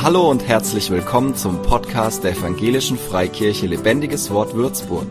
Hallo 0.00 0.30
und 0.30 0.46
herzlich 0.46 0.90
willkommen 0.90 1.34
zum 1.34 1.60
Podcast 1.62 2.22
der 2.22 2.30
Evangelischen 2.30 2.96
Freikirche 2.96 3.66
Lebendiges 3.66 4.30
Wort 4.30 4.54
Würzburg. 4.54 5.08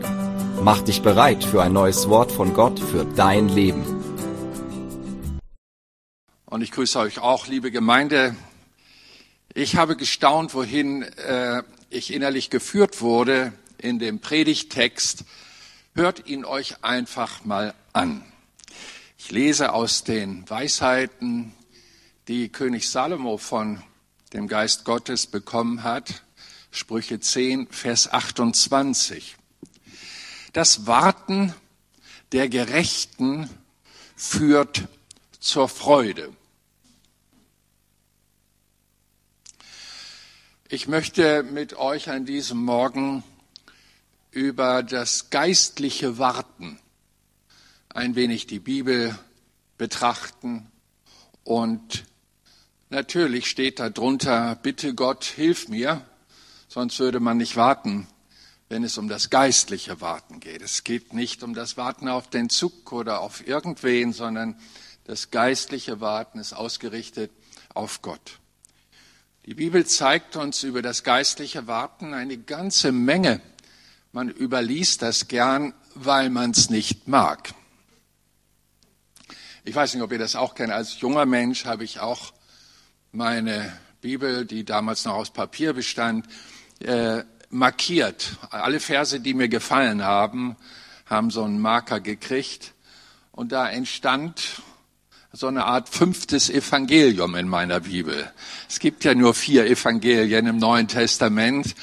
Mach 0.63 0.81
dich 0.81 1.01
bereit 1.01 1.43
für 1.43 1.61
ein 1.61 1.73
neues 1.73 2.07
Wort 2.07 2.31
von 2.31 2.53
Gott 2.53 2.79
für 2.79 3.03
dein 3.03 3.49
Leben. 3.49 3.83
Und 6.45 6.61
ich 6.61 6.71
grüße 6.71 6.97
euch 6.99 7.19
auch, 7.19 7.47
liebe 7.47 7.69
Gemeinde. 7.69 8.33
Ich 9.53 9.75
habe 9.75 9.97
gestaunt, 9.97 10.53
wohin 10.53 11.01
äh, 11.01 11.63
ich 11.89 12.13
innerlich 12.13 12.49
geführt 12.49 13.01
wurde 13.01 13.51
in 13.77 13.99
dem 13.99 14.19
Predigtext. 14.19 15.25
Hört 15.95 16.27
ihn 16.29 16.45
euch 16.45 16.81
einfach 16.85 17.43
mal 17.43 17.73
an. 17.91 18.23
Ich 19.17 19.31
lese 19.31 19.73
aus 19.73 20.05
den 20.05 20.49
Weisheiten, 20.49 21.51
die 22.29 22.47
König 22.47 22.89
Salomo 22.89 23.37
von 23.37 23.83
dem 24.37 24.47
Geist 24.47 24.85
Gottes 24.85 25.25
bekommen 25.25 25.81
hat. 25.81 26.21
Sprüche 26.69 27.19
10, 27.19 27.69
Vers 27.69 28.13
28. 28.13 29.35
Das 30.53 30.85
Warten 30.85 31.55
der 32.33 32.47
Gerechten 32.47 33.49
führt 34.15 34.87
zur 35.39 35.67
Freude. 35.67 36.31
Ich 40.69 40.87
möchte 40.87 41.41
mit 41.41 41.73
euch 41.73 42.11
an 42.11 42.25
diesem 42.27 42.63
Morgen 42.63 43.23
über 44.29 44.83
das 44.83 45.31
geistliche 45.31 46.19
Warten 46.19 46.79
ein 47.89 48.13
wenig 48.13 48.45
die 48.45 48.59
Bibel 48.59 49.17
betrachten 49.79 50.71
und 51.43 52.05
Natürlich 52.89 53.49
steht 53.49 53.79
da 53.79 53.89
drunter, 53.89 54.55
bitte 54.63 54.95
Gott, 54.95 55.25
hilf 55.25 55.67
mir, 55.67 56.05
sonst 56.69 56.97
würde 56.99 57.19
man 57.19 57.35
nicht 57.35 57.57
warten, 57.57 58.07
wenn 58.69 58.85
es 58.85 58.97
um 58.97 59.09
das 59.09 59.29
geistliche 59.29 59.99
Warten 59.99 60.39
geht. 60.39 60.61
Es 60.61 60.85
geht 60.85 61.11
nicht 61.11 61.43
um 61.43 61.53
das 61.53 61.75
Warten 61.75 62.07
auf 62.07 62.29
den 62.29 62.49
Zug 62.49 62.93
oder 62.93 63.19
auf 63.19 63.45
irgendwen, 63.45 64.13
sondern 64.13 64.57
das 65.03 65.31
geistliche 65.31 65.99
Warten 65.99 66.39
ist 66.39 66.53
ausgerichtet 66.53 67.29
auf 67.73 68.01
Gott. 68.01 68.39
Die 69.45 69.53
Bibel 69.53 69.85
zeigt 69.85 70.37
uns 70.37 70.63
über 70.63 70.81
das 70.81 71.03
geistliche 71.03 71.67
Warten 71.67 72.13
eine 72.13 72.37
ganze 72.37 72.93
Menge. 72.93 73.41
Man 74.13 74.29
überliest 74.29 75.01
das 75.01 75.27
gern, 75.27 75.73
weil 75.93 76.29
man 76.29 76.51
es 76.51 76.69
nicht 76.69 77.09
mag. 77.09 77.53
Ich 79.65 79.75
weiß 79.75 79.93
nicht, 79.93 80.03
ob 80.03 80.11
ihr 80.13 80.19
das 80.19 80.37
auch 80.37 80.55
kennt. 80.55 80.71
Als 80.71 81.01
junger 81.01 81.25
Mensch 81.25 81.65
habe 81.65 81.83
ich 81.83 81.99
auch 81.99 82.31
meine 83.17 83.73
Bibel, 83.99 84.45
die 84.45 84.63
damals 84.63 85.03
noch 85.05 85.15
aus 85.15 85.31
Papier 85.31 85.73
bestand, 85.73 86.27
äh, 86.81 87.23
markiert. 87.49 88.37
Alle 88.51 88.79
Verse, 88.79 89.19
die 89.19 89.33
mir 89.33 89.49
gefallen 89.49 90.03
haben, 90.03 90.55
haben 91.07 91.31
so 91.31 91.43
einen 91.43 91.59
Marker 91.59 91.99
gekriegt. 91.99 92.75
Und 93.31 93.51
da 93.51 93.67
entstand 93.67 94.61
so 95.31 95.47
eine 95.47 95.65
Art 95.65 95.89
fünftes 95.89 96.51
Evangelium 96.51 97.33
in 97.33 97.47
meiner 97.47 97.79
Bibel. 97.79 98.31
Es 98.69 98.77
gibt 98.77 99.03
ja 99.03 99.15
nur 99.15 99.33
vier 99.33 99.65
Evangelien 99.65 100.45
im 100.45 100.57
Neuen 100.57 100.87
Testament. 100.87 101.73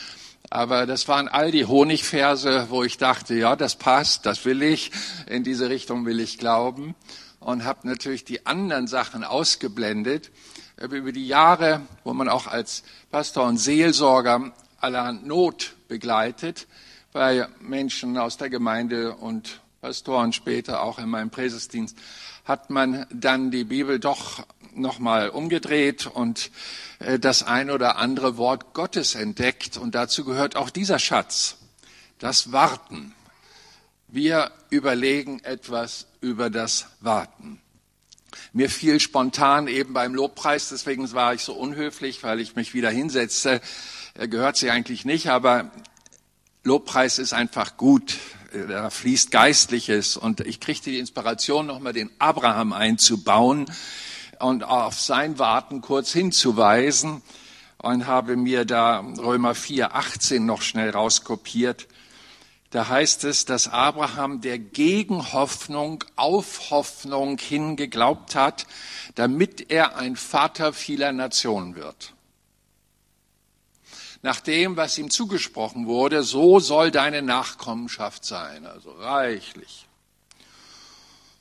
Aber 0.51 0.87
das 0.87 1.09
waren 1.09 1.27
all 1.27 1.51
die 1.51 1.65
Honigverse, 1.65 2.69
wo 2.71 2.85
ich 2.85 2.97
dachte, 2.97 3.35
ja, 3.35 3.57
das 3.57 3.75
passt, 3.75 4.25
das 4.25 4.45
will 4.45 4.63
ich, 4.63 4.93
in 5.27 5.43
diese 5.43 5.69
Richtung 5.69 6.07
will 6.07 6.21
ich 6.21 6.39
glauben. 6.39 6.95
Und 7.41 7.65
habe 7.65 7.89
natürlich 7.89 8.25
die 8.25 8.47
anderen 8.47 8.87
Sachen 8.87 9.25
ausgeblendet 9.25 10.31
über 10.81 11.13
die 11.13 11.27
Jahre, 11.27 11.83
wo 12.03 12.13
man 12.13 12.29
auch 12.29 12.47
als 12.47 12.83
Pastor 13.11 13.47
und 13.47 13.59
Seelsorger 13.59 14.53
aller 14.79 15.13
Not 15.13 15.75
begleitet, 15.89 16.67
bei 17.13 17.47
Menschen 17.61 18.19
aus 18.19 18.37
der 18.37 18.51
Gemeinde 18.51 19.15
und 19.15 19.61
Pastoren 19.81 20.33
später 20.33 20.83
auch 20.83 20.99
in 20.99 21.09
meinem 21.09 21.31
Präsesdienst, 21.31 21.97
hat 22.45 22.71
man 22.71 23.07
dann 23.11 23.51
die 23.51 23.65
Bibel 23.65 24.01
doch 24.01 24.45
nochmal 24.75 25.29
umgedreht 25.29 26.07
und 26.07 26.51
äh, 26.99 27.19
das 27.19 27.43
ein 27.43 27.71
oder 27.71 27.97
andere 27.97 28.37
Wort 28.37 28.75
Gottes 28.75 29.15
entdeckt. 29.15 29.77
Und 29.77 29.95
dazu 29.95 30.25
gehört 30.25 30.57
auch 30.57 30.71
dieser 30.71 30.99
Schatz, 30.99 31.57
das 32.19 32.53
Warten. 32.53 33.15
Wir 34.09 34.51
überlegen 34.71 35.41
etwas 35.41 36.07
über 36.21 36.51
das 36.51 36.87
Warten. 37.01 37.61
Mir 38.53 38.71
fiel 38.71 39.01
spontan 39.01 39.69
eben 39.69 39.95
beim 39.95 40.15
Lobpreis, 40.15 40.69
deswegen 40.69 41.11
war 41.13 41.35
ich 41.35 41.43
so 41.43 41.55
unhöflich, 41.55 42.23
weil 42.23 42.41
ich 42.41 42.57
mich 42.57 42.75
wieder 42.75 42.91
hinsetzte, 42.91 43.61
gehört 44.15 44.57
sie 44.57 44.71
eigentlich 44.71 45.05
nicht, 45.05 45.29
aber 45.29 45.71
Lobpreis 46.63 47.19
ist 47.19 47.33
einfach 47.33 47.77
gut. 47.77 48.17
Da 48.69 48.89
fließt 48.89 49.33
Geistliches 49.33 50.17
und 50.17 50.41
ich 50.41 50.61
kriegte 50.61 50.91
die 50.91 50.99
Inspiration, 50.99 51.67
nochmal 51.67 51.93
den 51.93 52.11
Abraham 52.21 52.73
einzubauen 52.73 53.67
und 54.39 54.63
auf 54.63 55.01
sein 55.01 55.39
Warten 55.41 55.81
kurz 55.81 56.13
hinzuweisen 56.13 57.23
und 57.79 58.07
habe 58.07 58.37
mir 58.37 58.65
da 58.65 59.01
Römer 59.01 59.55
4, 59.55 59.95
18 59.95 60.47
noch 60.47 60.63
schnell 60.63 60.91
rauskopiert. 60.91 61.89
Da 62.75 62.89
heißt 62.89 63.23
es, 63.23 63.45
dass 63.45 63.69
Abraham 63.69 64.41
der 64.41 64.59
Gegenhoffnung 64.59 66.03
auf 66.17 66.71
Hoffnung 66.71 67.39
hin 67.39 67.77
geglaubt 67.77 68.35
hat, 68.35 68.67
damit 69.15 69.71
er 69.71 69.97
ein 69.97 70.17
Vater 70.17 70.73
vieler 70.73 71.13
Nationen 71.13 71.77
wird. 71.77 72.15
Nach 74.23 74.41
dem, 74.41 74.77
was 74.77 74.99
ihm 74.99 75.09
zugesprochen 75.09 75.87
wurde, 75.87 76.25
so 76.25 76.59
soll 76.59 76.91
deine 76.91 77.23
Nachkommenschaft 77.23 78.25
sein, 78.25 78.67
also 78.67 78.91
reichlich. 78.91 79.87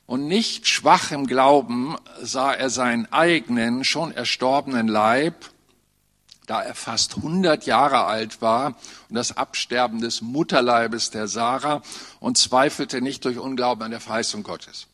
Und 0.05 0.27
nicht 0.27 0.67
schwach 0.67 1.09
im 1.09 1.25
Glauben 1.25 1.95
sah 2.21 2.53
er 2.53 2.69
seinen 2.69 3.11
eigenen, 3.11 3.83
schon 3.83 4.11
erstorbenen 4.11 4.87
Leib 4.87 5.49
da 6.45 6.61
er 6.61 6.75
fast 6.75 7.17
100 7.17 7.65
Jahre 7.65 8.05
alt 8.05 8.41
war 8.41 8.75
und 9.09 9.15
das 9.15 9.37
Absterben 9.37 10.01
des 10.01 10.21
Mutterleibes 10.21 11.09
der 11.09 11.27
Sarah 11.27 11.81
und 12.19 12.37
zweifelte 12.37 13.01
nicht 13.01 13.25
durch 13.25 13.37
Unglauben 13.37 13.83
an 13.83 13.91
der 13.91 14.01
Verheißung 14.01 14.43
Gottes. 14.43 14.87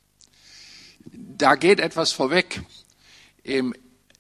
Da 1.12 1.56
geht 1.56 1.80
etwas 1.80 2.12
vorweg. 2.12 2.64
Im 3.44 3.74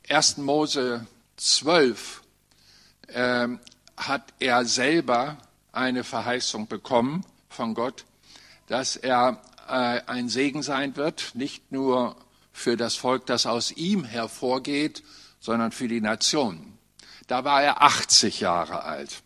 1. 0.07 0.37
Mose 0.37 1.05
12 1.37 2.21
äh, 3.07 3.47
hat 3.97 4.33
er 4.39 4.65
selber 4.65 5.37
eine 5.71 6.03
Verheißung 6.03 6.67
bekommen 6.67 7.25
von 7.49 7.73
Gott, 7.73 8.05
dass 8.67 8.95
er 8.95 9.41
äh, 9.67 10.01
ein 10.07 10.29
Segen 10.29 10.63
sein 10.63 10.95
wird, 10.95 11.31
nicht 11.35 11.71
nur 11.71 12.15
für 12.51 12.75
das 12.75 12.95
Volk, 12.95 13.25
das 13.27 13.45
aus 13.45 13.71
ihm 13.71 14.03
hervorgeht, 14.03 15.03
sondern 15.39 15.71
für 15.71 15.87
die 15.87 16.01
Nationen. 16.01 16.78
Da 17.29 17.43
war 17.43 17.61
er 17.61 17.83
80 17.83 18.39
Jahre 18.39 18.81
alt. 18.81 19.21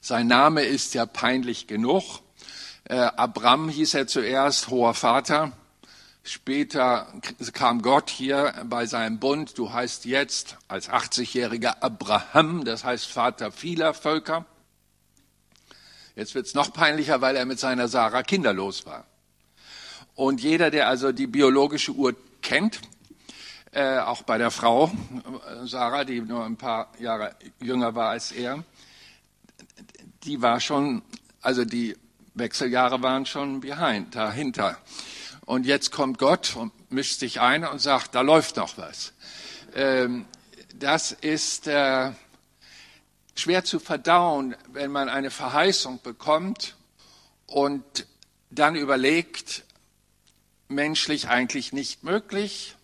Sein 0.00 0.26
Name 0.26 0.62
ist 0.62 0.94
ja 0.94 1.04
peinlich 1.04 1.66
genug. 1.66 2.20
Äh, 2.84 2.96
Abram 2.96 3.68
hieß 3.68 3.92
er 3.92 4.06
zuerst, 4.06 4.68
hoher 4.68 4.94
Vater. 4.94 5.52
Später 6.22 7.12
kam 7.52 7.82
Gott 7.82 8.08
hier 8.08 8.54
bei 8.64 8.86
seinem 8.86 9.18
Bund. 9.18 9.58
Du 9.58 9.70
heißt 9.70 10.06
jetzt 10.06 10.56
als 10.66 10.88
80-jähriger 10.88 11.82
Abraham, 11.82 12.64
das 12.64 12.84
heißt 12.84 13.04
Vater 13.04 13.52
vieler 13.52 13.92
Völker. 13.92 14.46
Jetzt 16.16 16.34
wird's 16.34 16.54
noch 16.54 16.72
peinlicher, 16.72 17.20
weil 17.20 17.36
er 17.36 17.44
mit 17.44 17.60
seiner 17.60 17.88
Sarah 17.88 18.22
kinderlos 18.22 18.86
war. 18.86 19.04
Und 20.14 20.40
jeder, 20.40 20.70
der 20.70 20.88
also 20.88 21.12
die 21.12 21.26
biologische 21.26 21.92
Uhr 21.92 22.16
kennt, 22.40 22.80
äh, 23.72 23.98
auch 23.98 24.22
bei 24.22 24.38
der 24.38 24.50
Frau 24.50 24.90
Sarah, 25.64 26.04
die 26.04 26.20
nur 26.20 26.44
ein 26.44 26.56
paar 26.56 26.92
Jahre 26.98 27.34
jünger 27.60 27.94
war 27.94 28.10
als 28.10 28.30
er, 28.30 28.62
die 30.24 30.40
war 30.40 30.60
schon, 30.60 31.02
also 31.40 31.64
die 31.64 31.96
Wechseljahre 32.34 33.02
waren 33.02 33.26
schon 33.26 33.60
behind, 33.60 34.14
dahinter. 34.14 34.78
Und 35.44 35.66
jetzt 35.66 35.90
kommt 35.90 36.18
Gott 36.18 36.54
und 36.54 36.72
mischt 36.92 37.18
sich 37.18 37.40
ein 37.40 37.64
und 37.64 37.80
sagt, 37.80 38.14
da 38.14 38.20
läuft 38.20 38.56
noch 38.56 38.78
was. 38.78 39.12
Ähm, 39.74 40.26
das 40.74 41.12
ist 41.12 41.66
äh, 41.66 42.12
schwer 43.34 43.64
zu 43.64 43.80
verdauen, 43.80 44.54
wenn 44.72 44.90
man 44.90 45.08
eine 45.08 45.30
Verheißung 45.30 46.00
bekommt 46.02 46.76
und 47.46 48.06
dann 48.50 48.76
überlegt, 48.76 49.64
menschlich 50.68 51.28
eigentlich 51.28 51.72
nicht 51.72 52.04
möglich, 52.04 52.76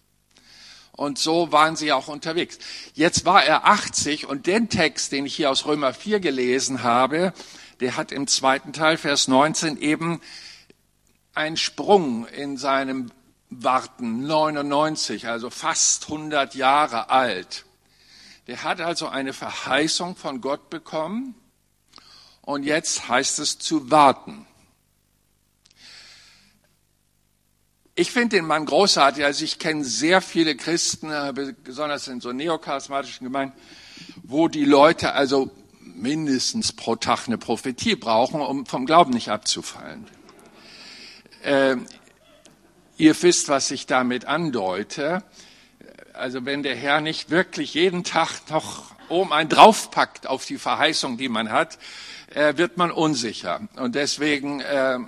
und 0.98 1.16
so 1.16 1.52
waren 1.52 1.76
sie 1.76 1.92
auch 1.92 2.08
unterwegs. 2.08 2.58
Jetzt 2.92 3.24
war 3.24 3.44
er 3.44 3.66
80 3.66 4.26
und 4.26 4.48
den 4.48 4.68
Text, 4.68 5.12
den 5.12 5.26
ich 5.26 5.36
hier 5.36 5.48
aus 5.48 5.64
Römer 5.64 5.94
4 5.94 6.18
gelesen 6.18 6.82
habe, 6.82 7.32
der 7.78 7.96
hat 7.96 8.10
im 8.10 8.26
zweiten 8.26 8.72
Teil, 8.72 8.96
Vers 8.96 9.28
19, 9.28 9.80
eben 9.80 10.20
einen 11.34 11.56
Sprung 11.56 12.26
in 12.26 12.56
seinem 12.56 13.12
Warten, 13.48 14.26
99, 14.26 15.28
also 15.28 15.50
fast 15.50 16.06
100 16.06 16.56
Jahre 16.56 17.10
alt. 17.10 17.64
Der 18.48 18.64
hat 18.64 18.80
also 18.80 19.06
eine 19.06 19.32
Verheißung 19.32 20.16
von 20.16 20.40
Gott 20.40 20.68
bekommen 20.68 21.36
und 22.42 22.64
jetzt 22.64 23.08
heißt 23.08 23.38
es 23.38 23.60
zu 23.60 23.88
warten. 23.92 24.47
Ich 28.00 28.12
finde 28.12 28.36
den 28.36 28.46
Mann 28.46 28.64
großartig. 28.64 29.24
Also 29.24 29.44
ich 29.44 29.58
kenne 29.58 29.82
sehr 29.82 30.20
viele 30.20 30.54
Christen, 30.54 31.10
äh, 31.10 31.32
besonders 31.64 32.06
in 32.06 32.20
so 32.20 32.30
neocharismatischen 32.30 33.24
Gemeinden, 33.24 33.58
wo 34.22 34.46
die 34.46 34.64
Leute 34.64 35.14
also 35.14 35.50
mindestens 35.80 36.72
pro 36.72 36.94
Tag 36.94 37.26
eine 37.26 37.38
Prophetie 37.38 37.96
brauchen, 37.96 38.40
um 38.40 38.66
vom 38.66 38.86
Glauben 38.86 39.10
nicht 39.10 39.30
abzufallen. 39.30 40.06
Äh, 41.42 41.74
ihr 42.98 43.20
wisst, 43.20 43.48
was 43.48 43.68
ich 43.72 43.86
damit 43.86 44.26
andeute. 44.26 45.24
Also 46.12 46.44
wenn 46.44 46.62
der 46.62 46.76
Herr 46.76 47.00
nicht 47.00 47.30
wirklich 47.30 47.74
jeden 47.74 48.04
Tag 48.04 48.48
noch 48.48 48.92
oben 49.08 49.32
einen 49.32 49.48
draufpackt 49.48 50.28
auf 50.28 50.46
die 50.46 50.58
Verheißung, 50.58 51.18
die 51.18 51.28
man 51.28 51.50
hat, 51.50 51.80
äh, 52.32 52.56
wird 52.58 52.76
man 52.76 52.92
unsicher. 52.92 53.66
Und 53.74 53.96
deswegen 53.96 54.60
äh, 54.60 55.00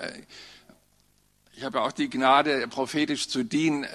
ich 1.60 1.66
habe 1.66 1.76
ja 1.76 1.84
auch 1.84 1.92
die 1.92 2.08
Gnade, 2.08 2.66
prophetisch 2.68 3.28
zu 3.28 3.42
dienen, 3.42 3.86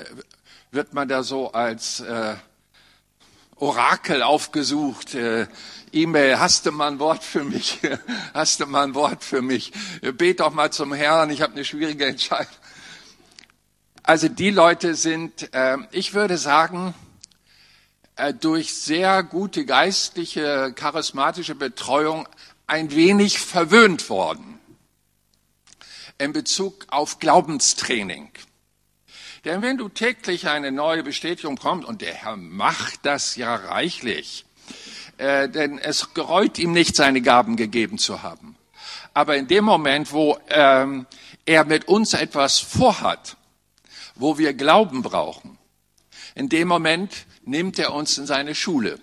wird 0.70 0.94
man 0.94 1.08
da 1.08 1.24
so 1.24 1.52
als 1.52 2.00
äh, 2.00 2.36
Orakel 3.56 4.22
aufgesucht. 4.22 5.16
Äh, 5.16 5.48
E-Mail, 5.92 6.38
hast 6.38 6.68
du 6.68 6.72
mal 6.72 6.92
ein 6.92 7.00
Wort 7.00 7.24
für 7.24 7.44
mich? 7.44 7.80
hast 8.36 8.60
du 8.60 8.68
mal 8.68 8.84
ein 8.84 8.94
Wort 8.94 9.24
für 9.24 9.42
mich? 9.42 9.72
Bet 10.14 10.42
doch 10.42 10.54
mal 10.54 10.72
zum 10.72 10.94
Herrn, 10.94 11.32
ich 11.32 11.42
habe 11.42 11.54
eine 11.54 11.66
schwierige 11.66 12.06
Entscheidung. 12.06 12.54
Also 14.04 14.28
die 14.28 14.52
Leute 14.52 14.94
sind, 14.94 15.52
äh, 15.56 15.78
ich 15.90 16.14
würde 16.14 16.38
sagen, 16.38 16.94
äh, 18.16 18.32
durch 18.32 18.76
sehr 18.76 19.24
gute 19.24 19.66
geistliche, 19.66 20.72
charismatische 20.76 21.56
Betreuung 21.56 22.28
ein 22.68 22.92
wenig 22.92 23.40
verwöhnt 23.40 24.08
worden 24.12 24.55
in 26.18 26.34
Bezug 26.34 26.86
auf 26.90 27.20
Glaubenstraining. 27.20 28.32
Denn 29.44 29.62
wenn 29.62 29.78
du 29.78 29.90
täglich 29.90 30.48
eine 30.48 30.72
neue 30.72 31.04
Bestätigung 31.04 31.58
kommst, 31.58 31.88
und 31.88 32.02
der 32.02 32.14
Herr 32.14 32.36
macht 32.36 33.02
das 33.04 33.36
ja 33.36 33.56
reichlich, 33.56 34.46
äh, 35.18 35.48
denn 35.48 35.78
es 35.78 36.14
gereut 36.14 36.58
ihm 36.58 36.72
nicht, 36.72 36.96
seine 36.96 37.22
Gaben 37.22 37.56
gegeben 37.56 37.98
zu 37.98 38.24
haben. 38.24 38.58
Aber 39.14 39.38
in 39.38 39.48
dem 39.48 39.64
Moment, 39.64 40.12
wo 40.12 40.38
ähm, 40.50 41.06
er 41.46 41.64
mit 41.64 41.88
uns 41.88 42.14
etwas 42.14 42.60
vorhat, 42.60 43.38
wo 44.16 44.38
wir 44.38 44.54
Glauben 44.54 45.04
brauchen, 45.04 45.58
in 46.34 46.50
dem 46.50 46.68
Moment 46.68 47.26
nimmt 47.44 47.78
er 47.80 47.94
uns 47.94 48.18
in 48.18 48.26
seine 48.26 48.56
Schule 48.56 49.00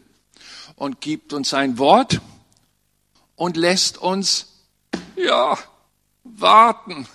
und 0.75 1.01
gibt 1.01 1.33
uns 1.33 1.51
sein 1.51 1.79
Wort 1.79 2.21
und 3.37 3.57
lässt 3.57 3.97
uns, 3.97 4.49
ja, 5.17 5.57
warten. 6.25 7.07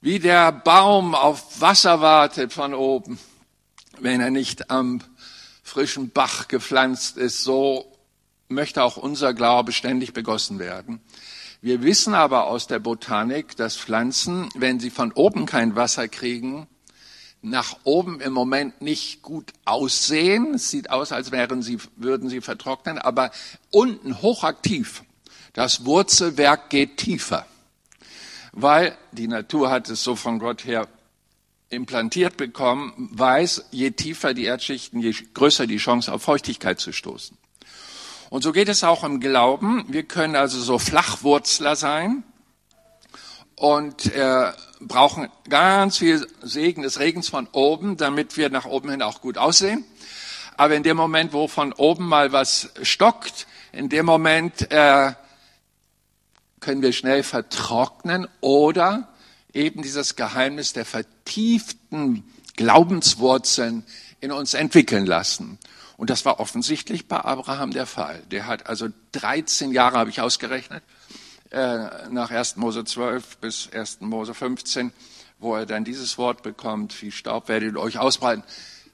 Wie 0.00 0.18
der 0.18 0.52
Baum 0.52 1.14
auf 1.14 1.60
Wasser 1.60 2.00
wartet 2.00 2.52
von 2.52 2.72
oben, 2.72 3.18
wenn 3.98 4.20
er 4.20 4.30
nicht 4.30 4.70
am 4.70 5.02
frischen 5.62 6.10
Bach 6.10 6.48
gepflanzt 6.48 7.16
ist, 7.16 7.44
so 7.44 7.92
möchte 8.48 8.82
auch 8.82 8.96
unser 8.96 9.34
Glaube 9.34 9.72
ständig 9.72 10.12
begossen 10.12 10.58
werden. 10.58 11.00
Wir 11.60 11.82
wissen 11.82 12.14
aber 12.14 12.46
aus 12.46 12.66
der 12.66 12.78
Botanik, 12.78 13.56
dass 13.56 13.76
Pflanzen, 13.76 14.48
wenn 14.54 14.80
sie 14.80 14.90
von 14.90 15.12
oben 15.12 15.44
kein 15.44 15.76
Wasser 15.76 16.08
kriegen, 16.08 16.66
nach 17.42 17.76
oben 17.84 18.20
im 18.20 18.32
Moment 18.32 18.82
nicht 18.82 19.22
gut 19.22 19.52
aussehen. 19.64 20.54
Es 20.54 20.70
sieht 20.70 20.90
aus, 20.90 21.12
als 21.12 21.32
wären 21.32 21.62
sie, 21.62 21.78
würden 21.96 22.28
sie 22.28 22.40
vertrocknen, 22.40 22.98
aber 22.98 23.30
unten 23.70 24.20
hochaktiv. 24.20 25.04
Das 25.52 25.84
Wurzelwerk 25.84 26.70
geht 26.70 26.98
tiefer, 26.98 27.46
weil 28.52 28.96
die 29.12 29.26
Natur 29.26 29.70
hat 29.70 29.88
es 29.88 30.04
so 30.04 30.14
von 30.16 30.38
Gott 30.38 30.64
her 30.64 30.86
implantiert 31.70 32.36
bekommen, 32.36 33.08
weiß, 33.12 33.66
je 33.70 33.92
tiefer 33.92 34.34
die 34.34 34.44
Erdschichten, 34.44 35.00
je 35.00 35.14
größer 35.34 35.66
die 35.66 35.78
Chance 35.78 36.12
auf 36.12 36.22
Feuchtigkeit 36.22 36.80
zu 36.80 36.92
stoßen. 36.92 37.36
Und 38.28 38.42
so 38.42 38.52
geht 38.52 38.68
es 38.68 38.84
auch 38.84 39.02
im 39.02 39.18
Glauben. 39.20 39.84
Wir 39.88 40.04
können 40.04 40.36
also 40.36 40.60
so 40.60 40.78
Flachwurzler 40.78 41.74
sein 41.74 42.22
und 43.60 44.10
äh, 44.14 44.52
brauchen 44.80 45.28
ganz 45.50 45.98
viel 45.98 46.26
Segen 46.40 46.80
des 46.80 46.98
Regens 46.98 47.28
von 47.28 47.46
oben, 47.52 47.98
damit 47.98 48.38
wir 48.38 48.48
nach 48.48 48.64
oben 48.64 48.88
hin 48.88 49.02
auch 49.02 49.20
gut 49.20 49.36
aussehen. 49.36 49.84
Aber 50.56 50.74
in 50.74 50.82
dem 50.82 50.96
Moment, 50.96 51.34
wo 51.34 51.46
von 51.46 51.74
oben 51.74 52.06
mal 52.06 52.32
was 52.32 52.70
stockt, 52.80 53.46
in 53.72 53.90
dem 53.90 54.06
Moment 54.06 54.70
äh, 54.72 55.12
können 56.60 56.80
wir 56.80 56.94
schnell 56.94 57.22
vertrocknen 57.22 58.26
oder 58.40 59.08
eben 59.52 59.82
dieses 59.82 60.16
Geheimnis 60.16 60.72
der 60.72 60.86
vertieften 60.86 62.24
Glaubenswurzeln 62.56 63.84
in 64.22 64.32
uns 64.32 64.54
entwickeln 64.54 65.04
lassen. 65.04 65.58
Und 65.98 66.08
das 66.08 66.24
war 66.24 66.40
offensichtlich 66.40 67.08
bei 67.08 67.20
Abraham 67.20 67.72
der 67.72 67.84
Fall. 67.84 68.22
Der 68.30 68.46
hat 68.46 68.68
also 68.68 68.88
13 69.12 69.72
Jahre, 69.72 69.98
habe 69.98 70.08
ich 70.08 70.22
ausgerechnet, 70.22 70.82
äh, 71.50 72.08
nach 72.10 72.30
1. 72.30 72.56
Mose 72.56 72.84
12 72.84 73.38
bis 73.38 73.68
1. 73.72 74.02
Mose 74.02 74.34
15, 74.34 74.92
wo 75.38 75.56
er 75.56 75.66
dann 75.66 75.84
dieses 75.84 76.16
Wort 76.16 76.42
bekommt, 76.42 77.00
wie 77.02 77.10
Staub 77.10 77.48
werdet 77.48 77.74
ihr 77.74 77.80
euch 77.80 77.98
ausbreiten, 77.98 78.44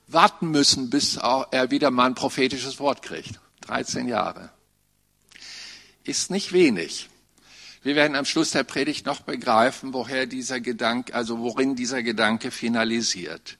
warten 0.06 0.50
müssen, 0.50 0.88
bis 0.88 1.16
er 1.16 1.70
wieder 1.70 1.90
mal 1.90 2.06
ein 2.06 2.14
prophetisches 2.14 2.78
Wort 2.80 3.02
kriegt. 3.02 3.40
13 3.62 4.08
Jahre. 4.08 4.50
Ist 6.04 6.30
nicht 6.30 6.52
wenig. 6.52 7.10
Wir 7.82 7.94
werden 7.94 8.16
am 8.16 8.24
Schluss 8.24 8.52
der 8.52 8.64
Predigt 8.64 9.06
noch 9.06 9.20
begreifen, 9.20 9.92
woher 9.92 10.26
dieser 10.26 10.60
Gedanke, 10.60 11.14
also 11.14 11.38
worin 11.40 11.76
dieser 11.76 12.02
Gedanke 12.02 12.50
finalisiert. 12.50 13.58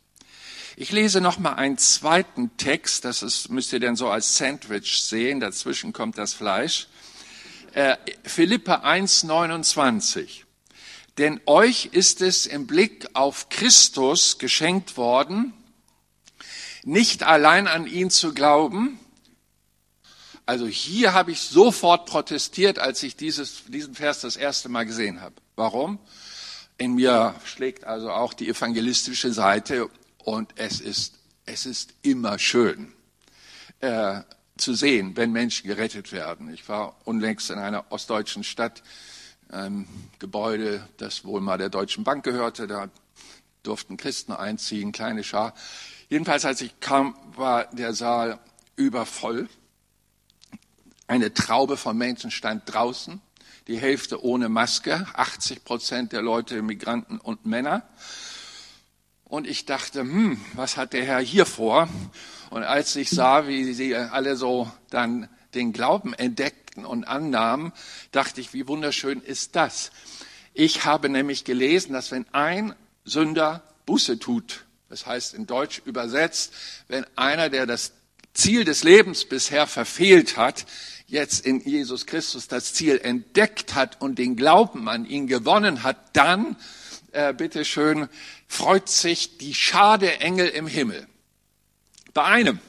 Ich 0.76 0.90
lese 0.92 1.20
noch 1.20 1.38
mal 1.38 1.54
einen 1.54 1.78
zweiten 1.78 2.56
Text, 2.56 3.04
das 3.04 3.22
ist, 3.22 3.50
müsst 3.50 3.72
ihr 3.72 3.80
denn 3.80 3.96
so 3.96 4.08
als 4.08 4.36
Sandwich 4.36 5.02
sehen, 5.02 5.40
dazwischen 5.40 5.92
kommt 5.92 6.18
das 6.18 6.32
Fleisch 6.32 6.88
äh, 7.76 7.98
Philippa 8.24 8.76
1, 8.76 9.24
29. 9.24 10.46
Denn 11.18 11.40
euch 11.44 11.90
ist 11.92 12.22
es 12.22 12.46
im 12.46 12.66
Blick 12.66 13.06
auf 13.12 13.50
Christus 13.50 14.38
geschenkt 14.38 14.96
worden, 14.96 15.52
nicht 16.84 17.22
allein 17.22 17.68
an 17.68 17.86
ihn 17.86 18.08
zu 18.08 18.32
glauben. 18.32 18.98
Also 20.46 20.66
hier 20.66 21.12
habe 21.12 21.32
ich 21.32 21.40
sofort 21.40 22.06
protestiert, 22.06 22.78
als 22.78 23.02
ich 23.02 23.14
dieses, 23.14 23.64
diesen 23.66 23.94
Vers 23.94 24.22
das 24.22 24.36
erste 24.36 24.70
Mal 24.70 24.86
gesehen 24.86 25.20
habe. 25.20 25.34
Warum? 25.54 25.98
In 26.78 26.94
mir 26.94 27.34
schlägt 27.44 27.84
also 27.84 28.10
auch 28.10 28.32
die 28.32 28.48
evangelistische 28.48 29.34
Seite 29.34 29.90
und 30.18 30.54
es 30.56 30.80
ist, 30.80 31.14
es 31.44 31.66
ist 31.66 31.92
immer 32.00 32.38
schön, 32.38 32.94
äh, 33.80 34.20
zu 34.56 34.74
sehen, 34.74 35.16
wenn 35.16 35.32
Menschen 35.32 35.66
gerettet 35.66 36.12
werden. 36.12 36.52
Ich 36.52 36.68
war 36.68 36.96
unlängst 37.04 37.50
in 37.50 37.58
einer 37.58 37.90
ostdeutschen 37.90 38.44
Stadt, 38.44 38.82
einem 39.48 39.86
Gebäude, 40.18 40.86
das 40.96 41.24
wohl 41.24 41.40
mal 41.40 41.58
der 41.58 41.68
Deutschen 41.68 42.04
Bank 42.04 42.24
gehörte. 42.24 42.66
Da 42.66 42.88
durften 43.62 43.96
Christen 43.96 44.32
einziehen, 44.32 44.92
kleine 44.92 45.24
Schar. 45.24 45.54
Jedenfalls, 46.08 46.44
als 46.44 46.60
ich 46.60 46.80
kam, 46.80 47.16
war 47.34 47.66
der 47.72 47.92
Saal 47.92 48.38
übervoll. 48.76 49.48
Eine 51.06 51.34
Traube 51.34 51.76
von 51.76 51.96
Menschen 51.96 52.30
stand 52.30 52.62
draußen, 52.66 53.20
die 53.68 53.78
Hälfte 53.78 54.24
ohne 54.24 54.48
Maske, 54.48 55.06
80 55.14 55.64
Prozent 55.64 56.12
der 56.12 56.22
Leute 56.22 56.62
Migranten 56.62 57.18
und 57.18 57.46
Männer. 57.46 57.82
Und 59.24 59.46
ich 59.46 59.66
dachte, 59.66 60.00
hm, 60.00 60.40
was 60.54 60.76
hat 60.76 60.92
der 60.92 61.04
Herr 61.04 61.20
hier 61.20 61.46
vor? 61.46 61.88
Und 62.50 62.62
als 62.62 62.94
ich 62.96 63.10
sah, 63.10 63.46
wie 63.46 63.72
sie 63.72 63.94
alle 63.94 64.36
so 64.36 64.70
dann 64.90 65.28
den 65.54 65.72
Glauben 65.72 66.14
entdeckten 66.14 66.84
und 66.84 67.04
annahmen, 67.04 67.72
dachte 68.12 68.40
ich, 68.40 68.52
wie 68.52 68.68
wunderschön 68.68 69.20
ist 69.20 69.56
das. 69.56 69.90
Ich 70.54 70.84
habe 70.84 71.08
nämlich 71.08 71.44
gelesen, 71.44 71.92
dass 71.92 72.10
wenn 72.10 72.26
ein 72.32 72.74
Sünder 73.04 73.62
Buße 73.84 74.18
tut, 74.18 74.64
das 74.88 75.06
heißt 75.06 75.34
in 75.34 75.46
Deutsch 75.46 75.82
übersetzt, 75.84 76.52
wenn 76.88 77.04
einer, 77.16 77.48
der 77.50 77.66
das 77.66 77.92
Ziel 78.34 78.64
des 78.64 78.84
Lebens 78.84 79.24
bisher 79.24 79.66
verfehlt 79.66 80.36
hat, 80.36 80.66
jetzt 81.06 81.46
in 81.46 81.60
Jesus 81.60 82.06
Christus 82.06 82.48
das 82.48 82.74
Ziel 82.74 83.00
entdeckt 83.02 83.74
hat 83.74 84.00
und 84.00 84.18
den 84.18 84.36
Glauben 84.36 84.88
an 84.88 85.06
ihn 85.06 85.26
gewonnen 85.26 85.82
hat, 85.82 85.96
dann, 86.14 86.56
äh, 87.12 87.32
bitteschön, 87.32 88.08
freut 88.46 88.88
sich 88.88 89.38
die 89.38 89.54
Schar 89.54 89.98
der 89.98 90.20
Engel 90.20 90.48
im 90.48 90.66
Himmel. 90.66 91.06
Bei 92.16 92.24
einem. 92.24 92.60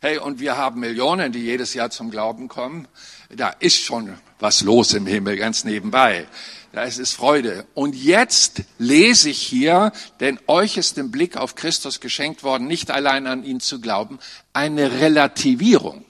Hey, 0.00 0.18
und 0.18 0.38
wir 0.38 0.56
haben 0.56 0.78
Millionen, 0.78 1.32
die 1.32 1.40
jedes 1.40 1.74
Jahr 1.74 1.90
zum 1.90 2.12
Glauben 2.12 2.46
kommen. 2.46 2.86
Da 3.30 3.48
ist 3.48 3.78
schon 3.82 4.16
was 4.38 4.60
los 4.60 4.94
im 4.94 5.06
Himmel, 5.06 5.36
ganz 5.36 5.64
nebenbei. 5.64 6.28
Da 6.70 6.84
ist 6.84 7.00
es 7.00 7.10
Freude. 7.10 7.66
Und 7.74 7.96
jetzt 7.96 8.62
lese 8.78 9.30
ich 9.30 9.42
hier, 9.42 9.90
denn 10.20 10.38
euch 10.46 10.76
ist 10.76 10.98
im 10.98 11.10
Blick 11.10 11.36
auf 11.36 11.56
Christus 11.56 11.98
geschenkt 11.98 12.44
worden, 12.44 12.68
nicht 12.68 12.92
allein 12.92 13.26
an 13.26 13.42
ihn 13.42 13.58
zu 13.58 13.80
glauben, 13.80 14.20
eine 14.52 15.00
Relativierung. 15.00 16.04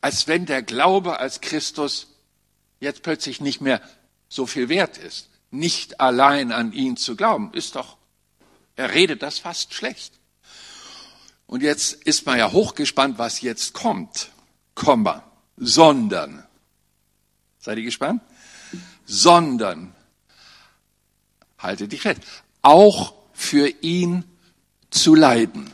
Als 0.00 0.26
wenn 0.26 0.46
der 0.46 0.62
Glaube 0.62 1.18
als 1.18 1.42
Christus 1.42 2.06
jetzt 2.80 3.02
plötzlich 3.02 3.42
nicht 3.42 3.60
mehr 3.60 3.82
so 4.30 4.46
viel 4.46 4.70
wert 4.70 4.96
ist. 4.96 5.28
Nicht 5.50 6.00
allein 6.00 6.50
an 6.50 6.72
ihn 6.72 6.96
zu 6.96 7.14
glauben, 7.14 7.52
ist 7.52 7.76
doch, 7.76 7.98
er 8.76 8.92
redet 8.92 9.22
das 9.22 9.38
fast 9.38 9.74
schlecht. 9.74 10.14
Und 11.46 11.62
jetzt 11.62 11.94
ist 12.04 12.26
man 12.26 12.38
ja 12.38 12.50
hochgespannt, 12.52 13.18
was 13.18 13.40
jetzt 13.40 13.74
kommt. 13.74 14.30
Komma, 14.74 15.24
sondern. 15.56 16.46
Seid 17.58 17.78
ihr 17.78 17.84
gespannt? 17.84 18.22
Sondern, 19.06 19.94
halte 21.58 21.86
dich 21.88 22.02
fest, 22.02 22.22
auch 22.62 23.14
für 23.32 23.68
ihn 23.82 24.24
zu 24.90 25.14
leiden. 25.14 25.72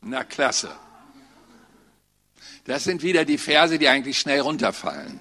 Na 0.00 0.24
klasse. 0.24 0.70
Das 2.64 2.84
sind 2.84 3.02
wieder 3.02 3.24
die 3.24 3.38
Verse, 3.38 3.78
die 3.78 3.88
eigentlich 3.88 4.18
schnell 4.18 4.40
runterfallen. 4.40 5.20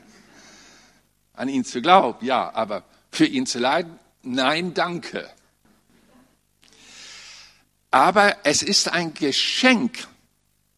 An 1.33 1.49
ihn 1.49 1.63
zu 1.63 1.81
glauben, 1.81 2.25
ja, 2.25 2.53
aber 2.53 2.83
für 3.11 3.25
ihn 3.25 3.45
zu 3.45 3.59
leiden, 3.59 3.99
nein, 4.23 4.73
danke. 4.73 5.29
Aber 7.91 8.37
es 8.43 8.63
ist 8.63 8.89
ein 8.89 9.13
Geschenk, 9.13 10.07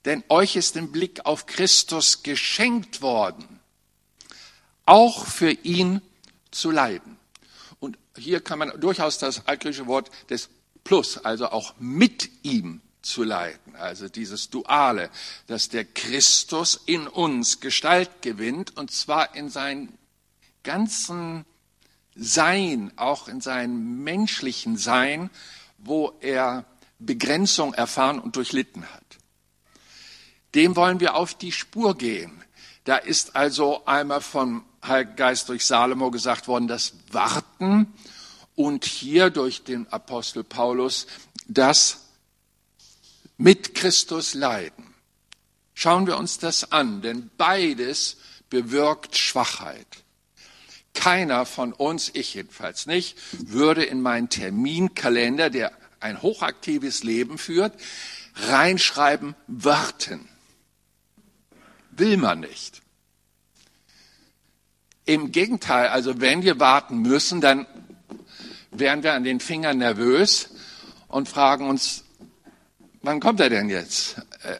denn 0.06 0.24
euch 0.30 0.56
ist 0.56 0.76
im 0.76 0.92
Blick 0.92 1.26
auf 1.26 1.46
Christus 1.46 2.24
geschenkt 2.24 3.02
worden, 3.02 3.60
auch 4.86 5.26
für 5.26 5.52
ihn 5.52 6.02
zu 6.52 6.72
leiden. 6.72 7.18
Und 7.80 7.98
hier 8.18 8.42
kann 8.42 8.60
man 8.60 8.80
durchaus 8.80 9.18
das 9.18 9.48
altgriechische 9.48 9.88
Wort 9.88 10.10
des 10.30 10.50
Plus, 10.84 11.18
also 11.18 11.50
auch 11.50 11.76
mit 11.80 12.30
ihm 12.44 12.82
zu 13.02 13.24
leiden. 13.24 13.76
Also 13.76 14.10
dieses 14.10 14.50
Duale, 14.50 15.10
dass 15.48 15.70
der 15.70 15.86
Christus 15.86 16.80
in 16.86 17.08
uns 17.08 17.60
Gestalt 17.60 18.22
gewinnt 18.22 18.78
und 18.78 18.92
zwar 18.92 19.36
in 19.36 19.50
seinem 19.50 19.90
ganzen 20.64 21.46
Sein, 22.16 22.92
auch 22.98 23.28
in 23.28 23.42
seinem 23.42 24.04
menschlichen 24.04 24.78
Sein, 24.78 25.30
wo 25.78 26.14
er 26.20 26.66
Begrenzung 27.00 27.74
erfahren 27.74 28.20
und 28.20 28.36
durchlitten 28.36 28.84
hat. 28.92 29.18
Dem 30.56 30.76
wollen 30.76 31.00
wir 31.00 31.16
auf 31.16 31.34
die 31.34 31.52
Spur 31.52 31.98
gehen. 31.98 32.44
Da 32.84 32.98
ist 32.98 33.36
also 33.36 33.86
einmal 33.86 34.22
vom 34.22 34.66
Heiligen 34.86 35.16
Geist 35.16 35.50
durch 35.50 35.66
Salomo 35.66 36.12
gesagt 36.12 36.48
worden, 36.48 36.68
das 36.68 36.94
Warten 37.12 37.94
und 38.56 38.86
hier 38.86 39.30
durch 39.30 39.64
den 39.64 39.88
Apostel 39.88 40.44
Paulus 40.44 41.08
das 41.48 42.06
mit 43.38 43.74
Christus 43.74 44.34
leiden. 44.34 44.94
Schauen 45.74 46.08
wir 46.08 46.18
uns 46.18 46.40
das 46.40 46.72
an, 46.72 47.02
denn 47.02 47.32
beides 47.38 48.18
bewirkt 48.50 49.16
Schwachheit. 49.16 49.88
Keiner 50.94 51.46
von 51.46 51.72
uns, 51.72 52.12
ich 52.14 52.34
jedenfalls 52.34 52.86
nicht, 52.86 53.18
würde 53.32 53.86
in 53.86 54.02
meinen 54.02 54.30
Terminkalender, 54.30 55.50
der 55.50 55.72
ein 56.00 56.22
hochaktives 56.22 57.04
Leben 57.04 57.38
führt, 57.38 57.74
reinschreiben, 58.36 59.36
warten. 59.48 60.28
Will 61.92 62.18
man 62.18 62.42
nicht. 62.42 62.82
Im 65.06 65.32
Gegenteil, 65.32 65.88
also 65.88 66.22
wenn 66.22 66.44
wir 66.44 66.60
warten 66.60 67.00
müssen, 67.00 67.42
dann 67.42 67.66
werden 68.72 69.04
wir 69.04 69.14
an 69.14 69.24
den 69.24 69.40
Fingern 69.40 69.80
nervös 69.80 70.50
und 71.08 71.28
fragen 71.28 71.68
uns, 71.68 72.04
wann 73.02 73.20
kommt 73.20 73.40
er 73.40 73.50
denn 73.50 73.70
jetzt? 73.70 74.20
Äh, 74.44 74.60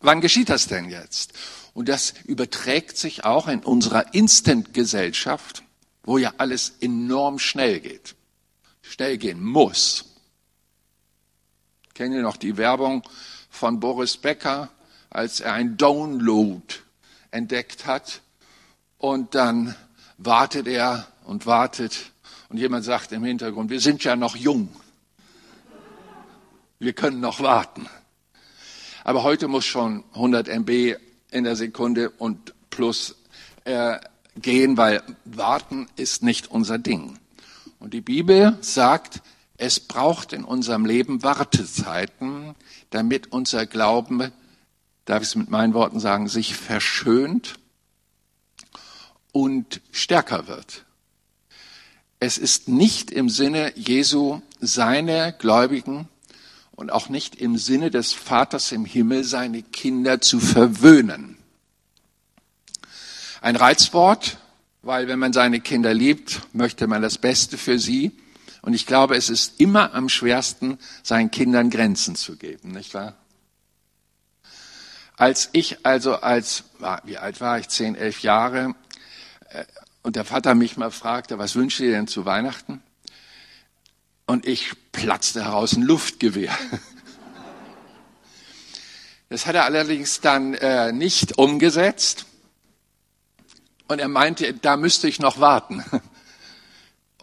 wann 0.00 0.20
geschieht 0.20 0.48
das 0.48 0.66
denn 0.66 0.90
jetzt? 0.90 1.32
Und 1.72 1.88
das 1.88 2.14
überträgt 2.24 2.96
sich 2.96 3.24
auch 3.24 3.48
in 3.48 3.60
unserer 3.60 4.14
Instant-Gesellschaft, 4.14 5.62
wo 6.02 6.18
ja 6.18 6.34
alles 6.38 6.74
enorm 6.80 7.38
schnell 7.38 7.80
geht. 7.80 8.14
Schnell 8.82 9.18
gehen 9.18 9.42
muss. 9.42 10.13
Kennen 11.94 12.14
ihr 12.14 12.22
noch 12.22 12.36
die 12.36 12.56
Werbung 12.56 13.04
von 13.50 13.78
Boris 13.78 14.16
Becker, 14.16 14.68
als 15.10 15.38
er 15.38 15.52
ein 15.52 15.76
Download 15.76 16.62
entdeckt 17.30 17.86
hat? 17.86 18.20
Und 18.98 19.36
dann 19.36 19.76
wartet 20.18 20.66
er 20.66 21.06
und 21.24 21.46
wartet 21.46 22.10
und 22.48 22.58
jemand 22.58 22.84
sagt 22.84 23.12
im 23.12 23.22
Hintergrund, 23.22 23.70
wir 23.70 23.78
sind 23.78 24.02
ja 24.02 24.16
noch 24.16 24.34
jung. 24.34 24.68
Wir 26.80 26.94
können 26.94 27.20
noch 27.20 27.40
warten. 27.40 27.88
Aber 29.04 29.22
heute 29.22 29.46
muss 29.46 29.64
schon 29.64 30.02
100 30.14 30.48
MB 30.48 30.96
in 31.30 31.44
der 31.44 31.54
Sekunde 31.54 32.10
und 32.10 32.54
plus 32.70 33.14
äh, 33.64 33.98
gehen, 34.34 34.76
weil 34.76 35.00
warten 35.24 35.86
ist 35.94 36.24
nicht 36.24 36.50
unser 36.50 36.78
Ding. 36.78 37.20
Und 37.78 37.94
die 37.94 38.00
Bibel 38.00 38.58
sagt, 38.62 39.22
es 39.56 39.80
braucht 39.80 40.32
in 40.32 40.44
unserem 40.44 40.84
Leben 40.84 41.22
Wartezeiten, 41.22 42.54
damit 42.90 43.32
unser 43.32 43.66
Glauben, 43.66 44.32
darf 45.04 45.22
ich 45.22 45.28
es 45.28 45.34
mit 45.36 45.50
meinen 45.50 45.74
Worten 45.74 46.00
sagen, 46.00 46.28
sich 46.28 46.56
verschönt 46.56 47.54
und 49.32 49.80
stärker 49.92 50.48
wird. 50.48 50.84
Es 52.20 52.38
ist 52.38 52.68
nicht 52.68 53.10
im 53.10 53.28
Sinne 53.28 53.72
Jesu, 53.76 54.40
seine 54.60 55.34
Gläubigen 55.38 56.08
und 56.72 56.90
auch 56.90 57.08
nicht 57.08 57.36
im 57.36 57.58
Sinne 57.58 57.90
des 57.90 58.12
Vaters 58.12 58.72
im 58.72 58.84
Himmel, 58.84 59.24
seine 59.24 59.62
Kinder 59.62 60.20
zu 60.20 60.40
verwöhnen. 60.40 61.36
Ein 63.40 63.56
Reizwort, 63.56 64.38
weil 64.82 65.06
wenn 65.06 65.18
man 65.18 65.32
seine 65.32 65.60
Kinder 65.60 65.92
liebt, 65.92 66.40
möchte 66.54 66.86
man 66.86 67.02
das 67.02 67.18
Beste 67.18 67.58
für 67.58 67.78
sie. 67.78 68.12
Und 68.64 68.72
ich 68.72 68.86
glaube, 68.86 69.14
es 69.14 69.28
ist 69.28 69.60
immer 69.60 69.92
am 69.92 70.08
schwersten, 70.08 70.78
seinen 71.02 71.30
Kindern 71.30 71.68
Grenzen 71.68 72.16
zu 72.16 72.38
geben, 72.38 72.70
nicht 72.70 72.94
wahr? 72.94 73.14
Als 75.16 75.50
ich 75.52 75.84
also 75.84 76.16
als, 76.16 76.64
wie 77.04 77.18
alt 77.18 77.42
war 77.42 77.58
ich, 77.58 77.68
zehn, 77.68 77.94
elf 77.94 78.22
Jahre, 78.22 78.74
äh, 79.50 79.66
und 80.02 80.16
der 80.16 80.24
Vater 80.24 80.54
mich 80.54 80.78
mal 80.78 80.90
fragte, 80.90 81.36
was 81.38 81.56
wünscht 81.56 81.78
ihr 81.80 81.90
denn 81.90 82.06
zu 82.06 82.24
Weihnachten? 82.24 82.82
Und 84.24 84.46
ich 84.46 84.72
platzte 84.92 85.44
heraus 85.44 85.74
ein 85.74 85.82
Luftgewehr. 85.82 86.56
Das 89.30 89.46
hat 89.46 89.56
er 89.56 89.64
allerdings 89.64 90.20
dann 90.20 90.54
äh, 90.54 90.92
nicht 90.92 91.38
umgesetzt. 91.38 92.26
Und 93.88 93.98
er 93.98 94.06
meinte, 94.06 94.54
da 94.54 94.76
müsste 94.76 95.08
ich 95.08 95.18
noch 95.18 95.40
warten. 95.40 95.82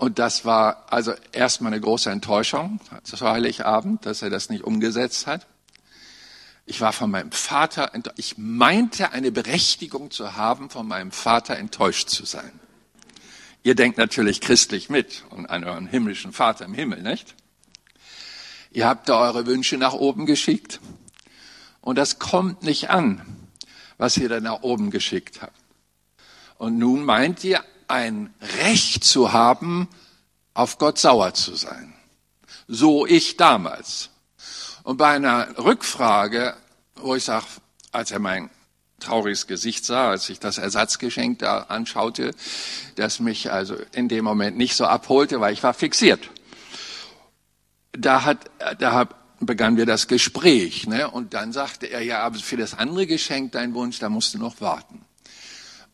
Und 0.01 0.17
das 0.17 0.46
war 0.46 0.88
also 0.91 1.13
erstmal 1.31 1.72
eine 1.72 1.79
große 1.79 2.10
Enttäuschung 2.10 2.79
zu 3.03 3.20
Heiligabend, 3.20 4.03
dass 4.03 4.24
er 4.24 4.31
das 4.31 4.50
nicht 4.50 4.63
umgesetzt 4.63 5.27
hat. 5.27 5.46
Ich 6.65 6.81
war 6.81 6.91
von 6.91 7.12
meinem 7.12 7.31
Vater, 7.31 7.91
ich 8.17 8.36
meinte 8.39 9.12
eine 9.12 9.31
Berechtigung 9.31 10.10
zu 10.10 10.36
haben, 10.36 10.72
von 10.72 10.88
meinem 10.88 11.12
Vater 11.12 11.55
enttäuscht 11.55 12.10
zu 12.10 12.25
sein. 12.25 12.51
Ihr 13.62 13.75
denkt 13.75 14.00
natürlich 14.00 14.41
christlich 14.41 14.89
mit 14.89 15.24
und 15.29 15.46
an 15.46 15.63
euren 15.63 15.86
himmlischen 15.86 16.34
Vater 16.34 16.65
im 16.65 16.74
Himmel, 16.74 17.03
nicht? 17.03 17.36
Ihr 18.72 18.88
habt 18.88 19.08
da 19.08 19.20
eure 19.20 19.46
Wünsche 19.46 19.77
nach 19.77 19.93
oben 19.93 20.25
geschickt 20.25 20.79
und 21.79 22.00
das 22.00 22.17
kommt 22.17 22.63
nicht 22.63 22.89
an, 22.89 23.22
was 24.00 24.17
ihr 24.17 24.29
da 24.29 24.39
nach 24.39 24.63
oben 24.63 24.89
geschickt 24.89 25.43
habt. 25.43 25.62
Und 26.58 26.79
nun 26.79 27.05
meint 27.05 27.43
ihr, 27.43 27.63
ein 27.92 28.34
Recht 28.64 29.04
zu 29.04 29.34
haben, 29.34 29.88
auf 30.54 30.78
Gott 30.78 30.98
sauer 30.98 31.34
zu 31.34 31.56
sein. 31.56 31.94
So 32.68 33.06
ich 33.06 33.38
damals. 33.38 34.10
Und 34.84 34.98
bei 34.98 35.10
einer 35.10 35.58
Rückfrage, 35.58 36.56
wo 36.96 37.16
ich 37.16 37.26
sage, 37.26 37.46
als 37.92 38.12
er 38.12 38.20
mein 38.20 38.50
trauriges 39.00 39.46
Gesicht 39.48 39.86
sah, 39.86 40.12
als 40.12 40.30
ich 40.30 40.40
das 40.40 40.58
Ersatzgeschenk 40.58 41.40
da 41.40 41.64
anschaute, 41.64 42.34
das 42.96 43.20
mich 43.20 43.52
also 43.52 43.76
in 43.92 44.08
dem 44.08 44.24
Moment 44.24 44.58
nicht 44.58 44.76
so 44.76 44.86
abholte, 44.86 45.42
weil 45.42 45.54
ich 45.54 45.64
war 45.64 45.74
fixiert. 45.74 46.30
Da 47.92 48.24
hat, 48.24 48.50
da 48.80 49.10
begann 49.40 49.76
wir 49.76 49.86
das 49.86 50.08
Gespräch, 50.08 50.88
ne? 50.88 51.10
Und 51.10 51.34
dann 51.34 51.52
sagte 51.52 51.88
er, 51.88 52.02
ja, 52.02 52.20
aber 52.22 52.40
für 52.40 52.58
das 52.58 52.74
andere 52.78 53.08
Geschenk, 53.08 53.52
dein 53.52 53.74
Wunsch, 53.74 54.00
da 54.00 54.08
musst 54.08 54.34
du 54.34 54.38
noch 54.38 54.62
warten. 54.62 55.04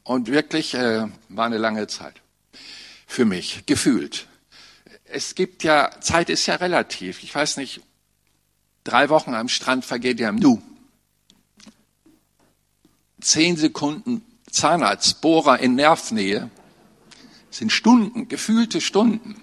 Und 0.07 0.27
wirklich 0.27 0.73
äh, 0.73 1.05
war 1.27 1.47
eine 1.47 1.57
lange 1.57 1.85
Zeit 1.87 2.21
für 3.07 3.25
mich, 3.25 3.65
gefühlt. 3.65 4.27
Es 5.03 5.35
gibt 5.35 5.65
ja, 5.65 5.91
Zeit 5.99 6.29
ist 6.29 6.45
ja 6.45 6.55
relativ. 6.55 7.23
Ich 7.23 7.35
weiß 7.35 7.57
nicht, 7.57 7.81
drei 8.85 9.09
Wochen 9.09 9.33
am 9.33 9.49
Strand 9.49 9.83
vergeht 9.83 10.21
ja 10.21 10.29
im 10.29 10.37
Nu. 10.37 10.61
zehn 13.19 13.57
Sekunden 13.57 14.23
Zahnarztbohrer 14.49 15.59
in 15.59 15.75
Nervnähe 15.75 16.49
sind 17.51 17.73
Stunden, 17.73 18.29
gefühlte 18.29 18.79
Stunden. 18.79 19.35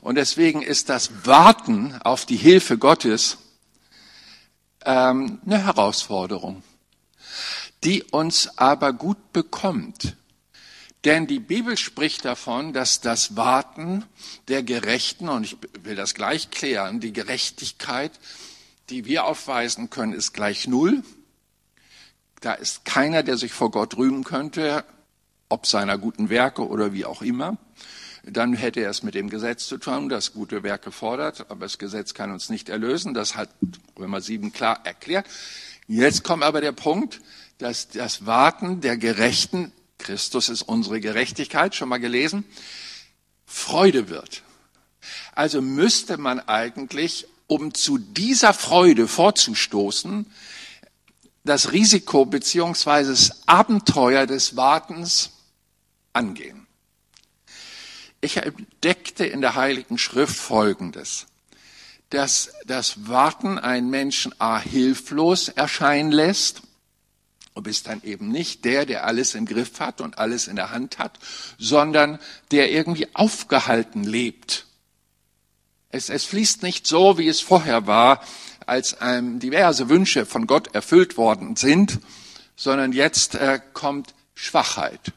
Und 0.00 0.16
deswegen 0.16 0.60
ist 0.60 0.88
das 0.88 1.24
Warten 1.24 1.94
auf 2.02 2.26
die 2.26 2.36
Hilfe 2.36 2.78
Gottes 2.78 3.38
ähm, 4.84 5.40
eine 5.46 5.64
Herausforderung, 5.64 6.64
die 7.84 8.02
uns 8.02 8.58
aber 8.58 8.92
gut 8.92 9.32
bekommt. 9.32 10.16
Denn 11.04 11.26
die 11.26 11.38
Bibel 11.38 11.76
spricht 11.76 12.24
davon, 12.24 12.72
dass 12.72 13.00
das 13.00 13.36
Warten 13.36 14.04
der 14.48 14.62
Gerechten, 14.62 15.28
und 15.28 15.44
ich 15.44 15.56
will 15.82 15.94
das 15.94 16.14
gleich 16.14 16.50
klären, 16.50 17.00
die 17.00 17.12
Gerechtigkeit, 17.12 18.12
die 18.90 19.04
wir 19.04 19.24
aufweisen 19.24 19.90
können, 19.90 20.12
ist 20.12 20.32
gleich 20.32 20.66
Null. 20.66 21.02
Da 22.40 22.54
ist 22.54 22.84
keiner, 22.84 23.22
der 23.22 23.36
sich 23.36 23.52
vor 23.52 23.70
Gott 23.70 23.96
rühmen 23.96 24.24
könnte, 24.24 24.84
ob 25.48 25.66
seiner 25.66 25.98
guten 25.98 26.30
Werke 26.30 26.66
oder 26.66 26.92
wie 26.92 27.04
auch 27.04 27.22
immer. 27.22 27.58
Dann 28.24 28.52
hätte 28.54 28.80
er 28.80 28.90
es 28.90 29.02
mit 29.02 29.14
dem 29.14 29.30
Gesetz 29.30 29.66
zu 29.66 29.78
tun, 29.78 30.08
das 30.08 30.32
gute 30.32 30.62
Werke 30.62 30.90
fordert, 30.90 31.50
aber 31.50 31.60
das 31.60 31.78
Gesetz 31.78 32.12
kann 32.12 32.32
uns 32.32 32.50
nicht 32.50 32.68
erlösen. 32.68 33.14
Das 33.14 33.36
hat 33.36 33.50
Römer 33.98 34.20
7 34.20 34.52
klar 34.52 34.80
erklärt. 34.84 35.26
Jetzt 35.86 36.24
kommt 36.24 36.42
aber 36.42 36.60
der 36.60 36.72
Punkt, 36.72 37.20
dass 37.58 37.88
das 37.88 38.24
Warten 38.24 38.80
der 38.80 38.96
Gerechten, 38.96 39.72
Christus 39.98 40.48
ist 40.48 40.62
unsere 40.62 41.00
Gerechtigkeit, 41.00 41.74
schon 41.74 41.88
mal 41.88 41.98
gelesen, 41.98 42.44
Freude 43.46 44.08
wird. 44.08 44.42
Also 45.34 45.60
müsste 45.60 46.18
man 46.18 46.40
eigentlich, 46.40 47.26
um 47.46 47.74
zu 47.74 47.98
dieser 47.98 48.54
Freude 48.54 49.08
vorzustoßen, 49.08 50.26
das 51.44 51.72
Risiko 51.72 52.26
beziehungsweise 52.26 53.10
das 53.10 53.48
Abenteuer 53.48 54.26
des 54.26 54.56
Wartens 54.56 55.30
angehen. 56.12 56.66
Ich 58.20 58.36
entdeckte 58.36 59.24
in 59.24 59.40
der 59.40 59.54
Heiligen 59.54 59.96
Schrift 59.96 60.36
Folgendes, 60.36 61.26
dass 62.10 62.52
das 62.66 63.08
Warten 63.08 63.58
einen 63.58 63.90
Menschen 63.90 64.34
a 64.38 64.58
hilflos 64.58 65.48
erscheinen 65.48 66.10
lässt, 66.10 66.62
Du 67.58 67.62
bist 67.64 67.88
dann 67.88 68.04
eben 68.04 68.28
nicht 68.28 68.64
der, 68.64 68.86
der 68.86 69.04
alles 69.04 69.34
im 69.34 69.44
Griff 69.44 69.80
hat 69.80 70.00
und 70.00 70.18
alles 70.18 70.46
in 70.46 70.54
der 70.54 70.70
Hand 70.70 71.00
hat, 71.00 71.18
sondern 71.58 72.20
der 72.52 72.70
irgendwie 72.70 73.08
aufgehalten 73.14 74.04
lebt. 74.04 74.66
Es, 75.90 76.08
es 76.08 76.22
fließt 76.22 76.62
nicht 76.62 76.86
so, 76.86 77.18
wie 77.18 77.26
es 77.26 77.40
vorher 77.40 77.88
war, 77.88 78.22
als 78.64 78.98
ähm, 79.00 79.40
diverse 79.40 79.88
Wünsche 79.88 80.24
von 80.24 80.46
Gott 80.46 80.72
erfüllt 80.76 81.16
worden 81.16 81.56
sind, 81.56 81.98
sondern 82.54 82.92
jetzt 82.92 83.34
äh, 83.34 83.58
kommt 83.72 84.14
Schwachheit. 84.36 85.12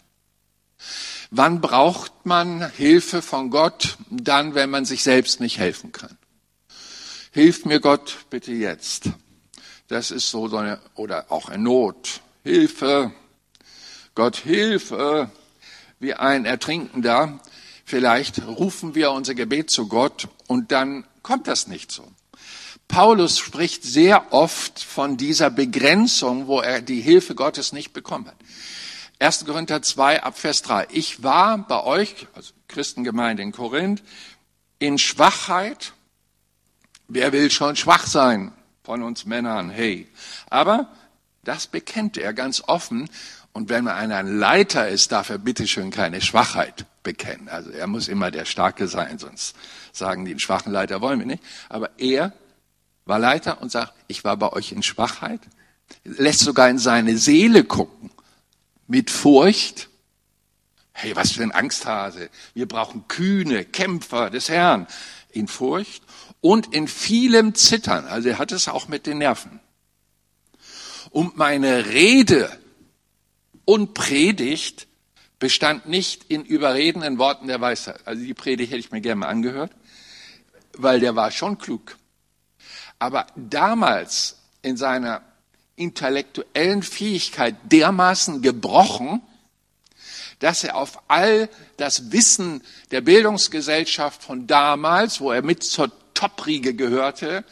Wann 1.30 1.62
braucht 1.62 2.26
man 2.26 2.72
Hilfe 2.72 3.22
von 3.22 3.52
Gott? 3.52 4.00
Dann, 4.10 4.56
wenn 4.56 4.72
man 4.72 4.86
sich 4.86 5.04
selbst 5.04 5.42
nicht 5.42 5.60
helfen 5.60 5.92
kann. 5.92 6.18
Hilf 7.30 7.66
mir 7.66 7.80
Gott 7.80 8.26
bitte 8.32 8.52
jetzt. 8.52 9.12
Das 9.90 10.10
ist 10.10 10.32
so 10.32 10.48
eine, 10.58 10.80
oder 10.96 11.32
auch 11.32 11.48
eine 11.48 11.62
Not. 11.62 12.22
Hilfe. 12.44 13.12
Gott 14.16 14.38
Hilfe. 14.38 15.30
Wie 16.00 16.14
ein 16.14 16.46
Ertrinkender. 16.46 17.40
Vielleicht 17.86 18.46
rufen 18.46 18.96
wir 18.96 19.12
unser 19.12 19.36
Gebet 19.36 19.70
zu 19.70 19.88
Gott 19.88 20.28
und 20.48 20.72
dann 20.72 21.06
kommt 21.22 21.48
das 21.48 21.68
nicht 21.68 21.92
so. 21.92 22.08
Paulus 22.88 23.40
spricht 23.40 23.84
sehr 23.84 24.34
oft 24.34 24.84
von 24.84 25.16
dieser 25.16 25.50
Begrenzung, 25.50 26.48
wo 26.48 26.60
er 26.60 26.82
die 26.82 27.00
Hilfe 27.02 27.36
Gottes 27.36 27.72
nicht 27.72 27.94
bekommen 27.94 28.28
hat. 28.28 28.36
1. 29.20 29.46
Korinther 29.46 29.82
2 29.82 30.24
ab 30.24 30.38
Vers 30.38 30.62
3. 30.64 30.88
Ich 30.92 31.24
war 31.24 31.60
bei 31.60 31.84
euch, 31.84 32.28
also 32.34 32.54
Christengemeinde 32.68 33.44
in 33.44 33.52
Korinth, 33.52 34.02
in 34.80 34.98
Schwachheit. 34.98 35.94
Wer 37.08 37.32
will 37.32 37.52
schon 37.52 37.76
schwach 37.76 38.08
sein 38.08 38.52
von 38.84 39.04
uns 39.04 39.26
Männern? 39.26 39.70
Hey. 39.70 40.08
Aber 40.50 40.90
das 41.44 41.68
bekennt 41.68 42.18
er 42.18 42.34
ganz 42.34 42.64
offen. 42.66 43.10
Und 43.54 43.70
wenn 43.70 43.84
man 43.84 44.12
ein 44.12 44.40
Leiter 44.40 44.88
ist, 44.88 45.12
darf 45.12 45.30
er 45.30 45.38
bitteschön 45.38 45.92
keine 45.92 46.22
Schwachheit 46.22 46.86
bekennen. 47.04 47.50
Also 47.50 47.72
er 47.72 47.88
muss 47.88 48.08
immer 48.08 48.32
der 48.32 48.46
Starke 48.46 48.88
sein, 48.88 49.20
sonst 49.20 49.56
sagen 49.92 50.26
die, 50.26 50.32
einen 50.32 50.40
schwachen 50.40 50.72
Leiter 50.72 51.02
wollen 51.02 51.20
wir 51.20 51.26
nicht. 51.26 51.44
Aber 51.68 51.90
er 52.00 52.34
war 53.06 53.20
Leiter 53.20 53.62
und 53.62 53.72
sagt, 53.72 53.94
ich 54.08 54.24
war 54.24 54.38
bei 54.38 54.54
euch 54.54 54.72
in 54.72 54.84
Schwachheit, 54.84 55.42
lässt 56.04 56.40
sogar 56.40 56.70
in 56.70 56.78
seine 56.78 57.18
Seele 57.18 57.64
gucken, 57.64 58.12
mit 58.88 59.10
Furcht. 59.10 59.90
Hey, 60.94 61.16
was 61.16 61.32
für 61.32 61.44
ein 61.44 61.54
Angsthase. 61.54 62.30
Wir 62.54 62.68
brauchen 62.68 63.08
kühne 63.08 63.66
Kämpfer 63.66 64.30
des 64.30 64.50
Herrn. 64.50 64.88
In 65.32 65.48
Furcht 65.48 66.04
und 66.42 66.74
in 66.76 66.90
vielem 66.90 67.56
Zittern. 67.56 68.06
Also 68.06 68.30
er 68.30 68.38
hat 68.38 68.52
es 68.52 68.68
auch 68.68 68.90
mit 68.90 69.06
den 69.06 69.20
Nerven. 69.20 69.61
Und 71.12 71.38
meine 71.38 71.86
Rede 71.88 72.50
und 73.66 73.94
Predigt 73.94 74.88
bestand 75.38 75.88
nicht 75.88 76.26
in 76.30 76.44
überredenden 76.44 77.20
Worten 77.20 77.48
der 77.48 77.62
Weisheit. 77.62 78.00
Also 78.06 78.24
die 78.24 78.34
Predigt 78.34 78.72
hätte 78.72 78.80
ich 78.80 78.92
mir 78.92 79.02
gerne 79.02 79.20
mal 79.20 79.28
angehört, 79.28 79.72
weil 80.74 81.00
der 81.00 81.16
war 81.16 81.32
schon 81.32 81.58
klug 81.60 81.96
aber 83.02 83.26
damals 83.36 84.38
in 84.62 84.78
seiner 84.78 85.24
intellektuellen 85.76 86.84
Fähigkeit 86.84 87.56
dermaßen 87.64 88.44
gebrochen, 88.44 89.24
dass 90.38 90.64
er 90.64 90.76
auf 90.76 91.02
all 91.08 91.50
das 91.78 92.12
Wissen 92.12 92.62
der 92.92 93.02
Bildungsgesellschaft 93.02 94.22
von 94.22 94.46
damals, 94.46 95.20
wo 95.20 95.32
er 95.32 95.42
mit 95.42 95.64
zur 95.64 95.92
Topriege 96.14 96.76
gehörte, 96.76 97.44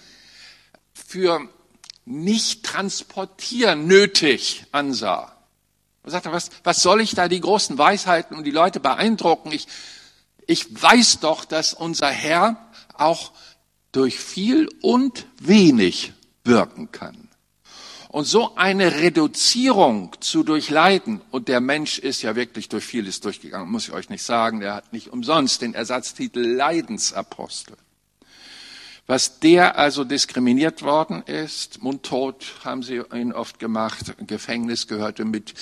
für 0.94 1.50
nicht 2.10 2.66
transportieren 2.66 3.86
nötig 3.86 4.66
ansah. 4.72 5.36
Er 6.04 6.12
sagte, 6.12 6.32
was, 6.32 6.50
was 6.64 6.82
soll 6.82 7.02
ich 7.02 7.14
da 7.14 7.28
die 7.28 7.40
großen 7.40 7.78
Weisheiten 7.78 8.36
und 8.36 8.46
die 8.46 8.52
Leute 8.52 8.80
beeindrucken? 8.80 9.52
Ich, 9.52 9.68
ich 10.48 10.82
weiß 10.82 11.20
doch, 11.20 11.46
dass 11.46 11.76
unser 11.76 12.10
Herr 12.10 12.72
auch 12.96 13.32
durch 13.92 14.18
viel 14.20 14.68
und 14.82 15.28
wenig 15.40 16.14
wirken 16.44 16.92
kann. 16.92 17.30
Und 18.08 18.26
so 18.26 18.56
eine 18.56 18.96
Reduzierung 18.96 20.16
zu 20.20 20.42
durchleiden, 20.42 21.22
und 21.30 21.48
der 21.48 21.62
Mensch 21.62 22.00
ist 22.00 22.24
ja 22.24 22.36
wirklich 22.36 22.70
durch 22.70 22.86
vieles 22.86 23.20
durchgegangen, 23.20 23.70
muss 23.70 23.88
ich 23.88 23.94
euch 23.94 24.10
nicht 24.10 24.24
sagen, 24.24 24.62
der 24.62 24.74
hat 24.74 24.94
nicht 24.94 25.10
umsonst 25.10 25.62
den 25.62 25.76
Ersatztitel 25.76 26.40
Leidensapostel. 26.40 27.78
Was 29.10 29.40
der 29.40 29.80
also 29.80 30.04
diskriminiert 30.04 30.84
worden 30.84 31.24
ist, 31.24 31.82
mundtot 31.82 32.54
haben 32.64 32.84
sie 32.84 33.02
ihn 33.12 33.34
oft 33.34 33.58
gemacht, 33.58 34.14
Gefängnis 34.28 34.86
gehörte 34.86 35.26
mit 35.26 35.56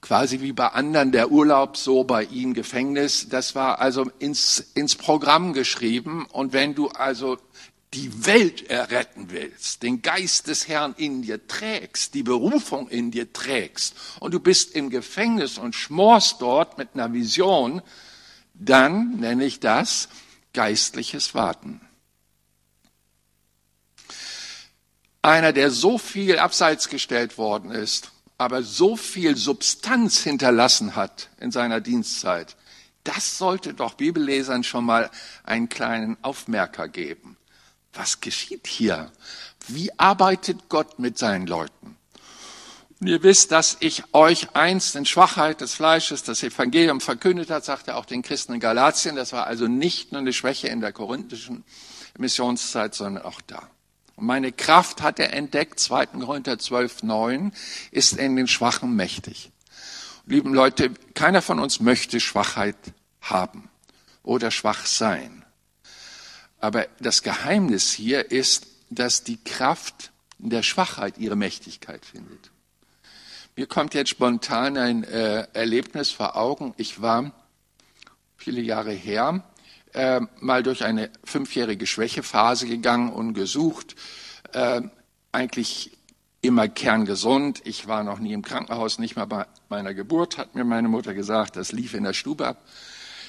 quasi 0.00 0.40
wie 0.40 0.52
bei 0.52 0.68
anderen 0.68 1.10
der 1.10 1.32
Urlaub, 1.32 1.76
so 1.76 2.04
bei 2.04 2.22
ihm 2.22 2.54
Gefängnis. 2.54 3.28
Das 3.28 3.56
war 3.56 3.80
also 3.80 4.08
ins, 4.20 4.70
ins 4.74 4.94
Programm 4.94 5.52
geschrieben. 5.52 6.26
Und 6.26 6.52
wenn 6.52 6.76
du 6.76 6.86
also 6.90 7.38
die 7.92 8.24
Welt 8.24 8.70
erretten 8.70 9.32
willst, 9.32 9.82
den 9.82 10.00
Geist 10.00 10.46
des 10.46 10.68
Herrn 10.68 10.94
in 10.96 11.22
dir 11.22 11.48
trägst, 11.48 12.14
die 12.14 12.22
Berufung 12.22 12.88
in 12.88 13.10
dir 13.10 13.32
trägst 13.32 13.96
und 14.20 14.32
du 14.32 14.38
bist 14.38 14.76
im 14.76 14.90
Gefängnis 14.90 15.58
und 15.58 15.74
schmorst 15.74 16.40
dort 16.40 16.78
mit 16.78 16.90
einer 16.94 17.12
Vision, 17.12 17.82
dann 18.54 19.16
nenne 19.16 19.44
ich 19.44 19.58
das 19.58 20.08
geistliches 20.52 21.34
Warten. 21.34 21.80
Einer, 25.22 25.52
der 25.52 25.70
so 25.70 25.98
viel 25.98 26.38
abseits 26.38 26.88
gestellt 26.88 27.36
worden 27.36 27.70
ist, 27.70 28.12
aber 28.38 28.62
so 28.62 28.96
viel 28.96 29.36
Substanz 29.36 30.20
hinterlassen 30.20 30.96
hat 30.96 31.28
in 31.38 31.50
seiner 31.50 31.80
Dienstzeit, 31.80 32.56
das 33.04 33.38
sollte 33.38 33.74
doch 33.74 33.94
Bibellesern 33.94 34.64
schon 34.64 34.84
mal 34.84 35.10
einen 35.44 35.68
kleinen 35.68 36.16
Aufmerker 36.22 36.88
geben. 36.88 37.36
Was 37.92 38.20
geschieht 38.20 38.66
hier? 38.66 39.10
Wie 39.68 39.90
arbeitet 39.98 40.68
Gott 40.68 40.98
mit 40.98 41.18
seinen 41.18 41.46
Leuten? 41.46 41.96
Und 43.00 43.06
ihr 43.06 43.22
wisst, 43.22 43.50
dass 43.52 43.78
ich 43.80 44.04
euch 44.12 44.54
einst 44.54 44.94
in 44.94 45.06
Schwachheit 45.06 45.62
des 45.62 45.74
Fleisches 45.74 46.22
das 46.22 46.42
Evangelium 46.42 47.00
verkündet 47.00 47.50
hat, 47.50 47.64
sagt 47.64 47.88
er 47.88 47.96
auch 47.96 48.04
den 48.04 48.22
Christen 48.22 48.54
in 48.54 48.60
Galatien. 48.60 49.16
Das 49.16 49.32
war 49.32 49.46
also 49.46 49.66
nicht 49.66 50.12
nur 50.12 50.20
eine 50.20 50.34
Schwäche 50.34 50.68
in 50.68 50.80
der 50.80 50.92
korinthischen 50.92 51.64
Missionszeit, 52.18 52.94
sondern 52.94 53.24
auch 53.24 53.40
da. 53.40 53.68
Und 54.20 54.26
meine 54.26 54.52
Kraft 54.52 55.00
hat 55.00 55.18
er 55.18 55.32
entdeckt, 55.32 55.80
2. 55.80 56.06
Korinther 56.06 56.58
12, 56.58 57.04
9, 57.04 57.52
ist 57.90 58.18
in 58.18 58.36
den 58.36 58.48
Schwachen 58.48 58.94
mächtig. 58.94 59.50
Lieben 60.26 60.52
Leute, 60.52 60.90
keiner 61.14 61.40
von 61.40 61.58
uns 61.58 61.80
möchte 61.80 62.20
Schwachheit 62.20 62.76
haben 63.22 63.70
oder 64.22 64.50
schwach 64.50 64.84
sein. 64.84 65.42
Aber 66.58 66.86
das 67.00 67.22
Geheimnis 67.22 67.92
hier 67.92 68.30
ist, 68.30 68.66
dass 68.90 69.24
die 69.24 69.42
Kraft 69.42 70.12
in 70.38 70.50
der 70.50 70.62
Schwachheit 70.62 71.16
ihre 71.16 71.36
Mächtigkeit 71.36 72.04
findet. 72.04 72.50
Mir 73.56 73.66
kommt 73.66 73.94
jetzt 73.94 74.10
spontan 74.10 74.76
ein 74.76 75.04
äh, 75.04 75.46
Erlebnis 75.54 76.10
vor 76.10 76.36
Augen. 76.36 76.74
Ich 76.76 77.00
war 77.00 77.32
viele 78.36 78.60
Jahre 78.60 78.92
her 78.92 79.42
äh, 79.92 80.20
mal 80.40 80.62
durch 80.62 80.84
eine 80.84 81.10
fünfjährige 81.24 81.86
Schwächephase 81.86 82.66
gegangen 82.66 83.12
und 83.12 83.34
gesucht. 83.34 83.96
Äh, 84.52 84.82
eigentlich 85.32 85.96
immer 86.42 86.68
kerngesund. 86.68 87.60
Ich 87.64 87.86
war 87.86 88.04
noch 88.04 88.18
nie 88.18 88.32
im 88.32 88.42
Krankenhaus, 88.42 88.98
nicht 88.98 89.16
mal 89.16 89.26
bei 89.26 89.46
meiner 89.68 89.94
Geburt, 89.94 90.38
hat 90.38 90.54
mir 90.54 90.64
meine 90.64 90.88
Mutter 90.88 91.14
gesagt. 91.14 91.56
Das 91.56 91.72
lief 91.72 91.94
in 91.94 92.04
der 92.04 92.12
Stube 92.12 92.46
ab. 92.46 92.64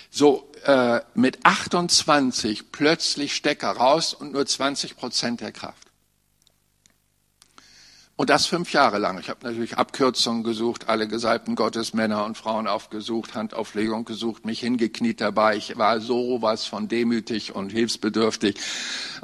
So, 0.09 0.49
äh, 0.65 1.01
mit 1.13 1.45
28 1.45 2.71
plötzlich 2.71 3.33
Stecker 3.33 3.71
raus 3.71 4.13
und 4.13 4.33
nur 4.33 4.45
20 4.45 4.97
Prozent 4.97 5.41
der 5.41 5.51
Kraft. 5.51 5.90
Und 8.17 8.29
das 8.29 8.45
fünf 8.45 8.71
Jahre 8.71 8.99
lang. 8.99 9.17
Ich 9.19 9.29
habe 9.29 9.39
natürlich 9.43 9.77
Abkürzungen 9.77 10.43
gesucht, 10.43 10.89
alle 10.89 11.07
gesalbten 11.07 11.55
Gottes, 11.55 11.93
Männer 11.93 12.25
und 12.25 12.37
Frauen 12.37 12.67
aufgesucht, 12.67 13.33
Handauflegung 13.33 14.05
gesucht, 14.05 14.45
mich 14.45 14.59
hingekniet 14.59 15.21
dabei. 15.21 15.55
Ich 15.57 15.77
war 15.77 15.99
so 15.99 16.41
was 16.41 16.65
von 16.65 16.87
demütig 16.87 17.55
und 17.55 17.71
hilfsbedürftig. 17.71 18.59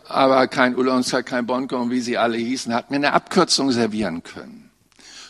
Aber 0.07 0.47
kein 0.47 0.75
Ulonzer, 0.75 1.21
kein 1.21 1.45
Bonko 1.45 1.77
und 1.77 1.91
wie 1.91 2.01
sie 2.01 2.17
alle 2.17 2.37
hießen, 2.37 2.73
hat 2.73 2.89
mir 2.89 2.95
eine 2.95 3.13
Abkürzung 3.13 3.71
servieren 3.71 4.23
können. 4.23 4.71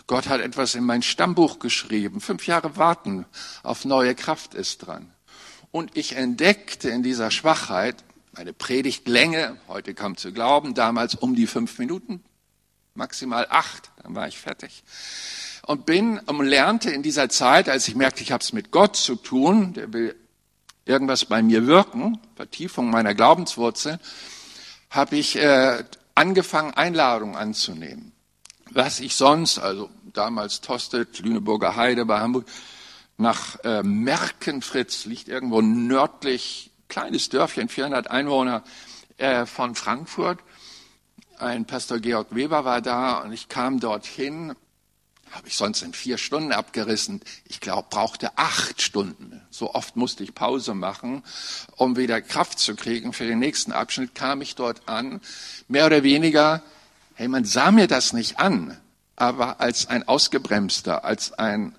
Gott 0.06 0.30
hat 0.30 0.40
etwas 0.40 0.74
in 0.76 0.86
mein 0.86 1.02
Stammbuch 1.02 1.60
geschrieben. 1.60 2.22
Fünf 2.22 2.48
Jahre 2.48 2.78
warten 2.78 3.26
auf 3.64 3.84
neue 3.84 4.16
Kraft 4.16 4.54
ist 4.54 4.88
dran. 4.88 5.12
Und 5.72 5.98
ich 5.98 6.16
entdeckte 6.16 6.90
in 6.90 7.04
dieser 7.04 7.32
Schwachheit 7.32 8.06
meine 8.32 8.54
Predigtlänge, 8.54 9.58
heute 9.68 9.94
kam 9.94 10.16
zu 10.16 10.32
glauben, 10.32 10.74
damals 10.74 11.16
um 11.16 11.36
die 11.36 11.48
fünf 11.48 11.80
Minuten 11.80 12.24
maximal 12.98 13.48
acht, 13.50 13.92
dann 14.04 14.16
war 14.16 14.28
ich 14.28 14.38
fertig. 14.38 14.84
Und 15.66 15.86
bin 15.86 16.20
und 16.20 16.46
lernte 16.46 16.90
in 16.92 17.04
dieser 17.04 17.30
Zeit, 17.30 17.70
als 17.70 17.88
ich 17.88 17.96
merkte, 17.96 18.24
ich 18.24 18.32
habe 18.32 18.44
es 18.44 18.54
mit 18.54 18.72
Gott 18.72 18.96
zu 18.96 19.16
tun, 19.16 19.74
der 19.74 19.94
will 19.94 20.16
irgendwas 20.86 21.26
bei 21.26 21.42
mir 21.42 21.68
wirken, 21.68 22.20
Vertiefung 22.36 22.90
meiner 22.90 23.14
Glaubenswurzel, 23.14 24.00
habe 24.90 25.18
ich 25.18 25.36
äh, 25.36 25.84
angefangen, 26.16 26.74
Einladungen 26.74 27.36
anzunehmen. 27.36 28.14
Was 28.72 29.00
ich 29.00 29.16
sonst, 29.16 29.60
also 29.60 29.90
damals 30.14 30.62
Tostet, 30.62 31.20
Lüneburger 31.20 31.76
Heide 31.76 32.06
bei 32.06 32.20
Hamburg, 32.20 32.46
nach 33.18 33.60
äh, 33.64 33.84
Merkenfritz, 33.84 35.06
liegt 35.06 35.28
irgendwo 35.28 35.62
nördlich, 35.62 36.72
kleines 36.88 37.30
Dörfchen, 37.30 37.68
400 37.68 38.10
Einwohner 38.10 38.64
äh, 39.18 39.46
von 39.46 39.76
Frankfurt, 39.76 40.40
ein 41.40 41.66
Pastor 41.66 42.00
Georg 42.00 42.28
Weber 42.32 42.66
war 42.66 42.82
da 42.82 43.20
und 43.20 43.32
ich 43.32 43.50
kam 43.50 43.80
dorthin, 43.80 44.56
habe 45.32 45.48
ich 45.48 45.56
sonst 45.56 45.82
in 45.82 45.94
vier 45.94 46.18
Stunden 46.18 46.52
abgerissen. 46.52 47.22
Ich 47.46 47.60
glaube, 47.60 47.88
brauchte 47.90 48.38
acht 48.38 48.82
Stunden. 48.82 49.42
So 49.50 49.74
oft 49.74 49.96
musste 49.96 50.24
ich 50.24 50.34
Pause 50.34 50.74
machen, 50.74 51.24
um 51.76 51.98
wieder 51.98 52.22
Kraft 52.22 52.60
zu 52.60 52.76
kriegen. 52.76 53.14
Für 53.14 53.26
den 53.28 53.40
nächsten 53.40 53.72
Abschnitt 53.72 54.16
kam 54.16 54.42
ich 54.42 54.56
dort 54.56 54.88
an, 54.88 55.22
mehr 55.68 55.86
oder 55.86 56.04
weniger, 56.04 56.64
hey, 57.16 57.28
man 57.28 57.46
sah 57.46 57.72
mir 57.72 57.88
das 57.88 58.14
nicht 58.14 58.40
an, 58.40 58.78
aber 59.16 59.60
als 59.60 59.88
ein 59.88 60.08
Ausgebremster, 60.08 61.04
als 61.04 61.34
ein 61.34 61.76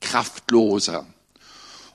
Kraftloser. 0.00 1.06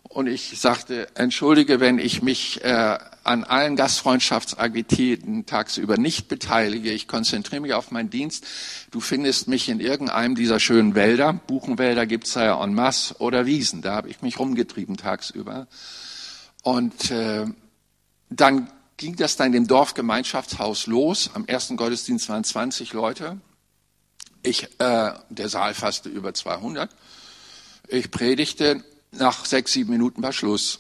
Und 0.04 0.28
ich 0.28 0.60
sagte, 0.60 1.08
entschuldige, 1.16 1.80
wenn 1.80 2.00
ich 2.00 2.22
mich 2.22 2.64
äh, 2.64 2.98
an 3.24 3.44
allen 3.46 3.76
Gastfreundschaftsaktivitäten 3.76 5.46
tagsüber 5.46 5.98
nicht 5.98 6.28
beteilige. 6.28 6.92
Ich 6.92 7.08
konzentriere 7.08 7.62
mich 7.62 7.74
auf 7.74 7.92
meinen 7.92 8.10
Dienst. 8.10 8.46
Du 8.92 9.00
findest 9.00 9.48
mich 9.48 9.70
in 9.70 9.80
irgendeinem 9.80 10.36
dieser 10.36 10.60
schönen 10.60 10.94
Wälder. 10.94 11.34
Buchenwälder 11.34 12.06
gibt's 12.06 12.34
da 12.34 12.46
ja 12.46 12.64
en 12.64 12.74
masse 12.74 13.16
oder 13.20 13.46
Wiesen. 13.46 13.82
Da 13.82 13.96
habe 13.96 14.10
ich 14.10 14.22
mich 14.22 14.40
rumgetrieben 14.40 14.98
tagsüber. 14.98 15.68
Und 16.64 17.12
äh, 17.12 17.46
dann 18.30 18.70
ging 18.98 19.16
das 19.16 19.38
dann 19.38 19.54
dem 19.54 19.68
Dorfgemeinschaftshaus 19.68 20.88
los. 20.88 21.32
Am 21.34 21.46
ersten 21.46 21.78
Gottesdienst 21.78 22.28
waren 22.30 22.44
20 22.44 22.94
Leute. 22.94 23.38
Ich, 24.44 24.64
äh, 24.80 25.14
der 25.30 25.50
Saal 25.50 25.74
fasste 25.74 26.10
über 26.10 26.34
200. 26.34 26.90
Ich 27.88 28.12
predigte 28.12 28.84
nach 29.12 29.46
sechs, 29.46 29.72
sieben 29.72 29.92
Minuten 29.92 30.22
war 30.22 30.34
Schluss. 30.34 30.80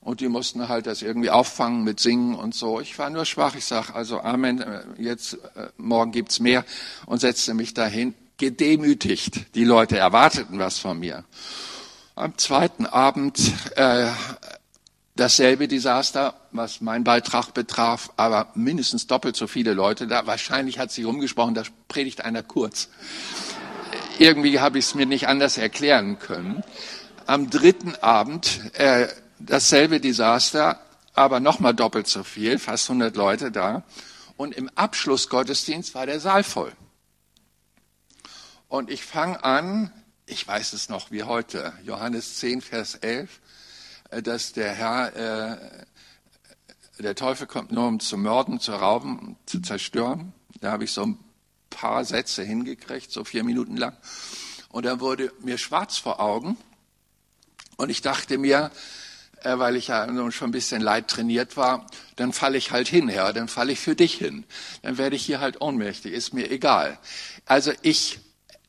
Und 0.00 0.20
die 0.20 0.28
mussten 0.28 0.68
halt 0.68 0.86
das 0.86 1.02
irgendwie 1.02 1.30
auffangen 1.30 1.84
mit 1.84 2.00
Singen 2.00 2.34
und 2.34 2.54
so. 2.54 2.80
Ich 2.80 2.98
war 2.98 3.10
nur 3.10 3.26
schwach. 3.26 3.54
Ich 3.54 3.66
sag 3.66 3.94
also 3.94 4.20
Amen, 4.20 4.60
äh, 4.60 4.82
jetzt 4.98 5.34
äh, 5.34 5.68
morgen 5.76 6.10
gibt's 6.10 6.40
mehr 6.40 6.64
und 7.04 7.20
setzte 7.20 7.52
mich 7.52 7.74
dahin, 7.74 8.14
gedemütigt. 8.38 9.54
Die 9.54 9.64
Leute 9.64 9.98
erwarteten 9.98 10.58
was 10.58 10.78
von 10.78 10.98
mir. 10.98 11.24
Am 12.14 12.38
zweiten 12.38 12.86
Abend 12.86 13.38
äh, 13.76 14.06
dasselbe 15.16 15.68
Desaster, 15.68 16.34
was 16.50 16.80
mein 16.80 17.04
Beitrag 17.04 17.52
betraf, 17.52 18.10
aber 18.16 18.48
mindestens 18.54 19.06
doppelt 19.06 19.36
so 19.36 19.46
viele 19.46 19.74
Leute 19.74 20.06
da. 20.06 20.26
Wahrscheinlich 20.26 20.78
hat 20.78 20.90
sich 20.90 21.04
rumgesprochen, 21.04 21.54
da 21.54 21.62
predigt 21.88 22.24
einer 22.24 22.42
kurz. 22.42 22.88
Irgendwie 24.18 24.60
habe 24.60 24.78
ich 24.78 24.86
es 24.86 24.94
mir 24.94 25.06
nicht 25.06 25.28
anders 25.28 25.58
erklären 25.58 26.18
können 26.18 26.64
am 27.30 27.48
dritten 27.48 27.94
Abend 28.00 28.60
äh, 28.74 29.06
dasselbe 29.40 30.00
Desaster, 30.00 30.80
aber 31.14 31.40
nochmal 31.40 31.74
doppelt 31.74 32.06
so 32.06 32.22
viel, 32.22 32.58
fast 32.58 32.88
100 32.88 33.16
Leute 33.16 33.50
da. 33.50 33.82
Und 34.36 34.54
im 34.54 34.68
Abschlussgottesdienst 34.70 35.94
war 35.94 36.06
der 36.06 36.20
Saal 36.20 36.44
voll. 36.44 36.72
Und 38.68 38.90
ich 38.90 39.04
fange 39.04 39.42
an, 39.42 39.92
ich 40.26 40.46
weiß 40.46 40.72
es 40.72 40.88
noch 40.88 41.10
wie 41.10 41.24
heute, 41.24 41.72
Johannes 41.82 42.36
10, 42.36 42.60
Vers 42.60 42.94
11, 42.94 43.40
äh, 44.10 44.22
dass 44.22 44.52
der 44.52 44.72
Herr, 44.72 45.16
äh, 45.16 45.82
der 46.98 47.14
Teufel 47.14 47.46
kommt 47.46 47.72
nur 47.72 47.88
um 47.88 47.98
zu 47.98 48.16
morden, 48.16 48.60
zu 48.60 48.72
rauben, 48.72 49.36
zu 49.46 49.60
zerstören. 49.60 50.32
Da 50.60 50.70
habe 50.70 50.84
ich 50.84 50.92
so 50.92 51.02
ein 51.02 51.18
paar 51.70 52.04
Sätze 52.04 52.42
hingekriegt, 52.42 53.10
so 53.10 53.24
vier 53.24 53.42
Minuten 53.42 53.76
lang. 53.76 53.96
Und 54.68 54.86
dann 54.86 55.00
wurde 55.00 55.32
mir 55.40 55.58
schwarz 55.58 55.98
vor 55.98 56.20
Augen 56.20 56.56
und 57.76 57.88
ich 57.88 58.02
dachte 58.02 58.38
mir, 58.38 58.70
äh, 59.42 59.58
weil 59.58 59.76
ich 59.76 59.88
ja 59.88 60.06
schon 60.30 60.48
ein 60.48 60.52
bisschen 60.52 60.82
leid 60.82 61.08
trainiert 61.08 61.56
war, 61.56 61.86
dann 62.16 62.32
falle 62.32 62.58
ich 62.58 62.70
halt 62.70 62.88
hin, 62.88 63.08
ja, 63.08 63.32
dann 63.32 63.48
falle 63.48 63.72
ich 63.72 63.80
für 63.80 63.94
dich 63.94 64.14
hin. 64.14 64.44
Dann 64.82 64.98
werde 64.98 65.16
ich 65.16 65.24
hier 65.24 65.40
halt 65.40 65.60
ohnmächtig, 65.60 66.12
ist 66.12 66.34
mir 66.34 66.50
egal. 66.50 66.98
Also 67.46 67.72
ich 67.82 68.20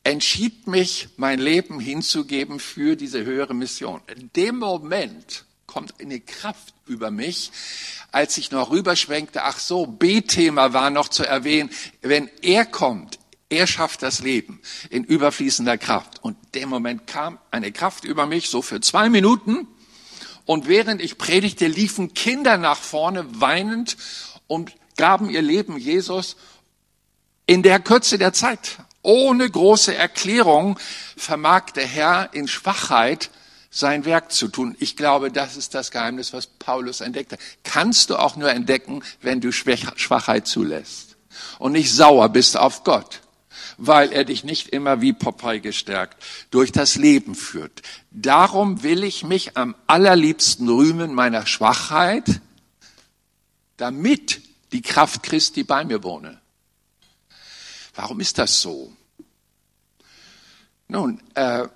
entschied 0.03 0.67
mich, 0.67 1.09
mein 1.17 1.39
Leben 1.39 1.79
hinzugeben 1.79 2.59
für 2.59 2.95
diese 2.95 3.23
höhere 3.23 3.53
Mission. 3.53 4.01
In 4.07 4.31
dem 4.35 4.57
Moment 4.57 5.45
kommt 5.67 5.99
eine 6.01 6.19
Kraft 6.19 6.73
über 6.85 7.11
mich, 7.11 7.51
als 8.11 8.37
ich 8.37 8.51
noch 8.51 8.71
rüberschwenkte, 8.71 9.43
ach 9.43 9.57
so, 9.59 9.85
B-Thema 9.85 10.73
war 10.73 10.89
noch 10.89 11.07
zu 11.07 11.23
erwähnen, 11.23 11.69
wenn 12.01 12.29
er 12.41 12.65
kommt, 12.65 13.19
er 13.51 13.67
schafft 13.67 14.01
das 14.01 14.19
Leben 14.19 14.61
in 14.89 15.03
überfließender 15.03 15.77
Kraft. 15.77 16.23
Und 16.23 16.37
dem 16.55 16.69
Moment 16.69 17.05
kam 17.05 17.37
eine 17.51 17.71
Kraft 17.71 18.05
über 18.05 18.25
mich, 18.25 18.49
so 18.49 18.61
für 18.61 18.81
zwei 18.81 19.09
Minuten. 19.09 19.67
Und 20.51 20.67
während 20.67 21.01
ich 21.01 21.17
predigte, 21.17 21.67
liefen 21.67 22.13
Kinder 22.13 22.57
nach 22.57 22.77
vorne 22.77 23.25
weinend 23.39 23.95
und 24.47 24.73
gaben 24.97 25.29
ihr 25.29 25.41
Leben 25.41 25.77
Jesus 25.77 26.35
in 27.45 27.63
der 27.63 27.79
Kürze 27.79 28.17
der 28.17 28.33
Zeit. 28.33 28.79
Ohne 29.01 29.49
große 29.49 29.95
Erklärung 29.95 30.77
vermag 31.15 31.71
der 31.71 31.87
Herr 31.87 32.33
in 32.33 32.49
Schwachheit 32.49 33.29
sein 33.69 34.03
Werk 34.03 34.33
zu 34.33 34.49
tun. 34.49 34.75
Ich 34.81 34.97
glaube, 34.97 35.31
das 35.31 35.55
ist 35.55 35.73
das 35.73 35.89
Geheimnis, 35.89 36.33
was 36.33 36.47
Paulus 36.47 36.99
entdeckte. 36.99 37.37
Kannst 37.63 38.09
du 38.09 38.17
auch 38.17 38.35
nur 38.35 38.51
entdecken, 38.51 39.03
wenn 39.21 39.39
du 39.39 39.53
Schwachheit 39.53 40.47
zulässt 40.47 41.15
und 41.59 41.71
nicht 41.71 41.93
sauer 41.93 42.27
bist 42.27 42.57
auf 42.57 42.83
Gott 42.83 43.21
weil 43.83 44.13
er 44.13 44.25
dich 44.25 44.43
nicht 44.43 44.69
immer 44.69 45.01
wie 45.01 45.11
Popeye 45.11 45.59
gestärkt 45.59 46.23
durch 46.51 46.71
das 46.71 46.97
Leben 46.97 47.33
führt. 47.33 47.81
Darum 48.11 48.83
will 48.83 49.03
ich 49.03 49.23
mich 49.23 49.57
am 49.57 49.75
allerliebsten 49.87 50.69
rühmen 50.69 51.15
meiner 51.15 51.47
Schwachheit, 51.47 52.41
damit 53.77 54.41
die 54.71 54.83
Kraft 54.83 55.23
Christi 55.23 55.63
bei 55.63 55.83
mir 55.83 56.03
wohne. 56.03 56.39
Warum 57.95 58.19
ist 58.19 58.37
das 58.37 58.61
so? 58.61 58.93
Nun, 60.87 61.19
äh, 61.33 61.67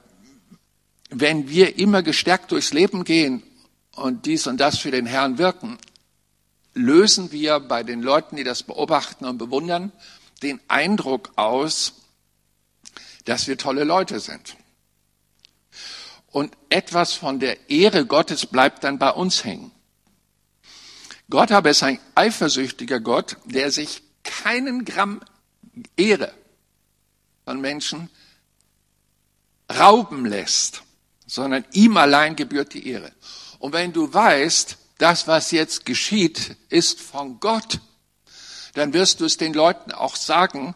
wenn 1.09 1.49
wir 1.49 1.79
immer 1.79 2.03
gestärkt 2.03 2.51
durchs 2.51 2.71
Leben 2.71 3.03
gehen 3.03 3.41
und 3.95 4.27
dies 4.27 4.45
und 4.45 4.57
das 4.57 4.77
für 4.77 4.91
den 4.91 5.07
Herrn 5.07 5.39
wirken, 5.39 5.79
lösen 6.75 7.31
wir 7.31 7.59
bei 7.61 7.81
den 7.81 8.03
Leuten, 8.03 8.35
die 8.35 8.43
das 8.43 8.61
beobachten 8.61 9.25
und 9.25 9.39
bewundern, 9.39 9.91
den 10.41 10.59
Eindruck 10.67 11.31
aus, 11.35 11.93
dass 13.25 13.47
wir 13.47 13.57
tolle 13.57 13.83
Leute 13.83 14.19
sind. 14.19 14.55
Und 16.27 16.55
etwas 16.69 17.13
von 17.13 17.39
der 17.39 17.69
Ehre 17.69 18.05
Gottes 18.05 18.45
bleibt 18.45 18.83
dann 18.83 18.99
bei 18.99 19.09
uns 19.09 19.43
hängen. 19.45 19.71
Gott 21.29 21.51
aber 21.51 21.71
ist 21.71 21.81
ein 21.81 21.99
eifersüchtiger 22.13 22.99
Gott, 22.99 23.37
der 23.45 23.71
sich 23.71 24.03
keinen 24.23 24.85
Gramm 24.85 25.21
Ehre 25.95 26.33
von 27.45 27.61
Menschen 27.61 28.09
rauben 29.71 30.25
lässt, 30.25 30.83
sondern 31.25 31.65
ihm 31.71 31.97
allein 31.97 32.35
gebührt 32.35 32.73
die 32.73 32.87
Ehre. 32.87 33.11
Und 33.59 33.73
wenn 33.73 33.93
du 33.93 34.13
weißt, 34.13 34.77
das, 34.97 35.27
was 35.27 35.51
jetzt 35.51 35.85
geschieht, 35.85 36.55
ist 36.69 37.01
von 37.01 37.39
Gott, 37.39 37.79
dann 38.75 38.93
wirst 38.93 39.19
du 39.19 39.25
es 39.25 39.37
den 39.37 39.53
Leuten 39.53 39.91
auch 39.91 40.15
sagen, 40.15 40.75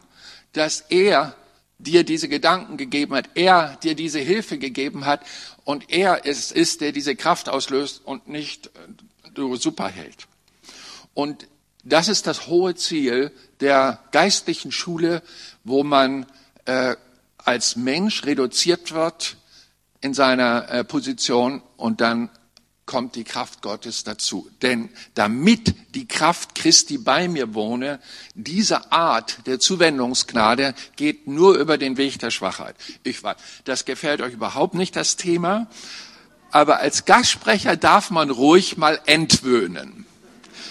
dass 0.54 0.82
er 0.90 1.36
dir 1.78 2.04
diese 2.04 2.28
Gedanken 2.28 2.78
gegeben 2.78 3.16
hat, 3.16 3.30
er 3.36 3.78
dir 3.78 3.96
diese 3.96 4.20
Hilfe 4.20 4.58
gegeben 4.58 5.06
hat 5.06 5.22
und 5.64 5.90
er 5.90 6.26
es 6.26 6.52
ist, 6.52 6.82
der 6.82 6.92
diese 6.92 7.16
Kraft 7.16 7.48
auslöst 7.48 8.02
und 8.04 8.28
nicht 8.28 8.68
äh, 8.68 8.70
du 9.34 9.56
Superheld. 9.56 10.28
Und 11.14 11.48
das 11.84 12.08
ist 12.10 12.28
das 12.28 12.48
hohe 12.48 12.76
Ziel 12.76 13.32
der 13.62 14.00
geistlichen 14.12 14.72
Schule, 14.72 15.22
wo 15.64 15.84
man 15.84 16.26
äh, 16.66 16.96
als 17.38 17.76
Mensch 17.76 18.26
reduziert 18.26 18.92
wird 18.92 19.38
in 20.02 20.14
seiner 20.14 20.70
äh, 20.70 20.84
Position 20.84 21.62
und 21.78 22.02
dann 22.02 22.30
kommt 22.89 23.13
die 23.13 23.23
Kraft 23.23 23.62
Gottes 23.62 24.04
dazu. 24.04 24.49
Denn 24.63 24.89
damit 25.13 25.75
die 25.93 26.08
Kraft 26.08 26.56
Christi 26.56 26.97
bei 26.97 27.28
mir 27.28 27.54
wohne, 27.54 27.99
diese 28.34 28.91
Art 28.91 29.45
der 29.45 29.60
Zuwendungsgnade 29.60 30.73
geht 30.95 31.28
nur 31.28 31.56
über 31.56 31.78
den 31.78 31.97
Weg 31.97 32.17
der 32.17 32.32
Schwachheit. 32.32 32.75
Ich 33.04 33.21
weiß, 33.21 33.38
das 33.65 33.86
gefällt 33.86 34.21
euch 34.21 34.34
überhaupt 34.34 34.73
nicht, 34.73 34.95
das 34.95 35.17
Thema. 35.17 35.67
Aber 36.49 36.80
als 36.80 37.06
Gastsprecher 37.06 37.78
darf 37.78 38.10
man 38.10 38.32
ruhig 38.32 38.75
mal 38.75 38.99
entwöhnen. 39.06 40.08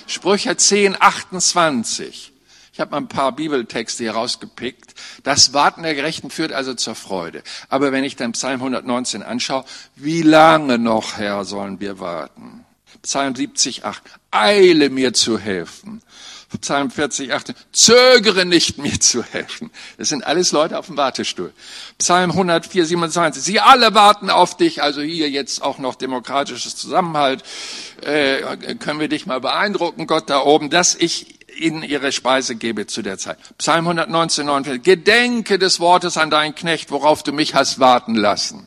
Sprüche 0.08 0.56
10, 0.56 1.00
28. 1.00 2.32
Ich 2.78 2.80
habe 2.80 2.92
mal 2.92 2.98
ein 2.98 3.08
paar 3.08 3.32
Bibeltexte 3.32 4.04
hier 4.04 4.12
rausgepickt. 4.12 4.94
Das 5.24 5.52
Warten 5.52 5.82
der 5.82 5.96
Gerechten 5.96 6.30
führt 6.30 6.52
also 6.52 6.74
zur 6.74 6.94
Freude. 6.94 7.42
Aber 7.68 7.90
wenn 7.90 8.04
ich 8.04 8.14
dann 8.14 8.30
Psalm 8.30 8.60
119 8.60 9.24
anschaue, 9.24 9.64
wie 9.96 10.22
lange 10.22 10.78
noch, 10.78 11.16
Herr, 11.16 11.44
sollen 11.44 11.80
wir 11.80 11.98
warten? 11.98 12.64
Psalm 13.02 13.34
70, 13.34 13.84
8, 13.84 14.00
eile 14.30 14.90
mir 14.90 15.12
zu 15.12 15.40
helfen. 15.40 16.02
Psalm 16.60 16.92
40, 16.92 17.32
8, 17.32 17.52
zögere 17.72 18.44
nicht 18.44 18.78
mir 18.78 19.00
zu 19.00 19.24
helfen. 19.24 19.72
Das 19.96 20.08
sind 20.08 20.24
alles 20.24 20.52
Leute 20.52 20.78
auf 20.78 20.86
dem 20.86 20.96
Wartestuhl. 20.96 21.52
Psalm 21.98 22.30
104, 22.30 22.86
27, 22.86 23.42
sie 23.42 23.58
alle 23.58 23.92
warten 23.94 24.30
auf 24.30 24.56
dich, 24.56 24.84
also 24.84 25.00
hier 25.00 25.28
jetzt 25.28 25.62
auch 25.62 25.78
noch 25.78 25.96
demokratisches 25.96 26.76
Zusammenhalt. 26.76 27.42
Äh, 28.02 28.76
können 28.76 29.00
wir 29.00 29.08
dich 29.08 29.26
mal 29.26 29.40
beeindrucken, 29.40 30.06
Gott 30.06 30.30
da 30.30 30.42
oben, 30.42 30.70
dass 30.70 30.94
ich 30.94 31.37
ihnen 31.58 31.82
ihre 31.82 32.12
Speise 32.12 32.56
gebe 32.56 32.86
zu 32.86 33.02
der 33.02 33.18
Zeit. 33.18 33.38
Psalm 33.58 33.86
119, 33.86 34.46
49. 34.46 34.82
Gedenke 34.82 35.58
des 35.58 35.80
Wortes 35.80 36.16
an 36.16 36.30
deinen 36.30 36.54
Knecht, 36.54 36.90
worauf 36.90 37.22
du 37.22 37.32
mich 37.32 37.54
hast 37.54 37.78
warten 37.78 38.14
lassen. 38.14 38.66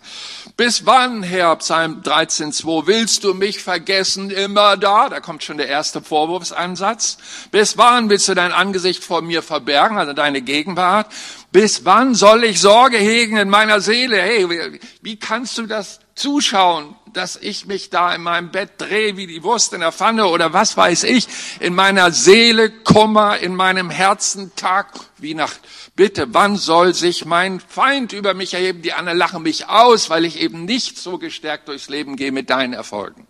Bis 0.58 0.86
wann, 0.86 1.24
Herr, 1.24 1.56
Psalm 1.58 2.04
13, 2.04 2.52
2, 2.52 2.88
willst 2.88 3.24
du 3.24 3.34
mich 3.34 3.64
vergessen 3.64 4.30
immer 4.30 4.78
da? 4.78 5.10
Da 5.10 5.20
kommt 5.20 5.44
schon 5.44 5.58
der 5.58 5.68
erste 5.68 6.02
Vorwurfsansatz. 6.02 7.18
Bis 7.52 7.78
wann 7.78 8.10
willst 8.10 8.28
du 8.28 8.34
dein 8.34 8.52
Angesicht 8.52 9.04
vor 9.04 9.22
mir 9.22 9.42
verbergen, 9.42 9.98
also 9.98 10.14
deine 10.14 10.42
Gegenwart? 10.42 11.12
Bis 11.52 11.86
wann 11.86 12.16
soll 12.16 12.44
ich 12.44 12.62
Sorge 12.62 12.98
hegen 12.98 13.38
in 13.38 13.50
meiner 13.50 13.82
Seele? 13.82 14.22
Hey, 14.22 14.80
wie 15.02 15.18
kannst 15.18 15.58
du 15.58 15.66
das 15.66 16.00
zuschauen, 16.16 16.96
dass 17.14 17.36
ich 17.36 17.66
mich 17.66 17.90
da 17.90 18.14
in 18.14 18.22
meinem 18.22 18.52
Bett 18.52 18.72
drehe 18.78 19.18
wie 19.18 19.28
die 19.28 19.44
Wurst 19.44 19.74
in 19.74 19.82
der 19.82 19.92
Pfanne 19.92 20.28
oder 20.28 20.54
was 20.54 20.78
weiß 20.78 21.04
ich, 21.04 21.28
in 21.60 21.76
meiner 21.76 22.12
Seele 22.12 22.70
Kummer, 22.70 23.40
in 23.40 23.56
meinem 23.56 23.90
Herzen 23.90 24.56
Tag 24.56 25.00
wie 25.18 25.34
Nacht. 25.34 25.60
Bitte, 25.96 26.34
wann 26.34 26.56
soll 26.56 26.94
sich 26.94 27.26
mein 27.26 27.60
Feind 27.60 28.14
über 28.14 28.34
mich 28.34 28.54
erheben? 28.54 28.82
Die 28.82 28.94
anderen 28.94 29.18
lachen 29.18 29.44
mich 29.44 29.68
aus, 29.68 30.10
weil 30.10 30.26
ich 30.26 30.40
eben 30.40 30.66
nicht 30.66 30.98
so 30.98 31.18
gestärkt 31.18 31.68
durchs 31.68 31.90
Leben 31.90 32.16
gehe 32.16 32.32
mit 32.32 32.50
deinen 32.50 32.74
Erfolgen. 32.74 33.28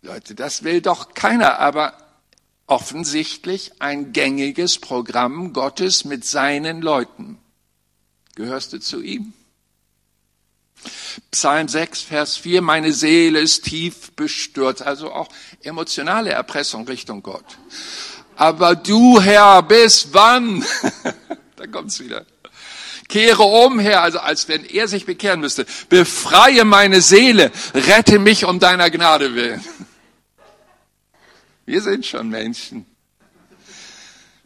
Leute, 0.00 0.34
das 0.34 0.64
will 0.64 0.80
doch 0.80 1.14
keiner, 1.14 1.58
aber 1.58 1.96
offensichtlich 2.66 3.72
ein 3.80 4.12
gängiges 4.12 4.78
Programm 4.78 5.52
Gottes 5.52 6.04
mit 6.04 6.24
seinen 6.24 6.80
Leuten. 6.80 7.38
Gehörst 8.34 8.72
du 8.72 8.80
zu 8.80 9.02
ihm? 9.02 9.34
Psalm 11.30 11.68
6, 11.68 12.02
Vers 12.02 12.36
4, 12.36 12.62
meine 12.62 12.92
Seele 12.92 13.40
ist 13.40 13.64
tief 13.64 14.12
bestürzt, 14.12 14.82
also 14.82 15.12
auch 15.12 15.28
emotionale 15.62 16.30
Erpressung 16.30 16.86
Richtung 16.86 17.22
Gott. 17.22 17.44
Aber 18.36 18.74
du, 18.74 19.20
Herr, 19.20 19.62
bis 19.62 20.08
wann? 20.12 20.64
da 21.56 21.66
kommt's 21.66 22.00
wieder. 22.00 22.26
Kehre 23.08 23.42
um, 23.42 23.78
Herr, 23.78 24.02
also 24.02 24.20
als 24.20 24.48
wenn 24.48 24.64
er 24.64 24.88
sich 24.88 25.04
bekehren 25.04 25.40
müsste. 25.40 25.66
Befreie 25.88 26.64
meine 26.64 27.02
Seele, 27.02 27.52
rette 27.74 28.18
mich 28.18 28.44
um 28.44 28.58
deiner 28.58 28.90
Gnade 28.90 29.34
willen. 29.34 29.62
Wir 31.66 31.82
sind 31.82 32.06
schon 32.06 32.28
Menschen. 32.28 32.86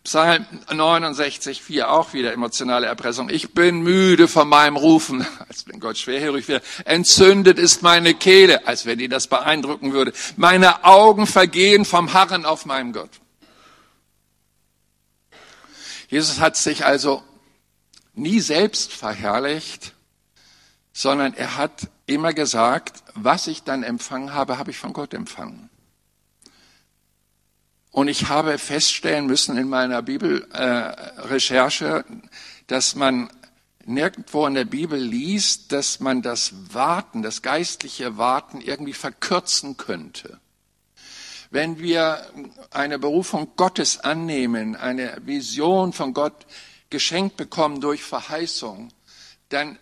Psalm 0.07 0.47
69, 0.73 1.61
4, 1.63 1.91
auch 1.91 2.13
wieder 2.13 2.33
emotionale 2.33 2.87
Erpressung. 2.87 3.29
Ich 3.29 3.55
bin 3.55 3.81
müde 3.81 4.29
von 4.29 4.49
meinem 4.49 4.77
Rufen, 4.77 5.27
als 5.49 5.67
wenn 5.67 5.81
Gott 5.81 5.99
schwerhörig 5.99 6.47
wäre. 6.47 6.63
Entzündet 6.85 7.59
ist 7.59 7.83
meine 7.83 8.15
Kehle, 8.15 8.69
als 8.69 8.87
wenn 8.87 9.01
ihn 9.01 9.11
das 9.11 9.27
beeindrucken 9.27 9.93
würde. 9.93 10.13
Meine 10.37 10.85
Augen 10.85 11.27
vergehen 11.27 11.85
vom 11.85 12.13
Harren 12.13 12.45
auf 12.45 12.67
meinem 12.67 12.93
Gott. 12.93 13.11
Jesus 16.09 16.39
hat 16.39 16.57
sich 16.57 16.85
also 16.85 17.25
nie 18.15 18.39
selbst 18.39 18.93
verherrlicht, 18.93 19.93
sondern 20.93 21.35
er 21.35 21.57
hat 21.57 21.89
immer 22.07 22.33
gesagt, 22.33 23.03
was 23.15 23.49
ich 23.49 23.65
dann 23.65 23.83
empfangen 23.83 24.33
habe, 24.33 24.57
habe 24.57 24.71
ich 24.71 24.79
von 24.79 24.93
Gott 24.93 25.15
empfangen. 25.15 25.66
Und 27.97 28.09
ich 28.09 28.29
habe 28.29 28.59
feststellen 28.59 29.27
müssen 29.27 29.57
in 29.57 29.71
meiner 29.71 30.03
Bibelrecherche, 30.03 32.05
äh, 32.07 32.29
dass 32.67 32.95
man 32.95 33.31
nirgendwo 33.87 34.47
in 34.47 34.53
der 34.53 34.67
Bibel 34.67 35.01
liest, 35.01 35.73
dass 35.73 35.99
man 35.99 36.21
das 36.21 36.53
Warten, 36.75 37.23
das 37.23 37.41
geistliche 37.41 38.19
Warten 38.19 38.61
irgendwie 38.61 38.93
verkürzen 38.93 39.79
könnte. 39.79 40.39
Wenn 41.51 41.79
wir 41.79 42.27
eine 42.71 42.99
Berufung 42.99 43.53
Gottes 43.57 43.99
annehmen, 43.99 44.77
eine 44.77 45.17
Vision 45.25 45.95
von 45.95 46.13
Gott 46.13 46.45
geschenkt 46.91 47.39
bekommen 47.39 47.81
durch 47.81 48.03
Verheißung, 48.03 48.91
dann 49.49 49.79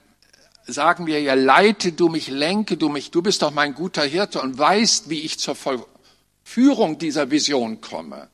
sagen 0.69 1.09
wir 1.09 1.21
ja, 1.21 1.35
leite 1.35 1.91
du 1.91 2.09
mich, 2.09 2.29
lenke 2.29 2.77
du 2.77 2.91
mich, 2.91 3.11
du 3.11 3.23
bist 3.23 3.43
doch 3.43 3.51
mein 3.51 3.75
guter 3.75 4.05
Hirte 4.05 4.41
und 4.41 4.57
weißt, 4.57 5.11
wie 5.11 5.23
ich 5.23 5.41
zur 5.41 5.57
Führung 6.45 6.99
dieser 6.99 7.31
Vision 7.31 7.81
komme. 7.81 8.29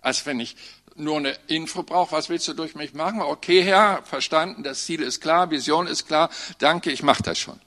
Als 0.00 0.26
wenn 0.26 0.38
ich 0.38 0.56
nur 0.96 1.16
eine 1.16 1.36
Info 1.48 1.82
brauche, 1.82 2.12
was 2.12 2.28
willst 2.28 2.46
du 2.46 2.52
durch 2.52 2.74
mich 2.74 2.94
machen? 2.94 3.20
Okay, 3.20 3.62
Herr, 3.62 4.02
verstanden, 4.04 4.62
das 4.62 4.84
Ziel 4.84 5.02
ist 5.02 5.20
klar, 5.20 5.50
Vision 5.50 5.86
ist 5.86 6.06
klar, 6.06 6.30
danke, 6.58 6.92
ich 6.92 7.02
mache 7.02 7.22
das 7.22 7.38
schon. 7.38 7.58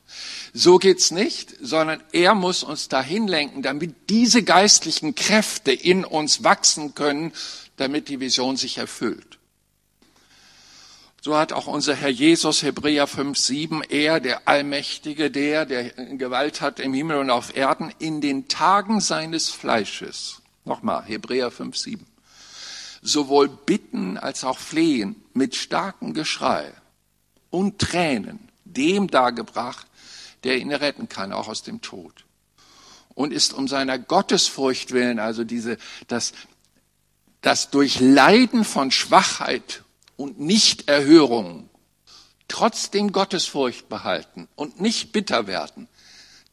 So 0.54 0.78
geht's 0.78 1.12
nicht, 1.12 1.54
sondern 1.60 2.02
er 2.14 2.36
muss 2.36 2.64
uns 2.64 2.88
dahin 2.88 3.28
lenken, 3.28 3.64
damit 3.64 4.10
diese 4.10 4.44
geistlichen 4.44 5.16
Kräfte 5.16 5.74
in 5.74 6.06
uns 6.06 6.44
wachsen 6.44 6.96
können, 6.96 7.34
damit 7.76 8.08
die 8.08 8.20
Vision 8.20 8.56
sich 8.56 8.78
erfüllt. 8.78 9.38
So 11.22 11.36
hat 11.36 11.52
auch 11.52 11.68
unser 11.68 11.96
Herr 11.96 12.10
Jesus, 12.10 12.62
Hebräer 12.62 13.08
5, 13.08 13.38
7, 13.38 13.82
er, 13.90 14.20
der 14.20 14.48
Allmächtige, 14.48 15.32
der, 15.32 15.66
der 15.66 15.90
Gewalt 16.16 16.62
hat 16.62 16.80
im 16.80 16.94
Himmel 16.94 17.18
und 17.18 17.30
auf 17.32 17.56
Erden, 17.56 17.92
in 18.00 18.22
den 18.22 18.48
Tagen 18.48 19.02
seines 19.02 19.50
Fleisches, 19.50 20.42
nochmal, 20.64 21.04
Hebräer 21.06 21.50
5, 21.50 21.76
7, 21.76 22.06
sowohl 23.02 23.50
bitten 23.50 24.18
als 24.18 24.44
auch 24.44 24.60
flehen 24.60 25.16
mit 25.34 25.56
starkem 25.56 26.14
Geschrei 26.14 26.72
und 27.50 27.80
Tränen 27.80 28.48
dem 28.64 29.10
dargebracht, 29.10 29.88
der 30.44 30.58
ihn 30.58 30.72
retten 30.72 31.10
kann, 31.10 31.34
auch 31.34 31.48
aus 31.48 31.64
dem 31.64 31.82
Tod. 31.82 32.26
Und 33.16 33.34
ist 33.34 33.54
um 33.54 33.68
seiner 33.68 33.98
Gottesfurcht 33.98 34.92
willen, 34.92 35.18
also 35.18 35.44
diese, 35.44 35.78
das, 36.08 36.34
das 37.42 37.72
Durchleiden 37.72 38.64
von 38.64 38.92
Schwachheit 38.92 39.84
und 40.18 40.40
Nichterhörung 40.40 41.70
trotzdem 42.48 43.12
Gottesfurcht 43.12 43.88
behalten 43.88 44.48
und 44.56 44.82
nicht 44.82 45.12
bitter 45.12 45.48
werden. 45.48 45.88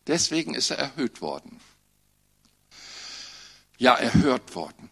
Deswegen 0.06 0.54
ist 0.54 0.70
er 0.70 0.78
erhöht 0.78 1.20
worden. 1.20 1.60
Ja, 3.78 3.94
erhört 3.94 4.54
worden. 4.54 4.90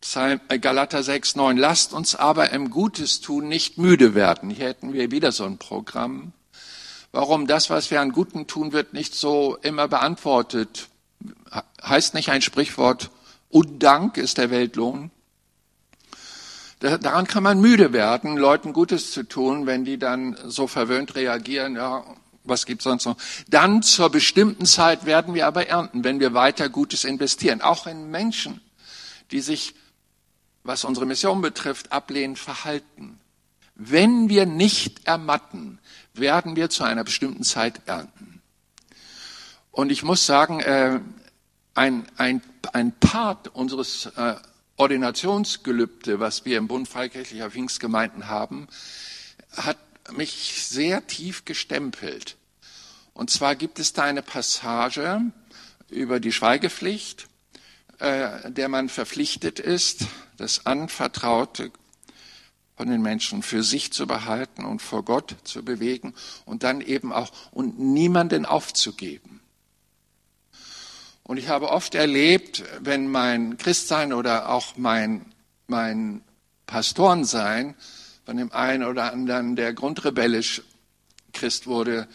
Psalm, 0.00 0.40
äh, 0.48 0.58
Galater 0.58 1.02
6, 1.02 1.36
9. 1.36 1.56
Lasst 1.56 1.92
uns 1.92 2.14
aber 2.14 2.50
im 2.50 2.70
Gutes 2.70 3.20
tun 3.20 3.48
nicht 3.48 3.78
müde 3.78 4.14
werden. 4.14 4.50
Hier 4.50 4.66
hätten 4.66 4.92
wir 4.92 5.10
wieder 5.10 5.32
so 5.32 5.44
ein 5.44 5.58
Programm. 5.58 6.32
Warum 7.12 7.46
das, 7.46 7.70
was 7.70 7.90
wir 7.90 8.00
an 8.00 8.12
Guten 8.12 8.46
tun, 8.46 8.72
wird 8.72 8.94
nicht 8.94 9.14
so 9.14 9.56
immer 9.62 9.86
beantwortet? 9.88 10.88
Heißt 11.82 12.14
nicht 12.14 12.30
ein 12.30 12.42
Sprichwort, 12.42 13.10
Undank 13.48 14.16
ist 14.16 14.38
der 14.38 14.50
Weltlohn? 14.50 15.10
Daran 16.82 17.26
kann 17.26 17.42
man 17.42 17.60
müde 17.60 17.92
werden, 17.92 18.36
Leuten 18.36 18.72
Gutes 18.72 19.12
zu 19.12 19.22
tun, 19.22 19.66
wenn 19.66 19.84
die 19.84 19.98
dann 19.98 20.36
so 20.46 20.66
verwöhnt 20.66 21.14
reagieren, 21.14 21.76
ja, 21.76 22.04
was 22.44 22.66
gibt's 22.66 22.84
sonst 22.84 23.06
noch? 23.06 23.16
Dann 23.48 23.82
zur 23.82 24.10
bestimmten 24.10 24.66
Zeit 24.66 25.06
werden 25.06 25.34
wir 25.34 25.46
aber 25.46 25.68
ernten, 25.68 26.02
wenn 26.02 26.18
wir 26.18 26.34
weiter 26.34 26.68
Gutes 26.68 27.04
investieren. 27.04 27.62
Auch 27.62 27.86
in 27.86 28.10
Menschen, 28.10 28.60
die 29.30 29.40
sich, 29.40 29.74
was 30.64 30.84
unsere 30.84 31.06
Mission 31.06 31.40
betrifft, 31.40 31.92
ablehnend 31.92 32.38
verhalten. 32.38 33.20
Wenn 33.76 34.28
wir 34.28 34.44
nicht 34.44 35.06
ermatten, 35.06 35.78
werden 36.14 36.56
wir 36.56 36.68
zu 36.68 36.82
einer 36.82 37.04
bestimmten 37.04 37.44
Zeit 37.44 37.82
ernten. 37.86 38.42
Und 39.70 39.92
ich 39.92 40.02
muss 40.02 40.26
sagen, 40.26 40.60
äh, 40.60 41.00
ein, 41.74 42.06
ein, 42.16 42.42
ein 42.72 42.92
Part 42.98 43.48
unseres 43.54 44.06
äh, 44.16 44.34
Ordinationsgelübde, 44.76 46.18
was 46.18 46.44
wir 46.44 46.58
im 46.58 46.68
Bund 46.68 46.88
Freikirchlicher 46.88 47.50
Pfingstgemeinden 47.50 48.28
haben, 48.28 48.68
hat 49.56 49.78
mich 50.12 50.64
sehr 50.64 51.06
tief 51.06 51.44
gestempelt. 51.44 52.36
Und 53.14 53.30
zwar 53.30 53.54
gibt 53.54 53.78
es 53.78 53.92
da 53.92 54.04
eine 54.04 54.22
Passage 54.22 55.20
über 55.90 56.18
die 56.18 56.32
Schweigepflicht, 56.32 57.28
äh, 57.98 58.50
der 58.50 58.68
man 58.68 58.88
verpflichtet 58.88 59.60
ist, 59.60 60.06
das 60.38 60.66
Anvertraute 60.66 61.70
von 62.76 62.88
den 62.88 63.02
Menschen 63.02 63.42
für 63.42 63.62
sich 63.62 63.92
zu 63.92 64.06
behalten 64.06 64.64
und 64.64 64.80
vor 64.80 65.04
Gott 65.04 65.36
zu 65.44 65.62
bewegen 65.62 66.14
und 66.46 66.62
dann 66.62 66.80
eben 66.80 67.12
auch 67.12 67.30
und 67.52 67.78
niemanden 67.78 68.46
aufzugeben. 68.46 69.41
Und 71.24 71.36
ich 71.36 71.48
habe 71.48 71.70
oft 71.70 71.94
erlebt, 71.94 72.64
wenn 72.80 73.08
mein 73.08 73.56
Christsein 73.56 74.12
oder 74.12 74.48
auch 74.48 74.76
mein, 74.76 75.26
mein 75.66 76.22
Pastorensein 76.66 77.74
von 78.24 78.36
dem 78.36 78.52
einen 78.52 78.84
oder 78.84 79.12
anderen, 79.12 79.56
der 79.56 79.72
grundrebellisch 79.72 80.62
Christ 81.32 81.66
wurde 81.66 82.08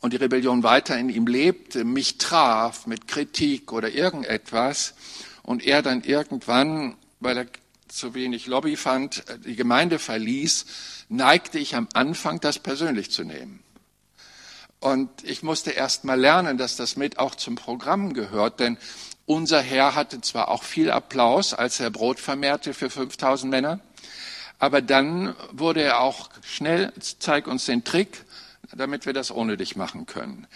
und 0.00 0.12
die 0.12 0.16
Rebellion 0.16 0.62
weiter 0.62 0.96
in 0.98 1.08
ihm 1.08 1.26
lebte, 1.26 1.84
mich 1.84 2.18
traf 2.18 2.86
mit 2.86 3.06
Kritik 3.06 3.72
oder 3.72 3.90
irgendetwas 3.90 4.94
und 5.42 5.64
er 5.64 5.82
dann 5.82 6.02
irgendwann, 6.02 6.96
weil 7.20 7.38
er 7.38 7.46
zu 7.88 8.14
wenig 8.14 8.46
Lobby 8.46 8.76
fand, 8.76 9.24
die 9.44 9.56
Gemeinde 9.56 9.98
verließ, 9.98 10.66
neigte 11.08 11.58
ich 11.58 11.74
am 11.74 11.88
Anfang, 11.92 12.40
das 12.40 12.58
persönlich 12.58 13.10
zu 13.10 13.24
nehmen. 13.24 13.62
Und 14.80 15.10
ich 15.24 15.42
musste 15.42 15.70
erst 15.70 16.04
mal 16.04 16.18
lernen, 16.18 16.56
dass 16.56 16.76
das 16.76 16.96
mit 16.96 17.18
auch 17.18 17.34
zum 17.34 17.54
Programm 17.54 18.14
gehört, 18.14 18.60
denn 18.60 18.78
unser 19.26 19.60
Herr 19.60 19.94
hatte 19.94 20.20
zwar 20.22 20.48
auch 20.48 20.64
viel 20.64 20.90
Applaus, 20.90 21.54
als 21.54 21.78
er 21.78 21.90
Brot 21.90 22.18
vermehrte 22.18 22.74
für 22.74 22.90
5000 22.90 23.50
Männer, 23.50 23.80
aber 24.58 24.82
dann 24.82 25.34
wurde 25.52 25.82
er 25.82 26.00
auch 26.00 26.30
schnell, 26.42 26.92
zeig 26.98 27.46
uns 27.46 27.66
den 27.66 27.84
Trick, 27.84 28.24
damit 28.72 29.06
wir 29.06 29.12
das 29.12 29.30
ohne 29.30 29.56
dich 29.56 29.76
machen 29.76 30.06
können. 30.06 30.46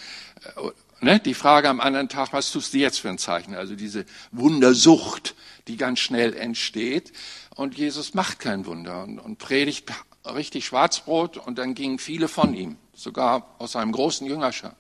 Äh, 0.57 1.05
ne? 1.05 1.21
Die 1.21 1.35
Frage 1.35 1.69
am 1.69 1.81
anderen 1.81 2.09
Tag, 2.09 2.33
was 2.33 2.51
tust 2.51 2.75
du 2.75 2.79
jetzt 2.79 3.01
für 3.01 3.09
ein 3.09 3.19
Zeichen? 3.19 3.55
Also 3.55 3.77
diese 3.77 4.05
Wundersucht, 4.31 5.35
die 5.69 5.77
ganz 5.77 6.01
schnell 6.01 6.35
entsteht. 6.35 7.13
Und 7.55 7.77
Jesus 7.77 8.15
macht 8.15 8.41
kein 8.41 8.67
Wunder 8.67 9.05
und, 9.05 9.19
und 9.19 9.39
predigt 9.39 9.87
richtig 10.25 10.67
Schwarzbrot 10.67 11.37
und 11.37 11.59
dann 11.59 11.75
gingen 11.75 11.99
viele 11.99 12.29
von 12.29 12.55
ihm, 12.55 12.77
sogar 12.95 13.55
aus 13.59 13.77
einem 13.77 13.93
großen 13.93 14.27
Jüngerschar. 14.27 14.77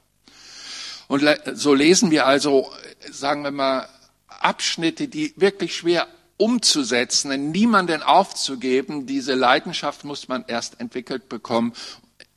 Und 1.06 1.22
so 1.52 1.74
lesen 1.74 2.10
wir 2.10 2.26
also, 2.26 2.72
sagen 3.10 3.42
wir 3.42 3.50
mal, 3.50 3.88
Abschnitte, 4.28 5.08
die 5.08 5.34
wirklich 5.36 5.76
schwer 5.76 6.06
umzusetzen, 6.36 7.50
niemanden 7.50 8.02
aufzugeben. 8.02 9.06
Diese 9.06 9.34
Leidenschaft 9.34 10.04
muss 10.04 10.28
man 10.28 10.44
erst 10.48 10.80
entwickelt 10.80 11.28
bekommen 11.28 11.72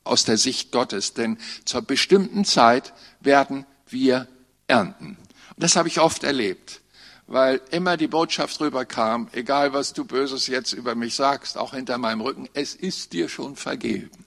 aus 0.04 0.24
der 0.24 0.38
Sicht 0.38 0.72
Gottes, 0.72 1.14
denn 1.14 1.38
zur 1.64 1.82
bestimmten 1.82 2.44
Zeit 2.44 2.92
werden 3.20 3.66
wir 3.88 4.28
ernten. 4.66 5.18
Und 5.56 5.62
das 5.62 5.76
habe 5.76 5.88
ich 5.88 6.00
oft 6.00 6.24
erlebt, 6.24 6.80
weil 7.28 7.60
immer 7.70 7.96
die 7.96 8.08
Botschaft 8.08 8.58
rüberkam, 8.60 9.28
egal 9.32 9.72
was 9.74 9.92
du 9.92 10.04
Böses 10.04 10.46
jetzt 10.46 10.72
über 10.72 10.94
mich 10.94 11.14
sagst, 11.14 11.58
auch 11.58 11.74
hinter 11.74 11.98
meinem 11.98 12.22
Rücken, 12.22 12.48
es 12.54 12.74
ist 12.74 13.12
dir 13.12 13.28
schon 13.28 13.54
vergeben. 13.54 14.24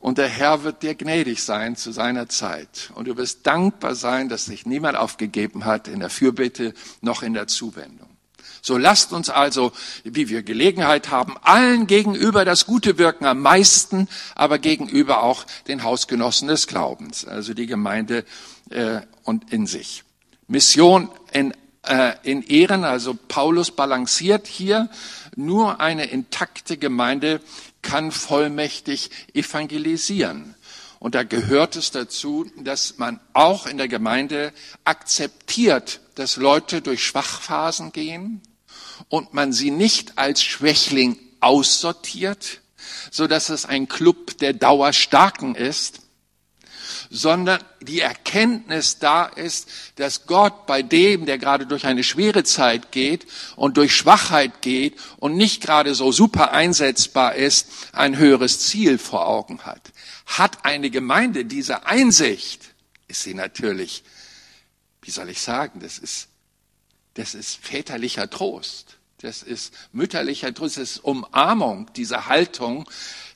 Und 0.00 0.18
der 0.18 0.28
Herr 0.28 0.64
wird 0.64 0.82
dir 0.82 0.94
gnädig 0.94 1.42
sein 1.42 1.76
zu 1.76 1.92
seiner 1.92 2.28
Zeit. 2.28 2.90
Und 2.94 3.06
du 3.08 3.16
wirst 3.16 3.46
dankbar 3.46 3.94
sein, 3.94 4.28
dass 4.28 4.46
sich 4.46 4.66
niemand 4.66 4.96
aufgegeben 4.96 5.64
hat 5.64 5.88
in 5.88 6.00
der 6.00 6.10
Fürbitte 6.10 6.74
noch 7.00 7.22
in 7.22 7.34
der 7.34 7.46
Zuwendung. 7.46 8.08
So 8.62 8.78
lasst 8.78 9.12
uns 9.12 9.30
also, 9.30 9.72
wie 10.02 10.28
wir 10.28 10.42
Gelegenheit 10.42 11.10
haben, 11.10 11.36
allen 11.42 11.86
gegenüber 11.86 12.44
das 12.44 12.66
Gute 12.66 12.98
wirken, 12.98 13.24
am 13.24 13.40
meisten 13.40 14.08
aber 14.34 14.58
gegenüber 14.58 15.22
auch 15.22 15.44
den 15.68 15.82
Hausgenossen 15.82 16.48
des 16.48 16.66
Glaubens, 16.66 17.24
also 17.24 17.54
die 17.54 17.66
Gemeinde 17.66 18.24
äh, 18.70 19.02
und 19.22 19.52
in 19.52 19.66
sich. 19.66 20.02
Mission 20.48 21.10
in, 21.32 21.52
äh, 21.88 22.14
in 22.22 22.42
Ehren, 22.42 22.84
also 22.84 23.14
Paulus 23.14 23.70
balanciert 23.70 24.46
hier, 24.46 24.88
nur 25.36 25.80
eine 25.80 26.06
intakte 26.06 26.76
Gemeinde 26.76 27.40
kann 27.82 28.10
vollmächtig 28.12 29.10
evangelisieren. 29.34 30.54
Und 30.98 31.14
da 31.14 31.22
gehört 31.22 31.76
es 31.76 31.90
dazu, 31.90 32.50
dass 32.56 32.98
man 32.98 33.20
auch 33.32 33.66
in 33.66 33.78
der 33.78 33.88
Gemeinde 33.88 34.52
akzeptiert, 34.84 36.00
dass 36.14 36.36
Leute 36.36 36.80
durch 36.80 37.04
Schwachphasen 37.04 37.92
gehen, 37.92 38.40
und 39.08 39.34
man 39.34 39.52
sie 39.52 39.70
nicht 39.70 40.18
als 40.18 40.42
Schwächling 40.42 41.18
aussortiert, 41.40 42.60
so 43.10 43.26
dass 43.26 43.48
es 43.48 43.66
ein 43.66 43.88
Club 43.88 44.38
der 44.38 44.52
Dauerstarken 44.52 45.54
ist, 45.54 46.00
sondern 47.10 47.62
die 47.80 48.00
Erkenntnis 48.00 48.98
da 48.98 49.24
ist, 49.24 49.68
dass 49.96 50.26
Gott 50.26 50.66
bei 50.66 50.82
dem, 50.82 51.26
der 51.26 51.38
gerade 51.38 51.66
durch 51.66 51.86
eine 51.86 52.04
schwere 52.04 52.44
Zeit 52.44 52.92
geht 52.92 53.26
und 53.56 53.76
durch 53.76 53.94
Schwachheit 53.94 54.62
geht 54.62 54.98
und 55.18 55.36
nicht 55.36 55.62
gerade 55.62 55.94
so 55.94 56.12
super 56.12 56.52
einsetzbar 56.52 57.34
ist, 57.34 57.68
ein 57.92 58.16
höheres 58.16 58.60
Ziel 58.60 58.98
vor 58.98 59.26
Augen 59.26 59.62
hat. 59.62 59.92
Hat 60.26 60.64
eine 60.64 60.90
Gemeinde 60.90 61.44
diese 61.44 61.86
Einsicht, 61.86 62.74
ist 63.08 63.22
sie 63.22 63.34
natürlich, 63.34 64.02
wie 65.02 65.10
soll 65.10 65.28
ich 65.28 65.40
sagen, 65.40 65.80
das 65.80 65.98
ist 65.98 66.28
das 67.16 67.34
ist 67.34 67.56
väterlicher 67.56 68.28
Trost. 68.28 68.98
Das 69.22 69.42
ist 69.42 69.72
mütterlicher 69.92 70.52
Trost, 70.52 70.76
das 70.76 70.90
ist 70.90 70.98
Umarmung, 70.98 71.90
diese 71.96 72.26
Haltung, 72.26 72.88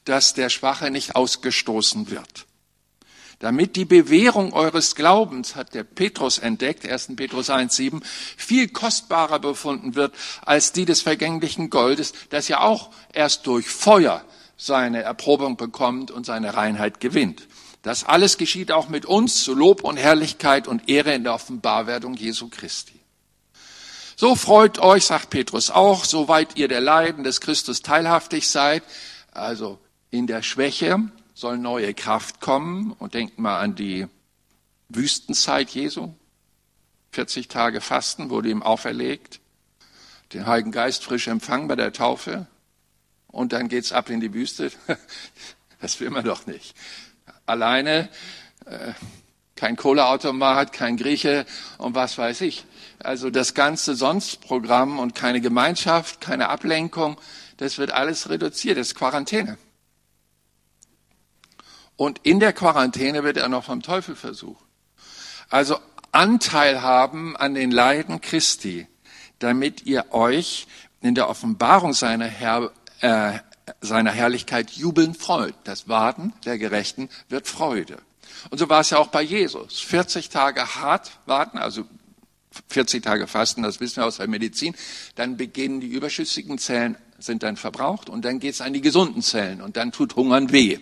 dass 0.04 0.34
der 0.34 0.50
Schwache 0.50 0.90
nicht 0.90 1.16
ausgestoßen 1.16 2.10
wird. 2.10 2.46
Damit 3.40 3.74
die 3.74 3.86
Bewährung 3.86 4.52
eures 4.52 4.94
Glaubens, 4.94 5.56
hat 5.56 5.74
der 5.74 5.82
Petrus 5.82 6.38
entdeckt, 6.38 6.86
1. 6.86 7.16
Petrus 7.16 7.48
1.7, 7.48 8.02
viel 8.36 8.68
kostbarer 8.68 9.38
befunden 9.38 9.94
wird 9.94 10.14
als 10.44 10.72
die 10.72 10.84
des 10.84 11.00
vergänglichen 11.00 11.70
Goldes, 11.70 12.12
das 12.28 12.48
ja 12.48 12.60
auch 12.60 12.90
erst 13.14 13.46
durch 13.46 13.66
Feuer 13.66 14.22
seine 14.58 15.02
Erprobung 15.02 15.56
bekommt 15.56 16.10
und 16.10 16.26
seine 16.26 16.54
Reinheit 16.54 17.00
gewinnt. 17.00 17.48
Das 17.80 18.04
alles 18.04 18.36
geschieht 18.36 18.72
auch 18.72 18.90
mit 18.90 19.06
uns 19.06 19.42
zu 19.42 19.54
Lob 19.54 19.84
und 19.84 19.96
Herrlichkeit 19.96 20.68
und 20.68 20.90
Ehre 20.90 21.14
in 21.14 21.24
der 21.24 21.32
Offenbarwerdung 21.32 22.12
Jesu 22.12 22.48
Christi. 22.50 23.00
So 24.16 24.34
freut 24.34 24.80
euch, 24.80 25.06
sagt 25.06 25.30
Petrus 25.30 25.70
auch, 25.70 26.04
soweit 26.04 26.58
ihr 26.58 26.68
der 26.68 26.82
Leiden 26.82 27.24
des 27.24 27.40
Christus 27.40 27.80
teilhaftig 27.80 28.50
seid. 28.50 28.82
Also 29.32 29.78
in 30.10 30.26
der 30.26 30.42
Schwäche 30.42 30.98
soll 31.40 31.58
neue 31.58 31.94
Kraft 31.94 32.40
kommen. 32.40 32.92
Und 32.92 33.14
denkt 33.14 33.38
mal 33.38 33.58
an 33.58 33.74
die 33.74 34.06
Wüstenzeit 34.88 35.70
Jesu. 35.70 36.12
40 37.12 37.48
Tage 37.48 37.80
Fasten 37.80 38.30
wurde 38.30 38.50
ihm 38.50 38.62
auferlegt. 38.62 39.40
Den 40.32 40.46
Heiligen 40.46 40.70
Geist 40.70 41.02
frisch 41.02 41.26
empfangen 41.26 41.66
bei 41.66 41.76
der 41.76 41.92
Taufe. 41.92 42.46
Und 43.26 43.52
dann 43.52 43.68
geht's 43.68 43.92
ab 43.92 44.10
in 44.10 44.20
die 44.20 44.32
Wüste. 44.32 44.70
Das 45.82 45.98
will 45.98 46.10
man 46.10 46.26
doch 46.26 46.46
nicht. 46.46 46.76
Alleine, 47.46 48.10
äh, 48.66 48.92
kein 49.56 49.76
Kohleautomat, 49.76 50.74
kein 50.74 50.98
Grieche 50.98 51.46
und 51.78 51.94
was 51.94 52.18
weiß 52.18 52.42
ich. 52.42 52.66
Also 52.98 53.30
das 53.30 53.54
ganze 53.54 53.94
Sonstprogramm 53.94 54.98
und 54.98 55.14
keine 55.14 55.40
Gemeinschaft, 55.40 56.20
keine 56.20 56.50
Ablenkung, 56.50 57.18
das 57.56 57.78
wird 57.78 57.92
alles 57.92 58.28
reduziert, 58.28 58.76
das 58.76 58.88
ist 58.88 58.94
Quarantäne. 58.94 59.56
Und 62.00 62.20
in 62.22 62.40
der 62.40 62.54
Quarantäne 62.54 63.24
wird 63.24 63.36
er 63.36 63.50
noch 63.50 63.64
vom 63.64 63.82
Teufel 63.82 64.16
versucht. 64.16 64.64
Also 65.50 65.76
Anteil 66.12 66.80
haben 66.80 67.36
an 67.36 67.52
den 67.52 67.70
Leiden 67.70 68.22
Christi, 68.22 68.86
damit 69.38 69.84
ihr 69.84 70.06
euch 70.10 70.66
in 71.02 71.14
der 71.14 71.28
Offenbarung 71.28 71.92
seiner, 71.92 72.24
Herr, 72.24 72.72
äh, 73.00 73.32
seiner 73.82 74.12
Herrlichkeit 74.12 74.70
jubeln 74.70 75.12
freut. 75.12 75.54
Das 75.64 75.88
Warten 75.90 76.32
der 76.46 76.56
Gerechten 76.56 77.10
wird 77.28 77.46
Freude. 77.46 77.98
Und 78.48 78.56
so 78.56 78.70
war 78.70 78.80
es 78.80 78.88
ja 78.88 78.96
auch 78.96 79.08
bei 79.08 79.20
Jesus. 79.20 79.80
40 79.80 80.30
Tage 80.30 80.76
hart 80.76 81.10
warten, 81.26 81.58
also 81.58 81.84
40 82.68 83.02
Tage 83.02 83.26
Fasten, 83.26 83.62
das 83.62 83.78
wissen 83.78 83.96
wir 83.96 84.06
aus 84.06 84.16
der 84.16 84.26
Medizin, 84.26 84.74
dann 85.16 85.36
beginnen 85.36 85.82
die 85.82 85.88
überschüssigen 85.88 86.56
Zellen 86.56 86.96
sind 87.18 87.42
dann 87.42 87.58
verbraucht 87.58 88.08
und 88.08 88.24
dann 88.24 88.40
geht's 88.40 88.62
an 88.62 88.72
die 88.72 88.80
gesunden 88.80 89.20
Zellen 89.20 89.60
und 89.60 89.76
dann 89.76 89.92
tut 89.92 90.16
Hungern 90.16 90.50
weh. 90.50 90.78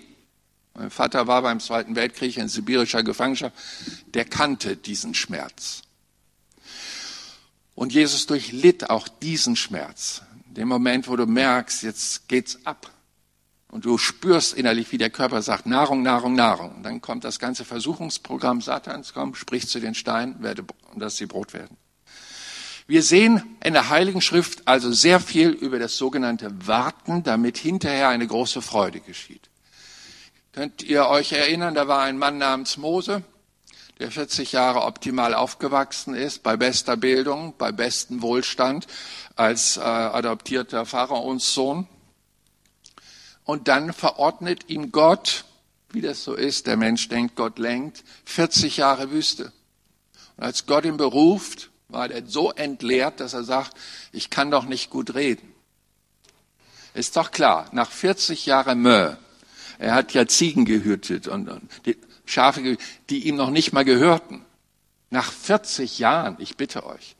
Mein 0.78 0.90
Vater 0.90 1.26
war 1.26 1.42
beim 1.42 1.58
Zweiten 1.58 1.96
Weltkrieg 1.96 2.36
in 2.36 2.46
sibirischer 2.46 3.02
Gefangenschaft, 3.02 3.54
der 4.14 4.24
kannte 4.24 4.76
diesen 4.76 5.12
Schmerz. 5.12 5.82
Und 7.74 7.92
Jesus 7.92 8.26
durchlitt 8.26 8.88
auch 8.88 9.08
diesen 9.08 9.56
Schmerz. 9.56 10.22
Den 10.46 10.68
Moment, 10.68 11.08
wo 11.08 11.16
du 11.16 11.26
merkst, 11.26 11.82
jetzt 11.82 12.28
geht's 12.28 12.60
ab. 12.64 12.92
Und 13.70 13.86
du 13.86 13.98
spürst 13.98 14.54
innerlich, 14.54 14.92
wie 14.92 14.98
der 14.98 15.10
Körper 15.10 15.42
sagt, 15.42 15.66
Nahrung, 15.66 16.02
Nahrung, 16.02 16.36
Nahrung. 16.36 16.76
Und 16.76 16.84
dann 16.84 17.00
kommt 17.00 17.24
das 17.24 17.40
ganze 17.40 17.64
Versuchungsprogramm 17.64 18.60
Satans, 18.60 19.12
komm, 19.12 19.34
sprich 19.34 19.66
zu 19.66 19.80
den 19.80 19.96
Steinen, 19.96 20.42
werde, 20.44 20.64
und 20.92 21.00
dass 21.00 21.16
sie 21.16 21.26
Brot 21.26 21.54
werden. 21.54 21.76
Wir 22.86 23.02
sehen 23.02 23.42
in 23.64 23.72
der 23.72 23.90
Heiligen 23.90 24.20
Schrift 24.20 24.66
also 24.66 24.92
sehr 24.92 25.18
viel 25.18 25.50
über 25.50 25.80
das 25.80 25.96
sogenannte 25.96 26.66
Warten, 26.68 27.24
damit 27.24 27.58
hinterher 27.58 28.08
eine 28.08 28.26
große 28.26 28.62
Freude 28.62 29.00
geschieht. 29.00 29.47
Könnt 30.52 30.82
ihr 30.82 31.06
euch 31.06 31.32
erinnern, 31.32 31.74
da 31.74 31.88
war 31.88 32.02
ein 32.02 32.18
Mann 32.18 32.38
namens 32.38 32.78
Mose, 32.78 33.22
der 33.98 34.10
40 34.10 34.52
Jahre 34.52 34.82
optimal 34.82 35.34
aufgewachsen 35.34 36.14
ist, 36.14 36.42
bei 36.42 36.56
bester 36.56 36.96
Bildung, 36.96 37.54
bei 37.58 37.70
bestem 37.70 38.22
Wohlstand, 38.22 38.86
als 39.36 39.76
äh, 39.76 39.80
adoptierter 39.80 40.86
Pharaons 40.86 41.52
Sohn. 41.52 41.86
Und 43.44 43.68
dann 43.68 43.92
verordnet 43.92 44.68
ihm 44.68 44.90
Gott, 44.90 45.44
wie 45.90 46.00
das 46.00 46.24
so 46.24 46.34
ist, 46.34 46.66
der 46.66 46.76
Mensch 46.76 47.08
denkt, 47.08 47.36
Gott 47.36 47.58
lenkt, 47.58 48.04
40 48.24 48.78
Jahre 48.78 49.10
Wüste. 49.10 49.52
Und 50.36 50.44
als 50.44 50.66
Gott 50.66 50.84
ihn 50.84 50.96
beruft, 50.96 51.70
war 51.88 52.10
er 52.10 52.26
so 52.26 52.52
entleert, 52.52 53.20
dass 53.20 53.32
er 53.32 53.44
sagt, 53.44 53.76
ich 54.12 54.30
kann 54.30 54.50
doch 54.50 54.64
nicht 54.64 54.90
gut 54.90 55.14
reden. 55.14 55.54
Ist 56.94 57.16
doch 57.16 57.30
klar, 57.30 57.68
nach 57.72 57.90
40 57.90 58.46
Jahren 58.46 58.80
Mö, 58.80 59.14
er 59.78 59.94
hat 59.94 60.12
ja 60.12 60.26
Ziegen 60.26 60.64
gehütet 60.64 61.28
und, 61.28 61.48
und 61.48 61.70
die 61.86 61.96
Schafe, 62.26 62.76
die 63.08 63.26
ihm 63.26 63.36
noch 63.36 63.50
nicht 63.50 63.72
mal 63.72 63.84
gehörten. 63.84 64.44
Nach 65.10 65.32
40 65.32 65.98
Jahren, 65.98 66.36
ich 66.38 66.56
bitte 66.56 66.84
euch. 66.84 67.16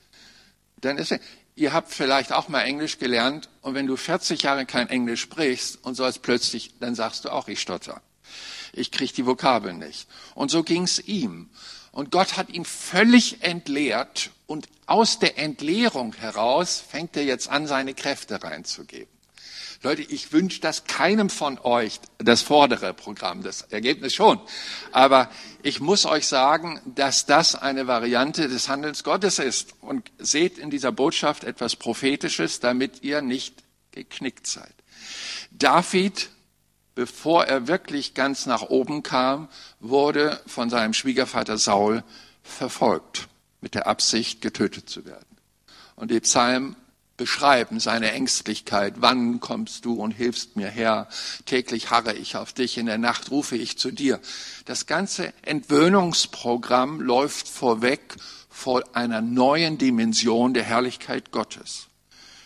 Dann 0.81 0.99
ist 0.99 1.13
er, 1.13 1.21
ihr 1.55 1.73
habt 1.73 1.93
vielleicht 1.93 2.33
auch 2.33 2.49
mal 2.49 2.63
Englisch 2.63 2.99
gelernt 2.99 3.49
und 3.63 3.75
wenn 3.75 3.87
du 3.87 3.97
40 3.97 4.43
Jahre 4.43 4.67
kein 4.67 4.89
Englisch 4.89 5.23
sprichst 5.23 5.79
und 5.83 5.95
sollst 5.95 6.23
plötzlich, 6.23 6.75
dann 6.81 6.95
sagst 6.95 7.25
du 7.25 7.33
auch, 7.33 7.49
ich 7.49 7.61
stotter. 7.61 8.03
Ich 8.73 8.91
krieg 8.91 9.15
die 9.15 9.25
Vokabeln 9.25 9.79
nicht. 9.79 10.09
Und 10.35 10.51
so 10.51 10.63
ging's 10.63 10.99
ihm. 10.99 11.49
Und 11.91 12.11
Gott 12.11 12.37
hat 12.37 12.51
ihn 12.51 12.65
völlig 12.65 13.43
entleert 13.43 14.31
und 14.47 14.69
aus 14.87 15.19
der 15.19 15.39
Entleerung 15.39 16.15
heraus 16.15 16.81
fängt 16.87 17.17
er 17.17 17.25
jetzt 17.25 17.49
an, 17.49 17.67
seine 17.67 17.95
Kräfte 17.95 18.43
reinzugeben. 18.43 19.18
Leute, 19.83 20.03
ich 20.03 20.33
wünsche 20.33 20.61
das 20.61 20.85
keinem 20.85 21.31
von 21.31 21.59
euch, 21.61 22.01
das 22.19 22.43
vordere 22.43 22.95
Programm, 22.95 23.43
das 23.43 23.63
Ergebnis 23.63 24.15
schon. 24.15 24.41
Aber 24.91 25.31
ich 25.63 25.81
muss 25.81 26.05
euch 26.05 26.27
sagen, 26.27 26.81
dass 26.85 27.27
das 27.27 27.55
eine 27.55 27.87
Variante 27.87 28.49
des 28.49 28.69
Handelns 28.69 29.05
Gottes 29.05 29.39
ist. 29.39 29.75
Und 29.81 30.11
seht 30.19 30.59
in 30.59 30.71
dieser 30.71 30.91
Botschaft 30.91 31.45
etwas 31.45 31.77
Prophetisches, 31.77 32.59
damit 32.59 33.03
ihr 33.03 33.23
nicht 33.23 33.63
geknickt 33.93 34.47
seid. 34.47 34.75
David 35.51 36.31
bevor 36.99 37.45
er 37.45 37.69
wirklich 37.69 38.15
ganz 38.15 38.47
nach 38.47 38.63
oben 38.63 39.05
kam, 39.05 39.49
wurde 39.79 40.41
von 40.49 40.69
seinem 40.69 40.95
Schwiegervater 40.95 41.57
Saul 41.57 42.03
verfolgt, 42.43 43.29
mit 43.61 43.77
der 43.77 43.87
Absicht, 43.87 44.43
getötet 44.43 44.91
zu 44.91 45.05
werden. 45.05 45.39
Und 45.95 46.11
die 46.11 46.19
Psalmen 46.19 46.75
beschreiben 47.19 47.81
seine 47.81 48.13
Ängstlichkeit. 48.13 48.95
Wann 48.99 49.41
kommst 49.41 49.85
du 49.85 49.95
und 49.95 50.13
hilfst 50.13 50.57
mir 50.57 50.71
her? 50.71 51.09
Täglich 51.45 51.91
harre 51.91 52.15
ich 52.15 52.37
auf 52.37 52.55
dich, 52.55 52.79
in 52.79 52.87
der 52.87 52.97
Nacht 52.97 53.31
rufe 53.31 53.57
ich 53.57 53.77
zu 53.77 53.91
dir. 53.91 54.19
Das 54.65 54.87
ganze 54.87 55.35
Entwöhnungsprogramm 55.43 57.03
läuft 57.03 57.49
vorweg 57.49 58.17
vor 58.49 58.83
einer 58.95 59.21
neuen 59.21 59.77
Dimension 59.77 60.55
der 60.55 60.65
Herrlichkeit 60.65 61.31
Gottes. 61.31 61.89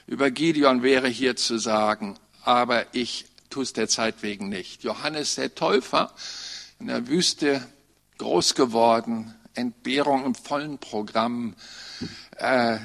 Über 0.09 0.33
Gideon 0.33 0.83
wäre 0.83 1.09
hier 1.09 1.37
zu 1.37 1.59
sagen, 1.59 2.19
aber 2.43 2.87
ich 2.93 3.27
tu 3.51 3.61
es 3.61 3.73
der 3.73 3.89
Zeit 3.89 4.23
wegen 4.23 4.49
nicht. 4.49 4.83
Johannes 4.83 5.37
der 5.37 5.55
Täufer 5.55 6.13
in 6.81 6.89
der 6.89 7.07
Wüste 7.07 7.65
groß 8.19 8.55
geworden, 8.55 9.35
Entbehrung 9.55 10.25
im 10.25 10.35
vollen 10.35 10.79
Programm, 10.79 11.55
äh, 12.39 12.79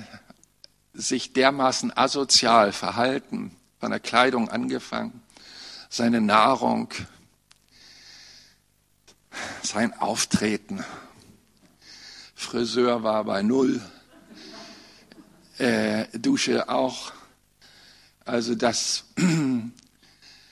sich 0.98 1.32
dermaßen 1.32 1.96
asozial 1.96 2.74
verhalten, 2.74 3.56
von 3.80 3.92
der 3.92 4.00
Kleidung 4.00 4.50
angefangen, 4.50 5.22
seine 5.90 6.22
Nahrung, 6.22 6.90
sein 9.62 9.94
Auftreten. 10.00 10.84
Friseur 12.34 13.04
war 13.04 13.26
bei 13.26 13.44
Null, 13.44 13.80
äh, 15.60 16.08
Dusche 16.18 16.68
auch. 16.68 17.12
Also 18.26 18.56
das 18.56 19.04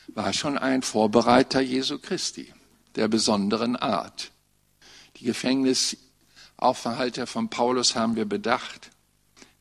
war 0.09 0.31
schon 0.31 0.59
ein 0.59 0.83
Vorbereiter 0.83 1.61
Jesu 1.61 1.97
Christi, 1.97 2.53
der 2.95 3.07
besonderen 3.07 3.75
Art. 3.75 4.31
Die 5.17 5.25
Gefängnisaufenthalte 5.25 7.25
von 7.25 7.49
Paulus 7.49 7.95
haben 7.95 8.15
wir 8.15 8.25
bedacht. 8.25 8.91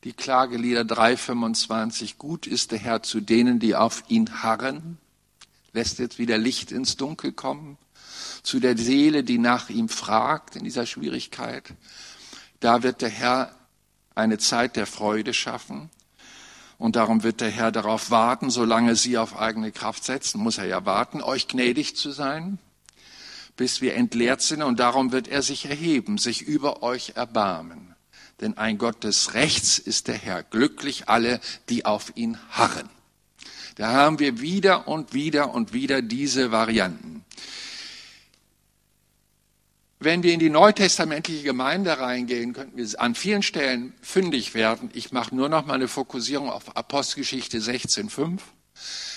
Die 0.05 0.13
Klagelieder 0.13 0.81
3,25. 0.81 2.17
Gut 2.19 2.45
ist 2.45 2.71
der 2.71 2.77
Herr 2.77 3.01
zu 3.01 3.21
denen, 3.21 3.57
die 3.57 3.75
auf 3.75 4.03
ihn 4.07 4.43
harren. 4.43 4.99
Lässt 5.73 5.97
jetzt 5.97 6.19
wieder 6.19 6.37
Licht 6.37 6.71
ins 6.71 6.95
Dunkel 6.95 7.31
kommen. 7.31 7.79
Zu 8.43 8.59
der 8.59 8.77
Seele, 8.77 9.23
die 9.23 9.39
nach 9.39 9.71
ihm 9.71 9.89
fragt 9.89 10.57
in 10.57 10.63
dieser 10.63 10.85
Schwierigkeit. 10.85 11.73
Da 12.59 12.83
wird 12.83 13.01
der 13.01 13.09
Herr 13.09 13.55
eine 14.13 14.37
Zeit 14.37 14.75
der 14.75 14.85
Freude 14.85 15.33
schaffen. 15.33 15.89
Und 16.77 16.97
darum 16.97 17.23
wird 17.23 17.41
der 17.41 17.49
Herr 17.49 17.71
darauf 17.71 18.11
warten, 18.11 18.51
solange 18.51 18.95
sie 18.95 19.17
auf 19.17 19.35
eigene 19.35 19.71
Kraft 19.71 20.03
setzen, 20.03 20.39
muss 20.39 20.59
er 20.59 20.65
ja 20.67 20.85
warten, 20.85 21.23
euch 21.23 21.47
gnädig 21.47 21.95
zu 21.95 22.11
sein, 22.11 22.59
bis 23.57 23.81
wir 23.81 23.95
entleert 23.95 24.43
sind. 24.43 24.61
Und 24.61 24.79
darum 24.79 25.11
wird 25.11 25.27
er 25.27 25.41
sich 25.41 25.65
erheben, 25.65 26.19
sich 26.19 26.43
über 26.43 26.83
euch 26.83 27.13
erbarmen. 27.15 27.94
Denn 28.41 28.57
ein 28.57 28.77
Gott 28.77 29.03
des 29.03 29.33
Rechts 29.33 29.79
ist 29.79 30.07
der 30.07 30.17
Herr. 30.17 30.43
Glücklich 30.43 31.07
alle, 31.07 31.39
die 31.69 31.85
auf 31.85 32.11
ihn 32.15 32.37
harren. 32.49 32.89
Da 33.75 33.91
haben 33.91 34.19
wir 34.19 34.39
wieder 34.39 34.87
und 34.87 35.13
wieder 35.13 35.53
und 35.53 35.73
wieder 35.73 36.01
diese 36.01 36.51
Varianten. 36.51 37.25
Wenn 39.99 40.23
wir 40.23 40.33
in 40.33 40.39
die 40.39 40.49
neutestamentliche 40.49 41.43
Gemeinde 41.43 41.97
reingehen, 41.99 42.53
könnten 42.53 42.77
wir 42.77 43.01
an 43.01 43.15
vielen 43.15 43.41
Stellen 43.41 43.93
fündig 44.01 44.53
werden. 44.53 44.89
Ich 44.93 45.11
mache 45.11 45.33
nur 45.33 45.49
noch 45.49 45.65
mal 45.65 45.75
eine 45.75 45.87
Fokussierung 45.87 46.49
auf 46.49 46.75
Apostelgeschichte 46.75 47.59
16.5. 47.59 48.39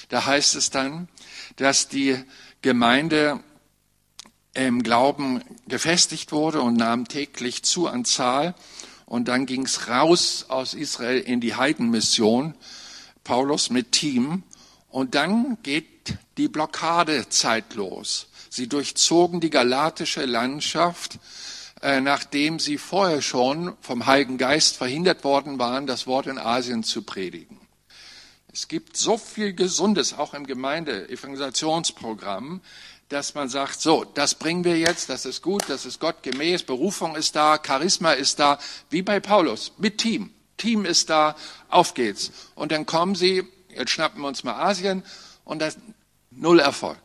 Da 0.09 0.25
heißt 0.25 0.55
es 0.55 0.71
dann, 0.71 1.09
dass 1.57 1.89
die 1.89 2.17
Gemeinde 2.63 3.41
im 4.55 4.83
Glauben 4.83 5.43
gefestigt 5.67 6.33
wurde 6.33 6.63
und 6.63 6.77
nahm 6.77 7.07
täglich 7.07 7.65
zu 7.65 7.87
an 7.87 8.05
Zahl. 8.05 8.55
Und 9.09 9.27
dann 9.29 9.47
ging 9.47 9.65
es 9.65 9.89
raus 9.89 10.45
aus 10.49 10.75
Israel 10.75 11.19
in 11.19 11.41
die 11.41 11.55
Heidenmission, 11.55 12.55
Paulus 13.25 13.71
mit 13.71 13.93
Team. 13.93 14.43
Und 14.91 15.15
dann 15.15 15.57
geht 15.63 16.19
die 16.37 16.49
Blockadezeit 16.49 17.75
los. 17.75 18.27
Sie 18.51 18.69
durchzogen 18.69 19.41
die 19.41 19.49
galatische 19.49 20.27
Landschaft, 20.27 21.19
äh, 21.81 22.03
nachdem 22.03 22.59
sie 22.59 22.77
vorher 22.77 23.23
schon 23.23 23.75
vom 23.81 24.05
Heiligen 24.05 24.37
Geist 24.37 24.77
verhindert 24.77 25.25
worden 25.25 25.59
waren, 25.59 25.87
das 25.87 26.07
Wort 26.07 26.27
in 26.27 26.37
Asien 26.37 26.85
zu 26.85 27.01
predigen. 27.01 27.59
Es 28.53 28.69
gibt 28.69 28.99
so 28.99 29.17
viel 29.17 29.55
Gesundes 29.55 30.13
auch 30.13 30.35
im 30.35 30.47
Gemeinde-Evangelisationsprogramm, 30.47 32.61
dass 33.09 33.35
man 33.35 33.49
sagt, 33.49 33.81
so, 33.81 34.05
das 34.05 34.35
bringen 34.35 34.65
wir 34.65 34.79
jetzt, 34.79 35.09
das 35.09 35.25
ist 35.25 35.43
gut, 35.43 35.65
das 35.69 35.87
ist 35.87 35.99
Gott 35.99 36.23
gemäß, 36.23 36.63
Berufung 36.63 37.17
ist 37.17 37.37
da, 37.37 37.59
Charisma 37.65 38.13
ist 38.13 38.39
da, 38.39 38.59
wie 38.91 39.03
bei 39.03 39.19
Paulus, 39.21 39.73
mit 39.79 39.99
Team. 39.99 40.33
Team 40.59 40.85
ist 40.85 41.09
da, 41.09 41.37
auf 41.69 41.95
geht's. 41.95 42.33
Und 42.55 42.73
dann 42.73 42.85
kommen 42.85 43.15
sie, 43.15 43.45
jetzt 43.71 43.91
schnappen 43.91 44.21
wir 44.21 44.29
uns 44.29 44.45
mal 44.45 44.61
Asien 44.61 45.05
und 45.45 45.61
das 45.61 45.79
null 46.31 46.61
Erfolg. 46.61 46.99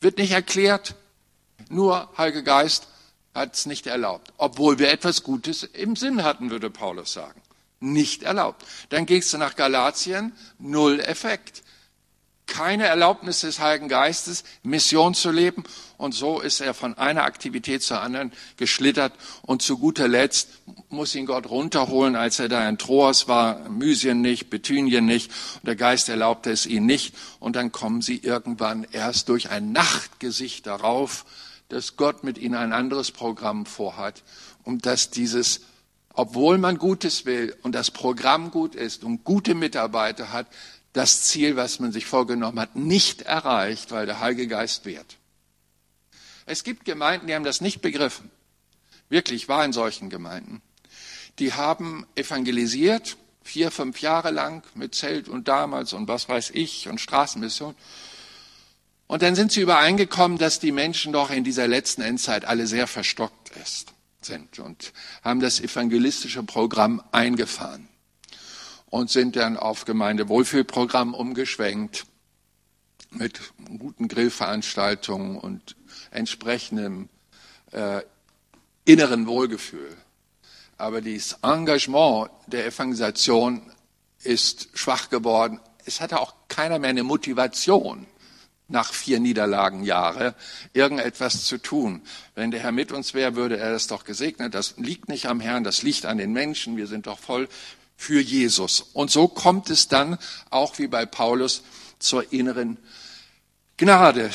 Wird 0.00 0.18
nicht 0.18 0.32
erklärt, 0.32 0.94
nur 1.68 2.10
Heilige 2.18 2.42
Geist 2.42 2.88
hat 3.34 3.54
es 3.54 3.66
nicht 3.66 3.86
erlaubt. 3.86 4.32
Obwohl 4.36 4.78
wir 4.78 4.90
etwas 4.90 5.22
Gutes 5.22 5.62
im 5.62 5.96
Sinn 5.96 6.24
hatten, 6.24 6.50
würde 6.50 6.68
Paulus 6.68 7.12
sagen. 7.12 7.40
Nicht 7.78 8.22
erlaubt. 8.24 8.66
Dann 8.90 9.06
gehst 9.06 9.32
du 9.32 9.38
nach 9.38 9.56
Galatien, 9.56 10.32
null 10.58 11.00
Effekt. 11.00 11.62
Keine 12.50 12.84
Erlaubnis 12.86 13.40
des 13.40 13.60
Heiligen 13.60 13.88
Geistes, 13.88 14.44
Mission 14.62 15.14
zu 15.14 15.30
leben. 15.30 15.64
Und 15.96 16.12
so 16.12 16.40
ist 16.40 16.60
er 16.60 16.74
von 16.74 16.98
einer 16.98 17.22
Aktivität 17.24 17.82
zur 17.82 18.02
anderen 18.02 18.32
geschlittert. 18.58 19.14
Und 19.42 19.62
zu 19.62 19.78
guter 19.78 20.08
Letzt 20.08 20.48
muss 20.90 21.14
ihn 21.14 21.26
Gott 21.26 21.48
runterholen, 21.48 22.16
als 22.16 22.38
er 22.40 22.48
da 22.48 22.68
in 22.68 22.76
Troas 22.76 23.28
war, 23.28 23.68
Mysien 23.70 24.20
nicht, 24.20 24.50
Bethynien 24.50 25.06
nicht. 25.06 25.30
Und 25.56 25.68
der 25.68 25.76
Geist 25.76 26.08
erlaubte 26.08 26.50
es 26.50 26.66
ihm 26.66 26.84
nicht. 26.84 27.14
Und 27.38 27.56
dann 27.56 27.72
kommen 27.72 28.02
sie 28.02 28.18
irgendwann 28.18 28.86
erst 28.92 29.30
durch 29.30 29.50
ein 29.50 29.72
Nachtgesicht 29.72 30.66
darauf, 30.66 31.24
dass 31.68 31.96
Gott 31.96 32.24
mit 32.24 32.36
ihnen 32.36 32.56
ein 32.56 32.72
anderes 32.72 33.12
Programm 33.12 33.64
vorhat 33.64 34.22
und 34.64 34.84
dass 34.84 35.10
dieses 35.10 35.62
obwohl 36.12 36.58
man 36.58 36.76
Gutes 36.76 37.24
will 37.24 37.56
und 37.62 37.74
das 37.74 37.90
Programm 37.90 38.50
gut 38.50 38.74
ist 38.74 39.04
und 39.04 39.22
gute 39.24 39.54
Mitarbeiter 39.54 40.32
hat, 40.32 40.48
das 40.92 41.22
Ziel, 41.22 41.56
was 41.56 41.78
man 41.78 41.92
sich 41.92 42.06
vorgenommen 42.06 42.58
hat, 42.58 42.76
nicht 42.76 43.22
erreicht, 43.22 43.90
weil 43.92 44.06
der 44.06 44.20
Heilige 44.20 44.48
Geist 44.48 44.84
wehrt. 44.84 45.16
Es 46.46 46.64
gibt 46.64 46.84
Gemeinden, 46.84 47.28
die 47.28 47.34
haben 47.34 47.44
das 47.44 47.60
nicht 47.60 47.80
begriffen. 47.80 48.30
Wirklich 49.08 49.48
war 49.48 49.64
in 49.64 49.72
solchen 49.72 50.10
Gemeinden. 50.10 50.62
Die 51.38 51.52
haben 51.52 52.06
evangelisiert, 52.16 53.16
vier, 53.42 53.70
fünf 53.70 54.00
Jahre 54.00 54.30
lang 54.30 54.64
mit 54.74 54.94
Zelt 54.94 55.28
und 55.28 55.48
damals 55.48 55.92
und 55.92 56.08
was 56.08 56.28
weiß 56.28 56.50
ich 56.50 56.88
und 56.88 57.00
Straßenmission. 57.00 57.74
Und 59.06 59.22
dann 59.22 59.34
sind 59.34 59.52
sie 59.52 59.60
übereingekommen, 59.60 60.38
dass 60.38 60.60
die 60.60 60.72
Menschen 60.72 61.12
doch 61.12 61.30
in 61.30 61.44
dieser 61.44 61.66
letzten 61.66 62.02
Endzeit 62.02 62.44
alle 62.44 62.66
sehr 62.66 62.86
verstockt 62.86 63.50
sind 64.20 64.58
und 64.58 64.92
haben 65.22 65.40
das 65.40 65.60
evangelistische 65.60 66.42
Programm 66.42 67.02
eingefahren 67.10 67.89
und 68.90 69.10
sind 69.10 69.36
dann 69.36 69.56
auf 69.56 69.84
Gemeindewohlfühlprogramm 69.84 71.14
umgeschwenkt 71.14 72.06
mit 73.10 73.40
guten 73.78 74.08
Grillveranstaltungen 74.08 75.38
und 75.38 75.76
entsprechendem 76.10 77.08
äh, 77.72 78.02
inneren 78.84 79.26
Wohlgefühl. 79.26 79.96
Aber 80.76 81.00
dieses 81.00 81.38
Engagement 81.42 82.30
der 82.46 82.66
Evangelisation 82.66 83.62
ist 84.22 84.68
schwach 84.74 85.08
geworden. 85.10 85.60
Es 85.84 86.00
hatte 86.00 86.20
auch 86.20 86.34
keiner 86.48 86.78
mehr 86.78 86.90
eine 86.90 87.02
Motivation, 87.02 88.06
nach 88.70 88.92
vier 88.92 89.20
Niederlagen 89.20 89.82
Jahre 89.82 90.34
irgendetwas 90.72 91.44
zu 91.44 91.58
tun. 91.58 92.02
Wenn 92.34 92.50
der 92.50 92.60
Herr 92.60 92.72
mit 92.72 92.92
uns 92.92 93.14
wäre, 93.14 93.34
würde 93.34 93.58
er 93.58 93.72
das 93.72 93.88
doch 93.88 94.04
gesegnet. 94.04 94.54
Das 94.54 94.76
liegt 94.76 95.08
nicht 95.08 95.26
am 95.26 95.40
Herrn, 95.40 95.64
das 95.64 95.82
liegt 95.82 96.06
an 96.06 96.18
den 96.18 96.32
Menschen. 96.32 96.76
Wir 96.76 96.86
sind 96.86 97.06
doch 97.06 97.18
voll 97.18 97.48
für 98.00 98.18
Jesus. 98.18 98.80
Und 98.94 99.10
so 99.10 99.28
kommt 99.28 99.68
es 99.68 99.86
dann 99.86 100.16
auch 100.48 100.78
wie 100.78 100.86
bei 100.86 101.04
Paulus 101.04 101.62
zur 101.98 102.32
inneren 102.32 102.78
Gnade. 103.76 104.30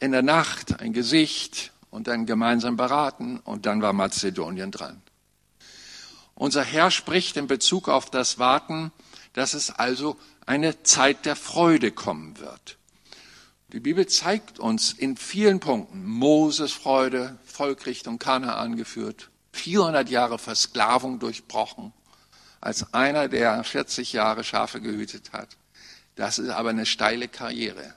In 0.00 0.12
der 0.12 0.22
Nacht 0.22 0.80
ein 0.80 0.94
Gesicht 0.94 1.72
und 1.90 2.06
dann 2.06 2.24
gemeinsam 2.24 2.78
beraten 2.78 3.38
und 3.44 3.66
dann 3.66 3.82
war 3.82 3.92
Mazedonien 3.92 4.70
dran. 4.70 5.02
Unser 6.34 6.64
Herr 6.64 6.90
spricht 6.90 7.36
in 7.36 7.48
Bezug 7.48 7.90
auf 7.90 8.08
das 8.08 8.38
Warten, 8.38 8.92
dass 9.34 9.52
es 9.52 9.70
also 9.70 10.16
eine 10.46 10.82
Zeit 10.82 11.26
der 11.26 11.36
Freude 11.36 11.92
kommen 11.92 12.38
wird. 12.40 12.78
Die 13.74 13.80
Bibel 13.80 14.06
zeigt 14.06 14.58
uns 14.58 14.90
in 14.90 15.18
vielen 15.18 15.60
Punkten 15.60 16.02
Moses 16.06 16.72
Freude, 16.72 17.38
Volk 17.44 17.84
Richtung 17.84 18.18
Kanaan 18.18 18.74
geführt, 18.76 19.28
400 19.52 20.08
Jahre 20.08 20.38
Versklavung 20.38 21.18
durchbrochen, 21.18 21.92
als 22.62 22.94
einer, 22.94 23.28
der 23.28 23.64
40 23.64 24.12
Jahre 24.12 24.44
Schafe 24.44 24.80
gehütet 24.80 25.32
hat. 25.32 25.56
Das 26.14 26.38
ist 26.38 26.48
aber 26.48 26.70
eine 26.70 26.86
steile 26.86 27.26
Karriere. 27.26 27.94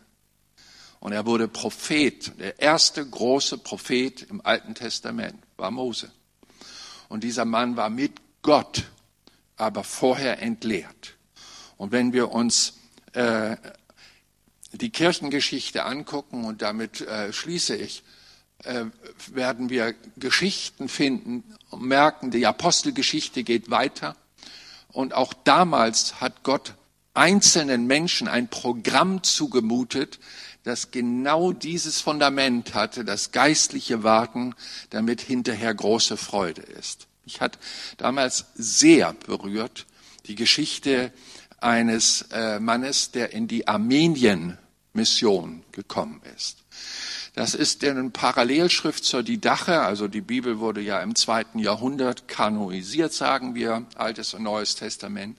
Und 0.99 1.11
er 1.11 1.27
wurde 1.27 1.47
Prophet. 1.47 2.39
Der 2.39 2.59
erste 2.59 3.05
große 3.07 3.59
Prophet 3.59 4.23
im 4.23 4.43
Alten 4.43 4.73
Testament 4.73 5.37
war 5.55 5.69
Mose. 5.69 6.11
Und 7.09 7.23
dieser 7.23 7.45
Mann 7.45 7.77
war 7.77 7.91
mit 7.91 8.13
Gott, 8.41 8.85
aber 9.55 9.83
vorher 9.83 10.41
entleert. 10.41 11.13
Und 11.77 11.91
wenn 11.91 12.11
wir 12.11 12.31
uns 12.31 12.79
äh, 13.13 13.57
die 14.71 14.89
Kirchengeschichte 14.89 15.85
angucken, 15.85 16.43
und 16.43 16.63
damit 16.63 17.01
äh, 17.01 17.31
schließe 17.31 17.75
ich, 17.75 18.03
äh, 18.63 18.85
werden 19.27 19.69
wir 19.69 19.93
Geschichten 20.17 20.89
finden 20.89 21.43
und 21.69 21.83
merken, 21.83 22.31
die 22.31 22.47
Apostelgeschichte 22.47 23.43
geht 23.43 23.69
weiter. 23.69 24.15
Und 24.95 25.13
auch 25.13 25.33
damals 25.33 26.21
hat 26.21 26.43
Gott 26.43 26.73
einzelnen 27.13 27.85
Menschen 27.85 28.29
ein 28.29 28.47
Programm 28.47 29.23
zugemutet, 29.23 30.19
das 30.63 30.89
genau 30.89 31.51
dieses 31.51 31.99
Fundament 31.99 32.73
hatte, 32.75 33.03
das 33.03 33.33
geistliche 33.33 34.03
Warten, 34.03 34.55
damit 34.91 35.19
hinterher 35.19 35.73
große 35.73 36.15
Freude 36.15 36.61
ist. 36.61 37.07
Ich 37.25 37.41
hat 37.41 37.59
damals 37.97 38.45
sehr 38.55 39.11
berührt 39.11 39.85
die 40.27 40.35
Geschichte 40.35 41.11
eines 41.59 42.21
äh, 42.31 42.61
Mannes, 42.61 43.11
der 43.11 43.33
in 43.33 43.49
die 43.49 43.67
Armenien-Mission 43.67 45.63
gekommen 45.73 46.21
ist. 46.37 46.64
Das 47.35 47.53
ist 47.53 47.83
eine 47.83 48.09
Parallelschrift 48.11 49.03
zur 49.03 49.21
Didache, 49.21 49.81
also 49.81 50.07
die 50.07 50.21
Bibel 50.21 50.59
wurde 50.59 50.79
ja 50.79 51.01
im 51.01 51.15
zweiten 51.15 51.59
Jahrhundert 51.59 52.29
kanoisiert, 52.29 53.11
sagen 53.11 53.55
wir, 53.55 53.85
Altes 53.95 54.33
und 54.33 54.43
Neues 54.43 54.75
Testament. 54.75 55.37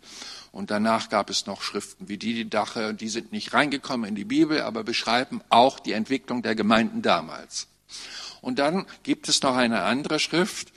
Und 0.52 0.70
danach 0.70 1.08
gab 1.08 1.30
es 1.30 1.46
noch 1.46 1.62
Schriften 1.62 2.06
wie 2.10 2.18
die 2.18 2.34
Didache, 2.34 2.92
die 2.92 3.08
sind 3.08 3.32
nicht 3.32 3.54
reingekommen 3.54 4.10
in 4.10 4.14
die 4.14 4.26
Bibel, 4.26 4.60
aber 4.60 4.84
beschreiben 4.84 5.40
auch 5.48 5.80
die 5.80 5.92
Entwicklung 5.92 6.42
der 6.42 6.54
Gemeinden 6.54 7.00
damals. 7.00 7.66
Und 8.42 8.58
dann 8.58 8.84
gibt 9.02 9.30
es 9.30 9.42
noch 9.42 9.56
eine 9.56 9.82
andere 9.84 10.18
Schrift, 10.18 10.74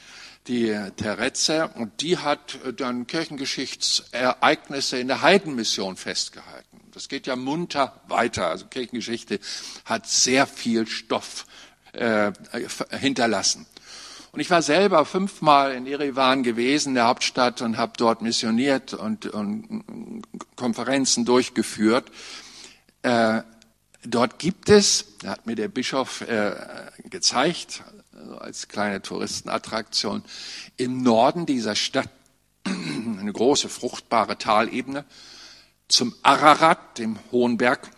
die 0.47 0.73
Tereze, 0.95 1.67
und 1.75 1.99
die 1.99 2.17
hat 2.17 2.59
dann 2.77 3.07
Kirchengeschichtsereignisse 3.07 4.97
in 4.97 5.09
der 5.09 5.21
Heidenmission 5.21 5.97
festgehalten. 5.97 6.78
Das 6.99 7.07
geht 7.07 7.27
ja 7.27 7.37
munter 7.37 8.01
weiter. 8.09 8.49
Also 8.49 8.65
Kirchengeschichte 8.65 9.39
hat 9.85 10.05
sehr 10.05 10.45
viel 10.45 10.85
Stoff 10.85 11.45
äh, 11.93 12.33
hinterlassen. 12.91 13.65
Und 14.33 14.41
ich 14.41 14.49
war 14.49 14.61
selber 14.61 15.05
fünfmal 15.05 15.71
in 15.71 15.87
Erevan 15.87 16.43
gewesen, 16.43 16.95
der 16.95 17.07
Hauptstadt, 17.07 17.61
und 17.61 17.77
habe 17.77 17.93
dort 17.95 18.21
missioniert 18.21 18.93
und, 18.93 19.27
und 19.27 20.23
Konferenzen 20.57 21.23
durchgeführt. 21.23 22.11
Äh, 23.03 23.43
dort 24.03 24.37
gibt 24.37 24.67
es, 24.67 25.05
da 25.21 25.29
hat 25.29 25.45
mir 25.45 25.55
der 25.55 25.69
Bischof 25.69 26.19
äh, 26.19 26.53
gezeigt, 27.05 27.81
also 28.11 28.39
als 28.39 28.67
kleine 28.67 29.01
Touristenattraktion, 29.01 30.21
im 30.75 31.01
Norden 31.01 31.45
dieser 31.45 31.75
Stadt 31.75 32.09
eine 32.65 33.31
große 33.31 33.69
fruchtbare 33.69 34.37
Talebene 34.37 35.05
zum 35.89 36.15
Ararat, 36.21 36.97
dem 36.97 37.19
hohen 37.31 37.57
Berg, 37.57 37.91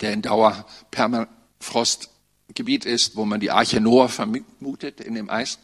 der 0.00 0.12
in 0.12 0.22
Dauerpermafrostgebiet 0.22 2.84
ist, 2.84 3.16
wo 3.16 3.24
man 3.24 3.40
die 3.40 3.50
Arche 3.50 3.80
Noah 3.80 4.08
vermutet 4.08 5.00
in 5.00 5.14
dem 5.14 5.28
Eis. 5.30 5.58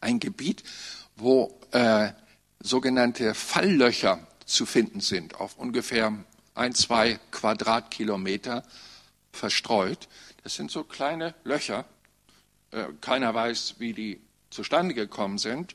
Ein 0.00 0.18
Gebiet, 0.18 0.64
wo 1.16 1.60
äh, 1.72 2.10
sogenannte 2.60 3.34
Falllöcher 3.34 4.26
zu 4.44 4.66
finden 4.66 5.00
sind, 5.00 5.36
auf 5.36 5.56
ungefähr 5.58 6.12
ein, 6.54 6.74
zwei 6.74 7.18
Quadratkilometer 7.30 8.64
verstreut. 9.32 10.08
Das 10.42 10.54
sind 10.54 10.70
so 10.70 10.84
kleine 10.84 11.34
Löcher. 11.44 11.84
Äh, 12.70 12.84
keiner 13.00 13.34
weiß, 13.34 13.76
wie 13.78 13.92
die 13.92 14.20
zustande 14.50 14.94
gekommen 14.94 15.38
sind. 15.38 15.74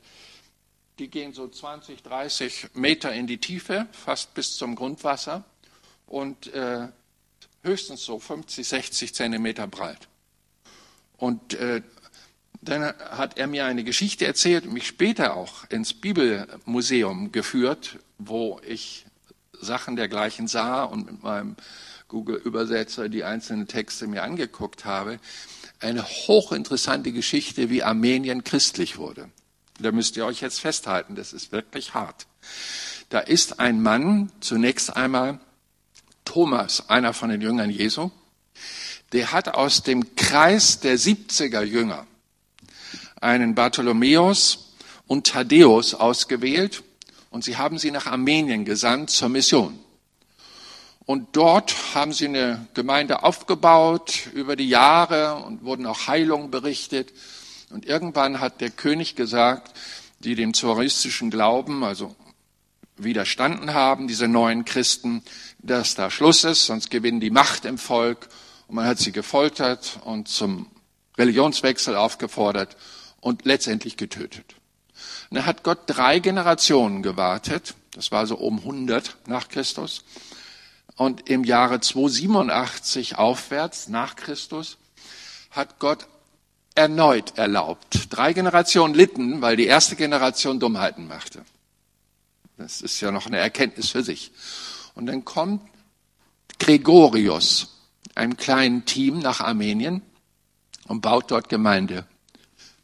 Die 1.02 1.10
gehen 1.10 1.32
so 1.32 1.48
20, 1.48 2.04
30 2.04 2.68
Meter 2.74 3.12
in 3.12 3.26
die 3.26 3.38
Tiefe, 3.38 3.88
fast 3.90 4.34
bis 4.34 4.56
zum 4.56 4.76
Grundwasser 4.76 5.42
und 6.06 6.54
äh, 6.54 6.86
höchstens 7.64 8.04
so 8.04 8.20
50, 8.20 8.68
60 8.68 9.12
Zentimeter 9.12 9.66
breit. 9.66 10.06
Und 11.16 11.54
äh, 11.54 11.82
dann 12.60 12.84
hat 12.84 13.36
er 13.36 13.48
mir 13.48 13.64
eine 13.64 13.82
Geschichte 13.82 14.26
erzählt 14.26 14.64
und 14.64 14.74
mich 14.74 14.86
später 14.86 15.34
auch 15.34 15.68
ins 15.70 15.92
Bibelmuseum 15.92 17.32
geführt, 17.32 17.98
wo 18.18 18.60
ich 18.64 19.04
Sachen 19.60 19.96
dergleichen 19.96 20.46
sah 20.46 20.84
und 20.84 21.06
mit 21.06 21.22
meinem 21.24 21.56
Google-Übersetzer 22.06 23.08
die 23.08 23.24
einzelnen 23.24 23.66
Texte 23.66 24.06
mir 24.06 24.22
angeguckt 24.22 24.84
habe. 24.84 25.18
Eine 25.80 26.04
hochinteressante 26.04 27.10
Geschichte, 27.10 27.70
wie 27.70 27.82
Armenien 27.82 28.44
christlich 28.44 28.98
wurde. 28.98 29.28
Da 29.82 29.92
müsst 29.92 30.16
ihr 30.16 30.24
euch 30.24 30.40
jetzt 30.40 30.60
festhalten, 30.60 31.14
das 31.14 31.32
ist 31.32 31.52
wirklich 31.52 31.94
hart. 31.94 32.26
Da 33.08 33.18
ist 33.18 33.60
ein 33.60 33.82
Mann, 33.82 34.32
zunächst 34.40 34.96
einmal 34.96 35.40
Thomas, 36.24 36.88
einer 36.88 37.12
von 37.12 37.30
den 37.30 37.40
Jüngern 37.40 37.70
Jesu, 37.70 38.10
der 39.12 39.32
hat 39.32 39.48
aus 39.48 39.82
dem 39.82 40.16
Kreis 40.16 40.80
der 40.80 40.98
70er 40.98 41.62
Jünger 41.62 42.06
einen 43.20 43.54
Bartholomäus 43.54 44.72
und 45.06 45.26
Thaddäus 45.26 45.94
ausgewählt 45.94 46.82
und 47.30 47.44
sie 47.44 47.56
haben 47.56 47.78
sie 47.78 47.90
nach 47.90 48.06
Armenien 48.06 48.64
gesandt 48.64 49.10
zur 49.10 49.28
Mission. 49.28 49.78
Und 51.04 51.36
dort 51.36 51.74
haben 51.94 52.12
sie 52.12 52.26
eine 52.28 52.66
Gemeinde 52.74 53.24
aufgebaut 53.24 54.28
über 54.34 54.54
die 54.56 54.68
Jahre 54.68 55.42
und 55.44 55.64
wurden 55.64 55.84
auch 55.86 56.06
Heilungen 56.06 56.50
berichtet. 56.50 57.12
Und 57.72 57.86
irgendwann 57.86 58.40
hat 58.40 58.60
der 58.60 58.70
König 58.70 59.16
gesagt, 59.16 59.72
die 60.20 60.34
dem 60.34 60.52
zoristischen 60.52 61.30
Glauben, 61.30 61.82
also 61.84 62.14
widerstanden 62.96 63.72
haben, 63.72 64.06
diese 64.08 64.28
neuen 64.28 64.64
Christen, 64.64 65.22
dass 65.58 65.94
da 65.94 66.10
Schluss 66.10 66.44
ist, 66.44 66.66
sonst 66.66 66.90
gewinnen 66.90 67.20
die 67.20 67.30
Macht 67.30 67.64
im 67.64 67.78
Volk. 67.78 68.28
Und 68.68 68.76
man 68.76 68.86
hat 68.86 68.98
sie 68.98 69.12
gefoltert 69.12 70.00
und 70.04 70.28
zum 70.28 70.70
Religionswechsel 71.16 71.96
aufgefordert 71.96 72.76
und 73.20 73.44
letztendlich 73.44 73.96
getötet. 73.96 74.54
Und 75.30 75.38
da 75.38 75.46
hat 75.46 75.62
Gott 75.62 75.80
drei 75.86 76.18
Generationen 76.18 77.02
gewartet. 77.02 77.74
Das 77.94 78.12
war 78.12 78.26
so 78.26 78.36
um 78.36 78.58
100 78.58 79.16
nach 79.26 79.48
Christus. 79.48 80.04
Und 80.96 81.30
im 81.30 81.44
Jahre 81.44 81.80
287 81.80 83.16
aufwärts 83.16 83.88
nach 83.88 84.14
Christus 84.14 84.76
hat 85.50 85.78
Gott 85.78 86.06
erneut 86.74 87.36
erlaubt. 87.38 88.06
Drei 88.10 88.32
Generationen 88.32 88.94
litten, 88.94 89.42
weil 89.42 89.56
die 89.56 89.66
erste 89.66 89.96
Generation 89.96 90.60
Dummheiten 90.60 91.06
machte. 91.06 91.44
Das 92.56 92.80
ist 92.80 93.00
ja 93.00 93.10
noch 93.10 93.26
eine 93.26 93.38
Erkenntnis 93.38 93.90
für 93.90 94.02
sich. 94.02 94.32
Und 94.94 95.06
dann 95.06 95.24
kommt 95.24 95.62
Gregorius, 96.58 97.68
einem 98.14 98.36
kleinen 98.36 98.84
Team 98.84 99.18
nach 99.18 99.40
Armenien 99.40 100.02
und 100.86 101.00
baut 101.00 101.30
dort 101.30 101.48
Gemeinde. 101.48 102.06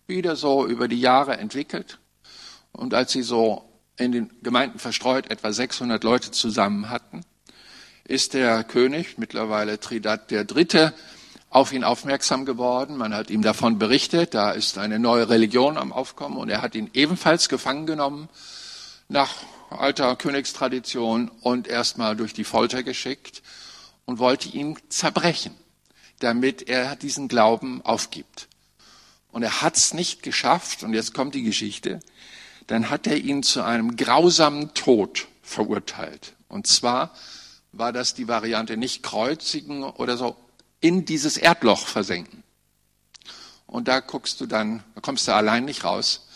Wieder 0.07 0.37
so 0.37 0.67
über 0.67 0.89
die 0.89 1.01
Jahre 1.01 1.37
entwickelt. 1.37 1.99
Und 2.73 2.95
als 2.95 3.13
sie 3.13 3.23
so 3.23 3.71
in 3.97 4.13
den 4.13 4.31
Gemeinden 4.43 4.79
verstreut 4.79 5.31
etwa 5.31 5.53
600 5.53 6.03
Leute 6.05 6.31
zusammen 6.31 6.89
hatten, 6.91 7.23
ist 8.05 8.33
der 8.35 8.65
König, 8.65 9.19
mittlerweile 9.19 9.79
Tridat 9.79 10.31
der 10.31 10.45
Dritte, 10.45 10.95
auf 11.51 11.73
ihn 11.73 11.85
aufmerksam 11.85 12.45
geworden. 12.45 12.97
Man 12.97 13.15
hat 13.15 13.31
ihm 13.31 13.43
davon 13.43 13.79
berichtet, 13.79 14.35
da 14.35 14.51
ist 14.51 14.79
eine 14.79 14.99
neue 14.99 15.29
Religion 15.29 15.77
am 15.77 15.93
Aufkommen 15.93 16.37
und 16.37 16.49
er 16.49 16.63
hat 16.63 16.75
ihn 16.75 16.91
ebenfalls 16.93 17.49
gefangen 17.49 17.87
genommen 17.87 18.29
nach 19.09 19.35
alter 19.71 20.17
Königstradition 20.17 21.31
und 21.41 21.67
erstmal 21.69 22.17
durch 22.17 22.33
die 22.33 22.45
Folter 22.45 22.83
geschickt 22.83 23.43
und 24.05 24.19
wollte 24.19 24.49
ihn 24.49 24.79
zerbrechen, 24.89 25.55
damit 26.21 26.69
er 26.69 26.97
diesen 26.97 27.29
Glauben 27.29 27.83
aufgibt. 27.83 28.49
Und 29.31 29.43
er 29.43 29.61
hat 29.61 29.77
es 29.77 29.93
nicht 29.95 30.23
geschafft, 30.23 30.83
und 30.83 30.95
jetzt 30.95 31.13
kommt 31.15 31.35
die 31.35 31.43
Geschichte, 31.43 32.01
dann 32.67 32.91
hat 32.91 33.07
er 33.07 33.17
ihn 33.17 33.43
zu 33.43 33.63
einem 33.63 33.97
grausamen 33.97 34.75
Tod 34.75 35.27
verurteilt. 35.43 36.35
Und 36.49 36.67
zwar 36.67 37.15
war 37.73 37.93
das 37.93 38.15
die 38.15 38.29
Variante 38.29 38.77
nicht 38.77 39.03
kreuzigen 39.03 39.85
oder 39.85 40.17
so, 40.17 40.37
in 40.81 41.05
dieses 41.05 41.37
Erdloch 41.37 41.87
versenken. 41.87 42.43
Und 43.67 43.89
da 43.89 44.01
guckst 44.01 44.41
du 44.41 44.47
dann, 44.47 44.83
da 44.95 45.01
kommst 45.01 45.29
du 45.29 45.35
allein 45.35 45.65
nicht 45.65 45.85
raus. 45.85 46.27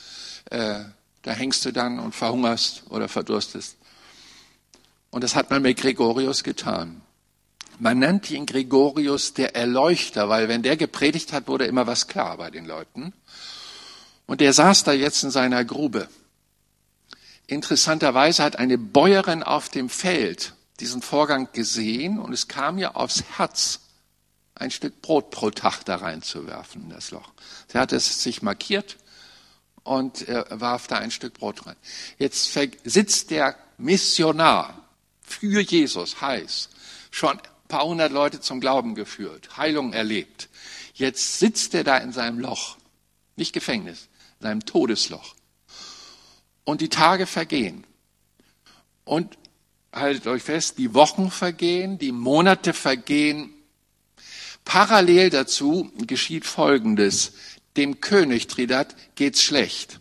Äh, 0.50 0.80
da 1.22 1.30
hängst 1.32 1.64
du 1.64 1.72
dann 1.72 1.98
und 1.98 2.14
verhungerst 2.14 2.82
oder 2.90 3.08
verdurstest. 3.08 3.76
Und 5.10 5.24
das 5.24 5.34
hat 5.34 5.50
man 5.50 5.62
mit 5.62 5.78
Gregorius 5.78 6.42
getan. 6.42 7.00
Man 7.78 7.98
nennt 7.98 8.30
ihn 8.30 8.46
Gregorius 8.46 9.34
der 9.34 9.56
Erleuchter, 9.56 10.28
weil 10.28 10.48
wenn 10.48 10.62
der 10.62 10.76
gepredigt 10.76 11.32
hat, 11.32 11.48
wurde 11.48 11.66
immer 11.66 11.86
was 11.86 12.06
klar 12.06 12.36
bei 12.36 12.50
den 12.50 12.66
Leuten. 12.66 13.12
Und 14.26 14.40
der 14.40 14.52
saß 14.52 14.84
da 14.84 14.92
jetzt 14.92 15.22
in 15.22 15.30
seiner 15.30 15.64
Grube. 15.64 16.08
Interessanterweise 17.46 18.42
hat 18.42 18.56
eine 18.56 18.78
Bäuerin 18.78 19.42
auf 19.42 19.68
dem 19.68 19.88
Feld 19.88 20.54
diesen 20.80 21.02
Vorgang 21.02 21.48
gesehen 21.52 22.18
und 22.18 22.32
es 22.32 22.48
kam 22.48 22.78
ihr 22.78 22.96
aufs 22.96 23.22
Herz, 23.36 23.80
ein 24.62 24.70
Stück 24.70 25.02
Brot 25.02 25.30
pro 25.30 25.50
Tag 25.50 25.84
da 25.84 25.96
reinzuwerfen 25.96 26.84
in 26.84 26.90
das 26.90 27.10
Loch. 27.10 27.32
Sie 27.68 27.78
hat 27.78 27.92
es 27.92 28.22
sich 28.22 28.40
markiert 28.42 28.96
und 29.82 30.26
warf 30.48 30.86
da 30.86 30.96
ein 30.96 31.10
Stück 31.10 31.34
Brot 31.34 31.66
rein. 31.66 31.76
Jetzt 32.18 32.56
sitzt 32.84 33.30
der 33.30 33.56
Missionar 33.76 34.88
für 35.20 35.60
Jesus, 35.60 36.20
heiß, 36.20 36.70
schon 37.10 37.38
ein 37.38 37.68
paar 37.68 37.84
hundert 37.84 38.12
Leute 38.12 38.40
zum 38.40 38.60
Glauben 38.60 38.94
geführt, 38.94 39.56
Heilung 39.56 39.92
erlebt. 39.92 40.48
Jetzt 40.94 41.38
sitzt 41.38 41.74
er 41.74 41.84
da 41.84 41.96
in 41.96 42.12
seinem 42.12 42.38
Loch, 42.38 42.76
nicht 43.36 43.52
Gefängnis, 43.52 44.08
in 44.40 44.44
seinem 44.46 44.64
Todesloch. 44.64 45.34
Und 46.64 46.80
die 46.80 46.90
Tage 46.90 47.26
vergehen. 47.26 47.84
Und 49.04 49.36
haltet 49.92 50.26
euch 50.28 50.42
fest, 50.42 50.78
die 50.78 50.94
Wochen 50.94 51.30
vergehen, 51.30 51.98
die 51.98 52.12
Monate 52.12 52.72
vergehen. 52.72 53.52
Parallel 54.64 55.30
dazu 55.30 55.90
geschieht 56.06 56.46
Folgendes 56.46 57.32
dem 57.76 58.00
König 58.00 58.48
Tridat 58.48 58.94
geht's 59.14 59.42
schlecht. 59.42 60.00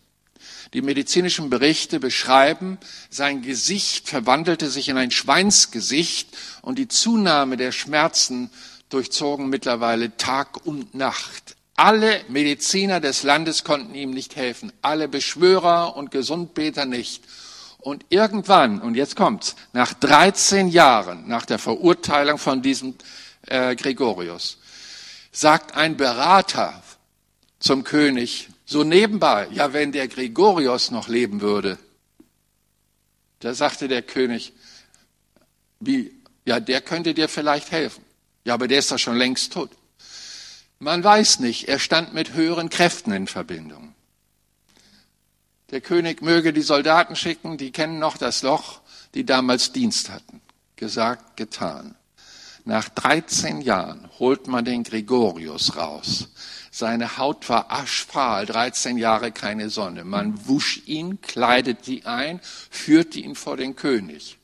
Die 0.74 0.82
medizinischen 0.82 1.50
Berichte 1.50 2.00
beschreiben, 2.00 2.78
sein 3.10 3.42
Gesicht 3.42 4.08
verwandelte 4.08 4.70
sich 4.70 4.88
in 4.88 4.98
ein 4.98 5.12
Schweinsgesicht 5.12 6.30
und 6.62 6.80
die 6.80 6.88
Zunahme 6.88 7.58
der 7.58 7.74
Schmerzen 7.74 8.50
durchzogen 8.90 9.50
mittlerweile 9.50 10.16
Tag 10.16 10.66
und 10.66 10.96
Nacht. 10.96 11.58
Alle 11.76 12.22
Mediziner 12.30 13.00
des 13.00 13.24
Landes 13.24 13.64
konnten 13.64 13.96
ihm 13.96 14.12
nicht 14.12 14.36
helfen, 14.36 14.72
alle 14.82 15.08
Beschwörer 15.08 15.96
und 15.98 16.12
Gesundbeter 16.12 16.86
nicht. 16.86 17.24
Und 17.80 18.06
irgendwann, 18.10 18.80
und 18.80 18.96
jetzt 18.96 19.16
kommt's, 19.16 19.56
nach 19.74 19.94
13 19.94 20.68
Jahren 20.68 21.28
nach 21.28 21.46
der 21.46 21.58
Verurteilung 21.58 22.38
von 22.38 22.62
diesem 22.62 22.96
äh, 23.52 23.76
Gregorius, 23.76 24.58
sagt 25.32 25.76
ein 25.76 25.98
Berater 25.98 26.82
zum 27.60 27.84
König, 27.84 28.50
so 28.66 28.84
nebenbei, 28.84 29.48
ja, 29.52 29.74
wenn 29.74 29.92
der 29.92 30.08
Gregorios 30.08 30.92
noch 30.92 31.08
leben 31.08 31.42
würde, 31.42 31.78
da 33.40 33.54
sagte 33.54 33.88
der 33.88 34.02
König, 34.02 34.54
wie, 35.80 36.14
ja, 36.46 36.60
der 36.60 36.82
könnte 36.82 37.14
dir 37.14 37.28
vielleicht 37.28 37.72
helfen. 37.72 38.06
Ja, 38.46 38.54
aber 38.54 38.68
der 38.68 38.80
ist 38.80 38.92
doch 38.92 39.00
schon 39.00 39.18
längst 39.18 39.54
tot. 39.54 39.72
Man 40.80 41.04
weiß 41.04 41.40
nicht, 41.40 41.68
er 41.68 41.80
stand 41.80 42.14
mit 42.14 42.34
höheren 42.34 42.70
Kräften 42.70 43.12
in 43.12 43.28
Verbindung. 43.28 43.94
Der 45.70 45.82
König 45.82 46.22
möge 46.22 46.54
die 46.54 46.62
Soldaten 46.62 47.16
schicken, 47.16 47.58
die 47.58 47.72
kennen 47.72 48.00
noch 48.00 48.18
das 48.18 48.42
Loch, 48.42 48.82
die 49.14 49.26
damals 49.26 49.72
Dienst 49.72 50.10
hatten. 50.10 50.42
Gesagt, 50.76 51.38
getan. 51.38 51.96
Nach 52.64 52.90
13 52.90 53.62
Jahren 53.62 54.08
holt 54.20 54.48
man 54.48 54.66
den 54.66 54.84
Gregorius 54.84 55.76
raus. 55.76 56.30
Seine 56.70 57.18
Haut 57.18 57.50
war 57.50 57.72
aschfahl, 57.72 58.46
13 58.46 58.98
Jahre 58.98 59.32
keine 59.32 59.70
Sonne. 59.70 60.04
Man 60.04 60.48
wusch 60.48 60.84
ihn, 60.86 61.22
kleidete 61.22 61.92
ihn 61.92 62.06
ein, 62.06 62.40
führte 62.70 63.20
ihn 63.20 63.36
vor 63.36 63.58
den 63.58 63.76
König. 63.76 64.38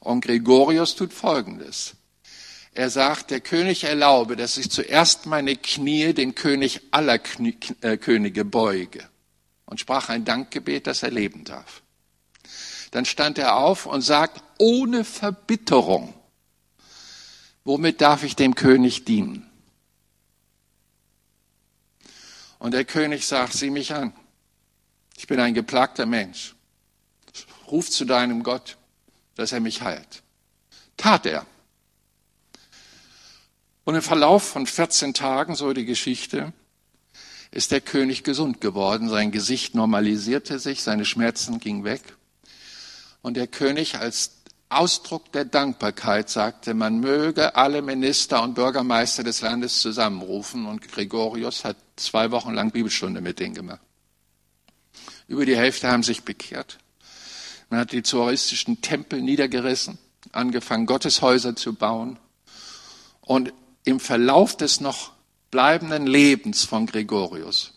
Und 0.00 0.24
Gregorius 0.24 0.94
tut 0.94 1.12
Folgendes. 1.12 1.94
Er 2.74 2.88
sagt, 2.88 3.30
der 3.30 3.40
König 3.40 3.84
erlaube, 3.84 4.34
dass 4.34 4.56
ich 4.56 4.70
zuerst 4.70 5.26
meine 5.26 5.56
Knie 5.56 6.14
den 6.14 6.34
König 6.34 6.80
aller 6.90 7.18
Knie, 7.18 7.58
äh, 7.82 7.98
Könige 7.98 8.44
beuge. 8.44 9.06
Und 9.66 9.78
sprach 9.78 10.08
ein 10.08 10.24
Dankgebet, 10.24 10.86
das 10.86 11.02
er 11.02 11.10
leben 11.10 11.44
darf. 11.44 11.82
Dann 12.92 13.04
stand 13.04 13.38
er 13.38 13.56
auf 13.56 13.86
und 13.86 14.00
sagt, 14.00 14.42
ohne 14.58 15.04
Verbitterung, 15.04 16.14
womit 17.64 18.00
darf 18.00 18.22
ich 18.24 18.36
dem 18.36 18.54
König 18.54 19.04
dienen? 19.04 19.48
Und 22.58 22.74
der 22.74 22.84
König 22.84 23.26
sagt, 23.26 23.54
sieh 23.54 23.70
mich 23.70 23.92
an. 23.92 24.12
Ich 25.16 25.26
bin 25.26 25.40
ein 25.40 25.54
geplagter 25.54 26.06
Mensch. 26.06 26.54
Ruf 27.68 27.90
zu 27.90 28.04
deinem 28.04 28.42
Gott, 28.42 28.76
dass 29.34 29.52
er 29.52 29.60
mich 29.60 29.82
heilt. 29.82 30.22
Tat 30.96 31.26
er. 31.26 31.46
Und 33.84 33.96
im 33.96 34.02
Verlauf 34.02 34.44
von 34.44 34.66
14 34.66 35.12
Tagen, 35.12 35.56
so 35.56 35.72
die 35.72 35.84
Geschichte, 35.84 36.52
ist 37.50 37.70
der 37.70 37.80
König 37.80 38.22
gesund 38.22 38.60
geworden. 38.60 39.08
Sein 39.08 39.32
Gesicht 39.32 39.74
normalisierte 39.74 40.58
sich, 40.58 40.82
seine 40.82 41.04
Schmerzen 41.04 41.58
gingen 41.58 41.84
weg. 41.84 42.02
Und 43.22 43.36
der 43.36 43.46
König 43.46 43.96
als 43.96 44.41
Ausdruck 44.78 45.32
der 45.32 45.44
Dankbarkeit 45.44 46.28
sagte, 46.28 46.74
man 46.74 47.00
möge 47.00 47.54
alle 47.56 47.82
Minister 47.82 48.42
und 48.42 48.54
Bürgermeister 48.54 49.22
des 49.22 49.40
Landes 49.40 49.80
zusammenrufen 49.80 50.66
und 50.66 50.90
Gregorius 50.90 51.64
hat 51.64 51.76
zwei 51.96 52.30
Wochen 52.30 52.52
lang 52.52 52.70
Bibelstunde 52.70 53.20
mit 53.20 53.38
denen 53.38 53.54
gemacht. 53.54 53.80
Über 55.28 55.46
die 55.46 55.56
Hälfte 55.56 55.88
haben 55.88 56.02
sich 56.02 56.24
bekehrt. 56.24 56.78
Man 57.70 57.80
hat 57.80 57.92
die 57.92 58.02
zoaristischen 58.02 58.82
Tempel 58.82 59.22
niedergerissen, 59.22 59.98
angefangen 60.32 60.86
Gotteshäuser 60.86 61.56
zu 61.56 61.74
bauen 61.74 62.18
und 63.20 63.52
im 63.84 64.00
Verlauf 64.00 64.56
des 64.56 64.80
noch 64.80 65.12
bleibenden 65.50 66.06
Lebens 66.06 66.64
von 66.64 66.86
Gregorius 66.86 67.72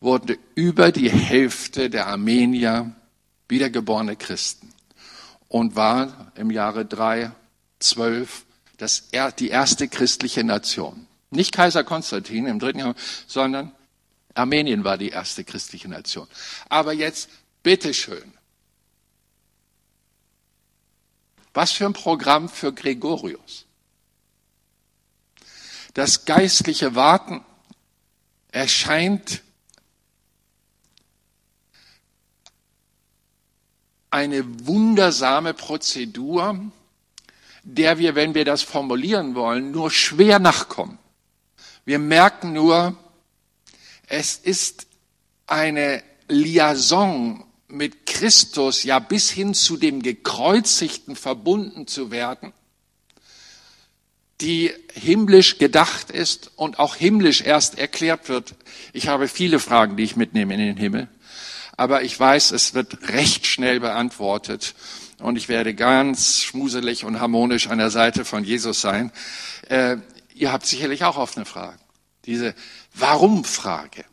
wurde 0.00 0.38
über 0.54 0.90
die 0.90 1.10
Hälfte 1.10 1.90
der 1.90 2.08
Armenier 2.08 2.92
wiedergeborene 3.48 4.16
Christen 4.16 4.71
und 5.52 5.76
war 5.76 6.32
im 6.34 6.50
Jahre 6.50 6.86
3 6.86 7.30
12 7.78 8.46
das, 8.78 9.10
die 9.38 9.48
erste 9.48 9.86
christliche 9.86 10.44
Nation. 10.44 11.06
Nicht 11.30 11.52
Kaiser 11.52 11.84
Konstantin 11.84 12.46
im 12.46 12.58
dritten 12.58 12.78
Jahrhundert, 12.78 13.02
sondern 13.26 13.72
Armenien 14.32 14.82
war 14.82 14.96
die 14.96 15.10
erste 15.10 15.44
christliche 15.44 15.88
Nation. 15.88 16.26
Aber 16.70 16.94
jetzt, 16.94 17.28
bitteschön. 17.62 18.32
Was 21.52 21.72
für 21.72 21.84
ein 21.84 21.92
Programm 21.92 22.48
für 22.48 22.72
Gregorius. 22.72 23.66
Das 25.92 26.24
geistliche 26.24 26.94
Warten 26.94 27.44
erscheint 28.52 29.42
eine 34.12 34.66
wundersame 34.66 35.54
Prozedur, 35.54 36.60
der 37.64 37.98
wir, 37.98 38.14
wenn 38.14 38.34
wir 38.34 38.44
das 38.44 38.62
formulieren 38.62 39.34
wollen, 39.34 39.70
nur 39.70 39.90
schwer 39.90 40.38
nachkommen. 40.38 40.98
Wir 41.84 41.98
merken 41.98 42.52
nur, 42.52 42.96
es 44.06 44.36
ist 44.36 44.86
eine 45.46 46.02
Liaison 46.28 47.44
mit 47.68 48.04
Christus, 48.04 48.84
ja 48.84 48.98
bis 48.98 49.30
hin 49.30 49.54
zu 49.54 49.78
dem 49.78 50.02
Gekreuzigten 50.02 51.16
verbunden 51.16 51.86
zu 51.86 52.10
werden, 52.10 52.52
die 54.42 54.72
himmlisch 54.92 55.56
gedacht 55.56 56.10
ist 56.10 56.50
und 56.56 56.78
auch 56.78 56.96
himmlisch 56.96 57.40
erst 57.40 57.78
erklärt 57.78 58.28
wird. 58.28 58.56
Ich 58.92 59.08
habe 59.08 59.28
viele 59.28 59.58
Fragen, 59.58 59.96
die 59.96 60.02
ich 60.02 60.16
mitnehme 60.16 60.52
in 60.52 60.60
den 60.60 60.76
Himmel, 60.76 61.08
aber 61.82 62.04
ich 62.04 62.18
weiß, 62.18 62.52
es 62.52 62.74
wird 62.74 63.08
recht 63.08 63.44
schnell 63.44 63.80
beantwortet 63.80 64.76
und 65.18 65.34
ich 65.34 65.48
werde 65.48 65.74
ganz 65.74 66.38
schmuselig 66.38 67.04
und 67.04 67.18
harmonisch 67.18 67.66
an 67.66 67.78
der 67.78 67.90
Seite 67.90 68.24
von 68.24 68.44
Jesus 68.44 68.80
sein. 68.80 69.10
Äh, 69.68 69.96
ihr 70.32 70.52
habt 70.52 70.64
sicherlich 70.64 71.02
auch 71.02 71.16
offene 71.16 71.44
Fragen. 71.44 71.80
Diese 72.24 72.54
Warum-Frage, 72.94 74.04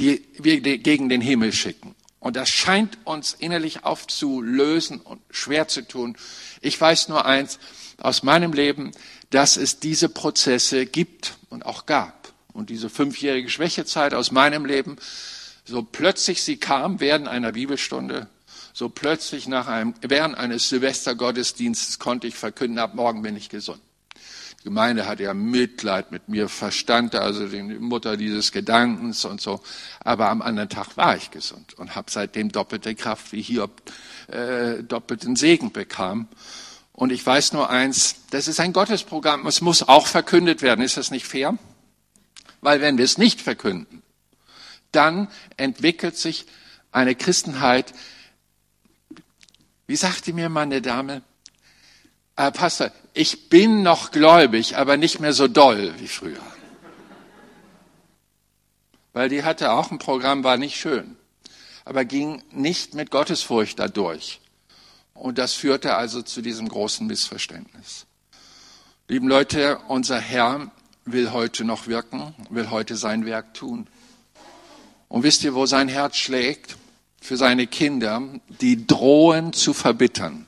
die 0.00 0.26
wir 0.40 0.60
gegen 0.60 1.08
den 1.08 1.20
Himmel 1.20 1.52
schicken. 1.52 1.94
Und 2.18 2.34
das 2.34 2.48
scheint 2.48 2.98
uns 3.04 3.32
innerlich 3.32 3.84
aufzulösen 3.84 4.98
und 5.00 5.20
schwer 5.30 5.68
zu 5.68 5.86
tun. 5.86 6.16
Ich 6.62 6.80
weiß 6.80 7.08
nur 7.10 7.26
eins 7.26 7.60
aus 7.98 8.24
meinem 8.24 8.52
Leben, 8.52 8.90
dass 9.30 9.56
es 9.56 9.78
diese 9.78 10.08
Prozesse 10.08 10.84
gibt 10.84 11.38
und 11.48 11.64
auch 11.64 11.86
gab. 11.86 12.32
Und 12.52 12.70
diese 12.70 12.90
fünfjährige 12.90 13.50
Schwächezeit 13.50 14.14
aus 14.14 14.32
meinem 14.32 14.64
Leben, 14.64 14.96
so 15.64 15.82
plötzlich 15.82 16.42
sie 16.42 16.56
kam 16.56 17.00
während 17.00 17.28
einer 17.28 17.52
Bibelstunde, 17.52 18.28
so 18.72 18.88
plötzlich 18.88 19.46
nach 19.46 19.68
einem, 19.68 19.94
während 20.00 20.36
eines 20.36 20.68
Silvestergottesdienstes 20.68 21.98
konnte 21.98 22.26
ich 22.26 22.34
verkünden, 22.34 22.78
ab 22.78 22.94
morgen 22.94 23.22
bin 23.22 23.36
ich 23.36 23.48
gesund. 23.48 23.80
Die 24.60 24.64
Gemeinde 24.64 25.06
hatte 25.06 25.24
ja 25.24 25.34
Mitleid 25.34 26.10
mit 26.10 26.28
mir, 26.28 26.48
verstand 26.48 27.14
also 27.14 27.46
die 27.46 27.62
Mutter 27.62 28.16
dieses 28.16 28.50
Gedankens 28.50 29.26
und 29.26 29.40
so. 29.40 29.60
Aber 30.00 30.30
am 30.30 30.40
anderen 30.40 30.70
Tag 30.70 30.96
war 30.96 31.16
ich 31.16 31.30
gesund 31.30 31.74
und 31.74 31.94
habe 31.94 32.10
seitdem 32.10 32.50
doppelte 32.50 32.94
Kraft, 32.94 33.32
wie 33.32 33.42
Hiob 33.42 33.82
äh, 34.28 34.82
doppelten 34.82 35.36
Segen 35.36 35.70
bekam. 35.70 36.28
Und 36.92 37.12
ich 37.12 37.26
weiß 37.26 37.52
nur 37.52 37.68
eins, 37.68 38.16
das 38.30 38.48
ist 38.48 38.58
ein 38.58 38.72
Gottesprogramm, 38.72 39.46
es 39.46 39.60
muss 39.60 39.82
auch 39.82 40.06
verkündet 40.06 40.62
werden. 40.62 40.80
Ist 40.80 40.96
das 40.96 41.10
nicht 41.10 41.26
fair? 41.26 41.58
Weil 42.62 42.80
wenn 42.80 42.96
wir 42.96 43.04
es 43.04 43.18
nicht 43.18 43.42
verkünden, 43.42 44.02
dann 44.94 45.28
entwickelt 45.56 46.16
sich 46.16 46.46
eine 46.92 47.14
Christenheit, 47.14 47.92
wie 49.86 49.96
sagte 49.96 50.32
mir 50.32 50.48
mal 50.48 50.62
eine 50.62 50.80
Dame, 50.80 51.22
äh, 52.36 52.50
Pastor, 52.50 52.90
ich 53.12 53.48
bin 53.48 53.82
noch 53.82 54.10
gläubig, 54.10 54.76
aber 54.76 54.96
nicht 54.96 55.20
mehr 55.20 55.32
so 55.32 55.46
doll 55.46 55.94
wie 55.98 56.08
früher. 56.08 56.42
Weil 59.12 59.28
die 59.28 59.44
hatte 59.44 59.70
auch 59.70 59.90
ein 59.90 59.98
Programm, 59.98 60.42
war 60.42 60.56
nicht 60.56 60.76
schön, 60.76 61.16
aber 61.84 62.04
ging 62.04 62.42
nicht 62.50 62.94
mit 62.94 63.10
Gottesfurcht 63.10 63.78
dadurch. 63.78 64.40
Und 65.14 65.38
das 65.38 65.54
führte 65.54 65.94
also 65.94 66.22
zu 66.22 66.42
diesem 66.42 66.68
großen 66.68 67.06
Missverständnis. 67.06 68.06
Lieben 69.06 69.28
Leute, 69.28 69.78
unser 69.86 70.18
Herr 70.18 70.72
will 71.04 71.30
heute 71.30 71.64
noch 71.64 71.86
wirken, 71.86 72.34
will 72.50 72.70
heute 72.70 72.96
sein 72.96 73.24
Werk 73.26 73.54
tun. 73.54 73.86
Und 75.14 75.22
wisst 75.22 75.44
ihr, 75.44 75.54
wo 75.54 75.64
sein 75.66 75.88
Herz 75.88 76.16
schlägt? 76.16 76.76
für 77.24 77.38
seine 77.38 77.66
Kinder, 77.66 78.22
die 78.60 78.86
drohen 78.86 79.54
zu 79.54 79.72
verbittern. 79.72 80.46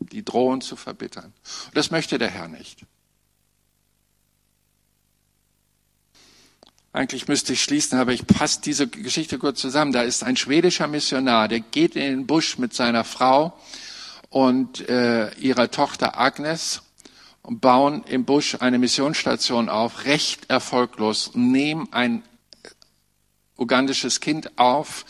Die 0.00 0.24
drohen 0.24 0.62
zu 0.62 0.74
verbittern. 0.74 1.32
Und 1.66 1.76
das 1.76 1.92
möchte 1.92 2.18
der 2.18 2.28
Herr 2.28 2.48
nicht. 2.48 2.80
Eigentlich 6.92 7.28
müsste 7.28 7.52
ich 7.52 7.62
schließen, 7.62 8.00
aber 8.00 8.12
ich 8.12 8.26
passe 8.26 8.62
diese 8.62 8.88
Geschichte 8.88 9.38
kurz 9.38 9.60
zusammen. 9.60 9.92
Da 9.92 10.02
ist 10.02 10.24
ein 10.24 10.36
schwedischer 10.36 10.88
Missionar, 10.88 11.46
der 11.46 11.60
geht 11.60 11.94
in 11.94 12.02
den 12.02 12.26
Busch 12.26 12.58
mit 12.58 12.74
seiner 12.74 13.04
Frau 13.04 13.56
und 14.28 14.88
äh, 14.88 15.32
ihrer 15.36 15.70
Tochter 15.70 16.18
Agnes 16.18 16.82
und 17.42 17.60
bauen 17.60 18.02
im 18.08 18.24
Busch 18.24 18.56
eine 18.58 18.80
Missionsstation 18.80 19.68
auf, 19.68 20.04
recht 20.04 20.50
erfolglos, 20.50 21.30
nehmen 21.34 21.86
ein 21.92 22.24
ugandisches 23.56 24.20
Kind 24.20 24.58
auf, 24.58 25.04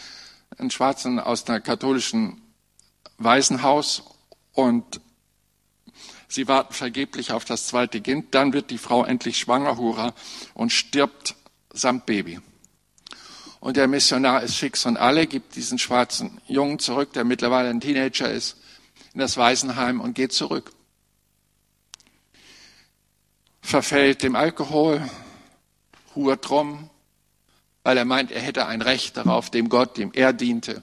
einen 0.59 0.71
Schwarzen 0.71 1.19
aus 1.19 1.49
einer 1.49 1.61
katholischen 1.61 2.43
Waisenhaus 3.19 4.03
und 4.53 5.01
sie 6.29 6.49
warten 6.49 6.75
vergeblich 6.75 7.33
auf 7.33 7.45
das 7.45 7.67
zweite 7.67 8.01
Kind. 8.01 8.35
Dann 8.35 8.53
wird 8.53 8.71
die 8.71 8.79
Frau 8.79 9.05
endlich 9.05 9.39
schwanger, 9.39 9.77
hurra, 9.77 10.15
und 10.55 10.71
stirbt 10.71 11.35
samt 11.73 12.07
Baby. 12.07 12.41
Und 13.61 13.77
der 13.79 13.89
Missionar 13.89 14.43
ist 14.43 14.57
fix 14.57 14.85
und 14.85 14.99
alle, 14.99 15.27
gibt 15.27 15.57
diesen 15.57 15.79
schwarzen 15.79 16.41
Jungen 16.47 16.79
zurück, 16.79 17.15
der 17.15 17.25
mittlerweile 17.25 17.71
ein 17.71 17.81
Teenager 17.81 18.31
ist, 18.31 18.59
in 19.15 19.21
das 19.21 19.37
Waisenheim 19.37 20.01
und 20.01 20.15
geht 20.15 20.33
zurück. 20.33 20.71
Verfällt 23.63 24.23
dem 24.23 24.37
Alkohol, 24.37 25.09
hurt 26.15 26.51
rum, 26.51 26.91
weil 27.85 27.97
er 27.99 28.05
meint, 28.05 28.33
er 28.33 28.41
hätte 28.41 28.67
ein 28.67 28.83
Recht 28.83 29.17
darauf, 29.17 29.51
dem 29.51 29.69
Gott, 29.69 29.97
dem 29.99 30.13
er 30.13 30.33
diente, 30.33 30.83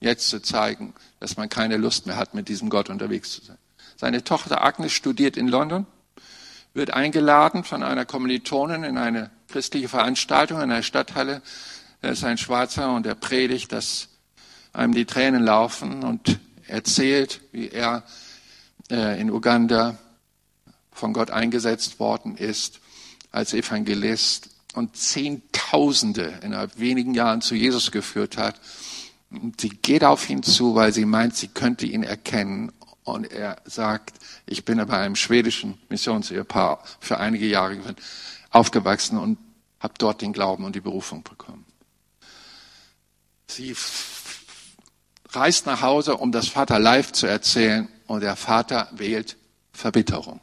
jetzt 0.00 0.28
zu 0.28 0.40
zeigen, 0.40 0.94
dass 1.20 1.36
man 1.36 1.48
keine 1.48 1.76
Lust 1.76 2.06
mehr 2.06 2.16
hat, 2.16 2.32
mit 2.32 2.48
diesem 2.48 2.70
Gott 2.70 2.88
unterwegs 2.88 3.32
zu 3.32 3.44
sein. 3.44 3.58
Seine 3.96 4.24
Tochter 4.24 4.62
Agnes 4.62 4.92
studiert 4.92 5.36
in 5.36 5.48
London, 5.48 5.86
wird 6.72 6.92
eingeladen 6.92 7.64
von 7.64 7.82
einer 7.82 8.04
Kommilitonin 8.04 8.84
in 8.84 8.96
eine 8.96 9.30
christliche 9.48 9.88
Veranstaltung 9.88 10.58
in 10.58 10.70
einer 10.70 10.82
Stadthalle. 10.82 11.42
Er 12.00 12.12
ist 12.12 12.24
ein 12.24 12.38
Schwarzer 12.38 12.94
und 12.94 13.06
er 13.06 13.14
predigt, 13.14 13.72
dass 13.72 14.08
einem 14.72 14.94
die 14.94 15.06
Tränen 15.06 15.42
laufen 15.42 16.04
und 16.04 16.38
erzählt, 16.68 17.40
wie 17.52 17.68
er 17.68 18.04
äh, 18.90 19.20
in 19.20 19.30
Uganda 19.30 19.98
von 20.92 21.12
Gott 21.12 21.30
eingesetzt 21.30 21.98
worden 21.98 22.36
ist 22.36 22.80
als 23.32 23.52
Evangelist 23.52 24.50
und 24.76 24.96
Zehntausende 24.96 26.38
innerhalb 26.42 26.78
wenigen 26.78 27.14
Jahren 27.14 27.40
zu 27.40 27.54
Jesus 27.54 27.90
geführt 27.90 28.36
hat. 28.36 28.60
Sie 29.58 29.70
geht 29.70 30.04
auf 30.04 30.28
ihn 30.28 30.42
zu, 30.42 30.74
weil 30.74 30.92
sie 30.92 31.06
meint, 31.06 31.34
sie 31.34 31.48
könnte 31.48 31.86
ihn 31.86 32.02
erkennen. 32.02 32.72
Und 33.02 33.32
er 33.32 33.56
sagt, 33.64 34.18
ich 34.44 34.64
bin 34.64 34.84
bei 34.86 34.98
einem 34.98 35.16
schwedischen 35.16 35.78
Missionsehepaar 35.88 36.82
für 37.00 37.18
einige 37.18 37.46
Jahre 37.46 37.78
aufgewachsen 38.50 39.18
und 39.18 39.38
habe 39.80 39.94
dort 39.98 40.20
den 40.20 40.32
Glauben 40.32 40.64
und 40.64 40.74
die 40.74 40.80
Berufung 40.80 41.22
bekommen. 41.22 41.64
Sie 43.46 43.74
reist 45.30 45.66
nach 45.66 45.80
Hause, 45.80 46.16
um 46.16 46.32
das 46.32 46.48
Vater 46.48 46.78
live 46.78 47.12
zu 47.12 47.26
erzählen, 47.26 47.88
und 48.06 48.20
der 48.20 48.36
Vater 48.36 48.88
wählt 48.92 49.36
Verbitterung. 49.72 50.40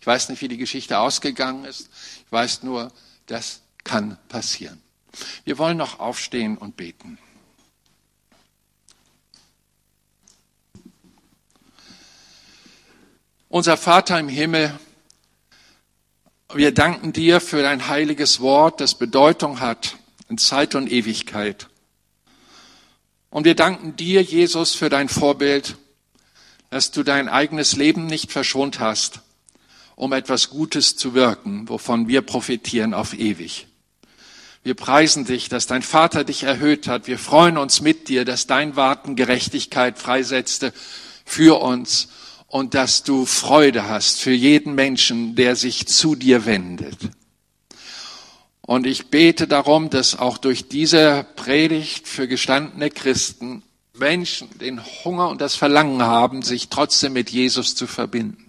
Ich 0.00 0.06
weiß 0.06 0.30
nicht, 0.30 0.40
wie 0.40 0.48
die 0.48 0.56
Geschichte 0.56 0.98
ausgegangen 0.98 1.64
ist. 1.64 1.90
Ich 2.24 2.32
weiß 2.32 2.62
nur, 2.62 2.90
das 3.26 3.62
kann 3.84 4.18
passieren. 4.28 4.82
Wir 5.44 5.58
wollen 5.58 5.76
noch 5.76 5.98
aufstehen 5.98 6.58
und 6.58 6.76
beten. 6.76 7.18
Unser 13.48 13.76
Vater 13.76 14.18
im 14.18 14.28
Himmel, 14.28 14.78
wir 16.52 16.72
danken 16.72 17.12
dir 17.12 17.40
für 17.40 17.62
dein 17.62 17.88
heiliges 17.88 18.40
Wort, 18.40 18.80
das 18.80 18.96
Bedeutung 18.96 19.60
hat 19.60 19.96
in 20.28 20.36
Zeit 20.36 20.74
und 20.74 20.90
Ewigkeit. 20.90 21.68
Und 23.30 23.44
wir 23.44 23.54
danken 23.54 23.96
dir, 23.96 24.22
Jesus, 24.22 24.74
für 24.74 24.88
dein 24.88 25.08
Vorbild, 25.08 25.76
dass 26.70 26.90
du 26.90 27.02
dein 27.02 27.28
eigenes 27.28 27.76
Leben 27.76 28.06
nicht 28.06 28.32
verschont 28.32 28.80
hast, 28.80 29.20
um 29.96 30.12
etwas 30.12 30.50
Gutes 30.50 30.94
zu 30.94 31.14
wirken, 31.14 31.68
wovon 31.68 32.06
wir 32.06 32.22
profitieren 32.22 32.94
auf 32.94 33.18
ewig. 33.18 33.66
Wir 34.62 34.74
preisen 34.74 35.24
dich, 35.24 35.48
dass 35.48 35.66
dein 35.66 35.82
Vater 35.82 36.24
dich 36.24 36.42
erhöht 36.42 36.86
hat. 36.86 37.06
Wir 37.06 37.18
freuen 37.18 37.56
uns 37.56 37.80
mit 37.80 38.08
dir, 38.08 38.24
dass 38.24 38.46
dein 38.46 38.76
Warten 38.76 39.16
Gerechtigkeit 39.16 39.98
freisetzte 39.98 40.72
für 41.24 41.60
uns 41.62 42.08
und 42.46 42.74
dass 42.74 43.02
du 43.02 43.26
Freude 43.26 43.88
hast 43.88 44.20
für 44.20 44.32
jeden 44.32 44.74
Menschen, 44.74 45.34
der 45.34 45.56
sich 45.56 45.86
zu 45.86 46.14
dir 46.14 46.46
wendet. 46.46 46.96
Und 48.60 48.86
ich 48.86 49.06
bete 49.06 49.46
darum, 49.46 49.88
dass 49.88 50.18
auch 50.18 50.38
durch 50.38 50.68
diese 50.68 51.24
Predigt 51.36 52.08
für 52.08 52.26
gestandene 52.26 52.90
Christen 52.90 53.62
Menschen 53.94 54.48
den 54.58 54.84
Hunger 55.04 55.28
und 55.28 55.40
das 55.40 55.54
Verlangen 55.54 56.02
haben, 56.02 56.42
sich 56.42 56.68
trotzdem 56.68 57.12
mit 57.12 57.30
Jesus 57.30 57.76
zu 57.76 57.86
verbinden. 57.86 58.45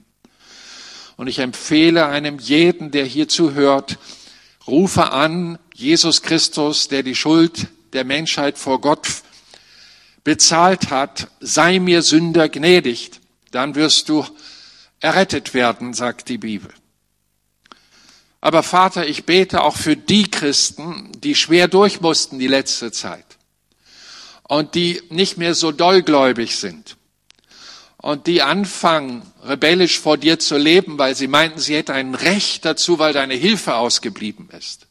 Und 1.18 1.28
ich 1.28 1.40
empfehle 1.40 2.06
einem 2.06 2.38
jeden, 2.38 2.92
der 2.92 3.04
hier 3.04 3.28
zuhört, 3.28 3.98
rufe 4.68 5.12
an, 5.12 5.58
Jesus 5.74 6.22
Christus, 6.22 6.88
der 6.88 7.04
die 7.04 7.16
Schuld 7.16 7.68
der 7.94 8.06
Menschheit 8.06 8.58
vor 8.58 8.80
Gott 8.80 9.08
bezahlt 10.24 10.92
hat, 10.92 11.30
sei 11.40 11.80
mir 11.80 12.04
Sünder 12.04 12.50
gnädigt, 12.50 13.20
dann 13.52 13.76
wirst 13.76 14.10
du 14.10 14.26
errettet 15.00 15.54
werden, 15.54 15.94
sagt 15.94 16.30
die 16.30 16.38
Bibel. 16.38 16.70
Aber 18.40 18.62
Vater, 18.62 19.08
ich 19.08 19.26
bete 19.26 19.64
auch 19.64 19.76
für 19.76 19.96
die 19.96 20.30
Christen, 20.30 21.12
die 21.24 21.34
schwer 21.34 21.68
durch 21.68 22.02
mussten 22.02 22.38
die 22.40 22.48
letzte 22.48 22.92
Zeit 22.92 23.26
und 24.44 24.76
die 24.76 25.02
nicht 25.10 25.38
mehr 25.38 25.56
so 25.56 25.72
dollgläubig 25.72 26.58
sind 26.58 26.97
und 27.98 28.28
die 28.28 28.42
anfangen, 28.42 29.24
rebellisch 29.44 30.00
vor 30.00 30.18
dir 30.18 30.40
zu 30.40 30.58
leben, 30.58 30.98
weil 30.98 31.16
sie 31.16 31.28
meinten, 31.28 31.60
sie 31.60 31.76
hätten 31.76 31.92
ein 31.92 32.16
Recht 32.16 32.64
dazu, 32.64 33.00
weil 33.00 33.14
deine 33.14 33.34
Hilfe 33.34 33.76
ausgeblieben 33.76 34.50
ist. 34.58 34.88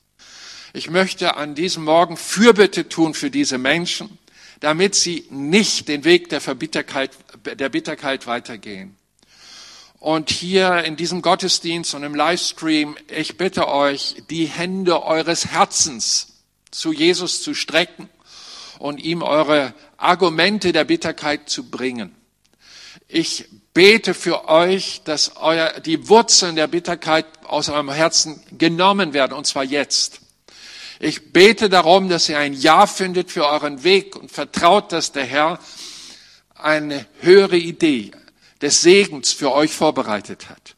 Ich 0.72 0.90
möchte 0.90 1.36
an 1.36 1.54
diesem 1.54 1.84
Morgen 1.84 2.16
Fürbitte 2.16 2.88
tun 2.88 3.14
für 3.14 3.30
diese 3.30 3.58
Menschen, 3.58 4.18
damit 4.60 4.94
sie 4.94 5.26
nicht 5.30 5.88
den 5.88 6.04
Weg 6.04 6.28
der 6.28 6.40
Verbitterkeit, 6.40 7.12
der 7.44 7.68
Bitterkeit 7.68 8.26
weitergehen. 8.26 8.96
Und 9.98 10.30
hier 10.30 10.84
in 10.84 10.96
diesem 10.96 11.22
Gottesdienst 11.22 11.94
und 11.94 12.02
im 12.02 12.14
Livestream, 12.14 12.96
ich 13.08 13.38
bitte 13.38 13.68
euch, 13.68 14.16
die 14.28 14.44
Hände 14.46 15.02
eures 15.04 15.46
Herzens 15.46 16.42
zu 16.70 16.92
Jesus 16.92 17.42
zu 17.42 17.54
strecken 17.54 18.08
und 18.78 19.02
ihm 19.02 19.22
eure 19.22 19.72
Argumente 19.96 20.72
der 20.72 20.84
Bitterkeit 20.84 21.48
zu 21.48 21.70
bringen. 21.70 22.14
Ich 23.08 23.44
bete 23.72 24.14
für 24.14 24.48
euch, 24.48 25.02
dass 25.04 25.36
euer, 25.36 25.80
die 25.80 26.08
Wurzeln 26.08 26.56
der 26.56 26.66
Bitterkeit 26.66 27.26
aus 27.44 27.68
eurem 27.68 27.90
Herzen 27.90 28.42
genommen 28.58 29.12
werden, 29.12 29.32
und 29.32 29.46
zwar 29.46 29.64
jetzt. 29.64 30.20
Ich 30.98 31.32
bete 31.32 31.68
darum, 31.68 32.08
dass 32.08 32.28
ihr 32.28 32.38
ein 32.38 32.54
Ja 32.54 32.86
findet 32.86 33.30
für 33.30 33.46
euren 33.46 33.84
Weg 33.84 34.16
und 34.16 34.32
vertraut, 34.32 34.92
dass 34.92 35.12
der 35.12 35.24
Herr 35.24 35.58
eine 36.54 37.06
höhere 37.20 37.58
Idee 37.58 38.10
des 38.62 38.80
Segens 38.80 39.32
für 39.32 39.52
euch 39.52 39.72
vorbereitet 39.72 40.48
hat. 40.48 40.74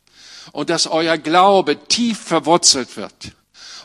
Und 0.53 0.71
dass 0.71 0.87
euer 0.87 1.19
Glaube 1.19 1.87
tief 1.87 2.19
verwurzelt 2.19 2.97
wird. 2.97 3.33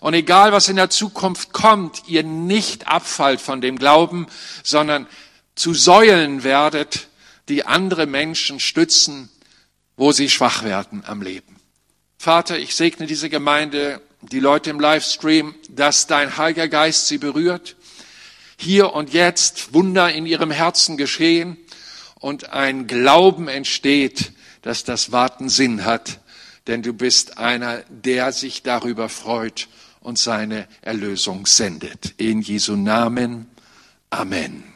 Und 0.01 0.15
egal, 0.15 0.51
was 0.51 0.69
in 0.69 0.75
der 0.75 0.89
Zukunft 0.89 1.53
kommt, 1.53 2.03
ihr 2.07 2.23
nicht 2.23 2.87
abfallt 2.87 3.39
von 3.39 3.61
dem 3.61 3.77
Glauben, 3.77 4.27
sondern 4.63 5.07
zu 5.55 5.73
Säulen 5.73 6.43
werdet, 6.43 7.07
die 7.49 7.65
andere 7.65 8.05
Menschen 8.05 8.59
stützen, 8.59 9.29
wo 9.97 10.11
sie 10.11 10.29
schwach 10.29 10.63
werden 10.63 11.03
am 11.05 11.21
Leben. 11.21 11.57
Vater, 12.17 12.57
ich 12.57 12.75
segne 12.75 13.05
diese 13.05 13.29
Gemeinde, 13.29 14.01
die 14.21 14.39
Leute 14.39 14.69
im 14.69 14.79
Livestream, 14.79 15.53
dass 15.69 16.07
dein 16.07 16.37
Heiliger 16.37 16.67
Geist 16.67 17.07
sie 17.07 17.17
berührt. 17.17 17.75
Hier 18.57 18.93
und 18.93 19.11
jetzt 19.11 19.73
Wunder 19.73 20.11
in 20.11 20.25
ihrem 20.25 20.51
Herzen 20.51 20.95
geschehen 20.95 21.57
und 22.15 22.51
ein 22.53 22.87
Glauben 22.87 23.49
entsteht, 23.49 24.31
dass 24.61 24.85
das 24.85 25.11
Warten 25.11 25.49
Sinn 25.49 25.83
hat, 25.83 26.21
denn 26.67 26.81
du 26.81 26.93
bist 26.93 27.37
einer, 27.37 27.83
der 27.89 28.31
sich 28.31 28.63
darüber 28.63 29.09
freut 29.09 29.67
und 29.99 30.17
seine 30.17 30.67
Erlösung 30.81 31.45
sendet. 31.45 32.13
In 32.17 32.41
Jesu 32.41 32.75
Namen. 32.75 33.49
Amen. 34.09 34.72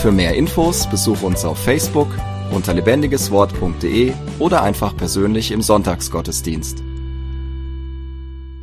Für 0.00 0.12
mehr 0.12 0.34
Infos 0.34 0.88
besuche 0.88 1.26
uns 1.26 1.44
auf 1.44 1.58
Facebook 1.58 2.06
unter 2.52 2.72
lebendigeswort.de 2.72 4.12
oder 4.38 4.62
einfach 4.62 4.96
persönlich 4.96 5.50
im 5.50 5.60
Sonntagsgottesdienst. 5.60 6.87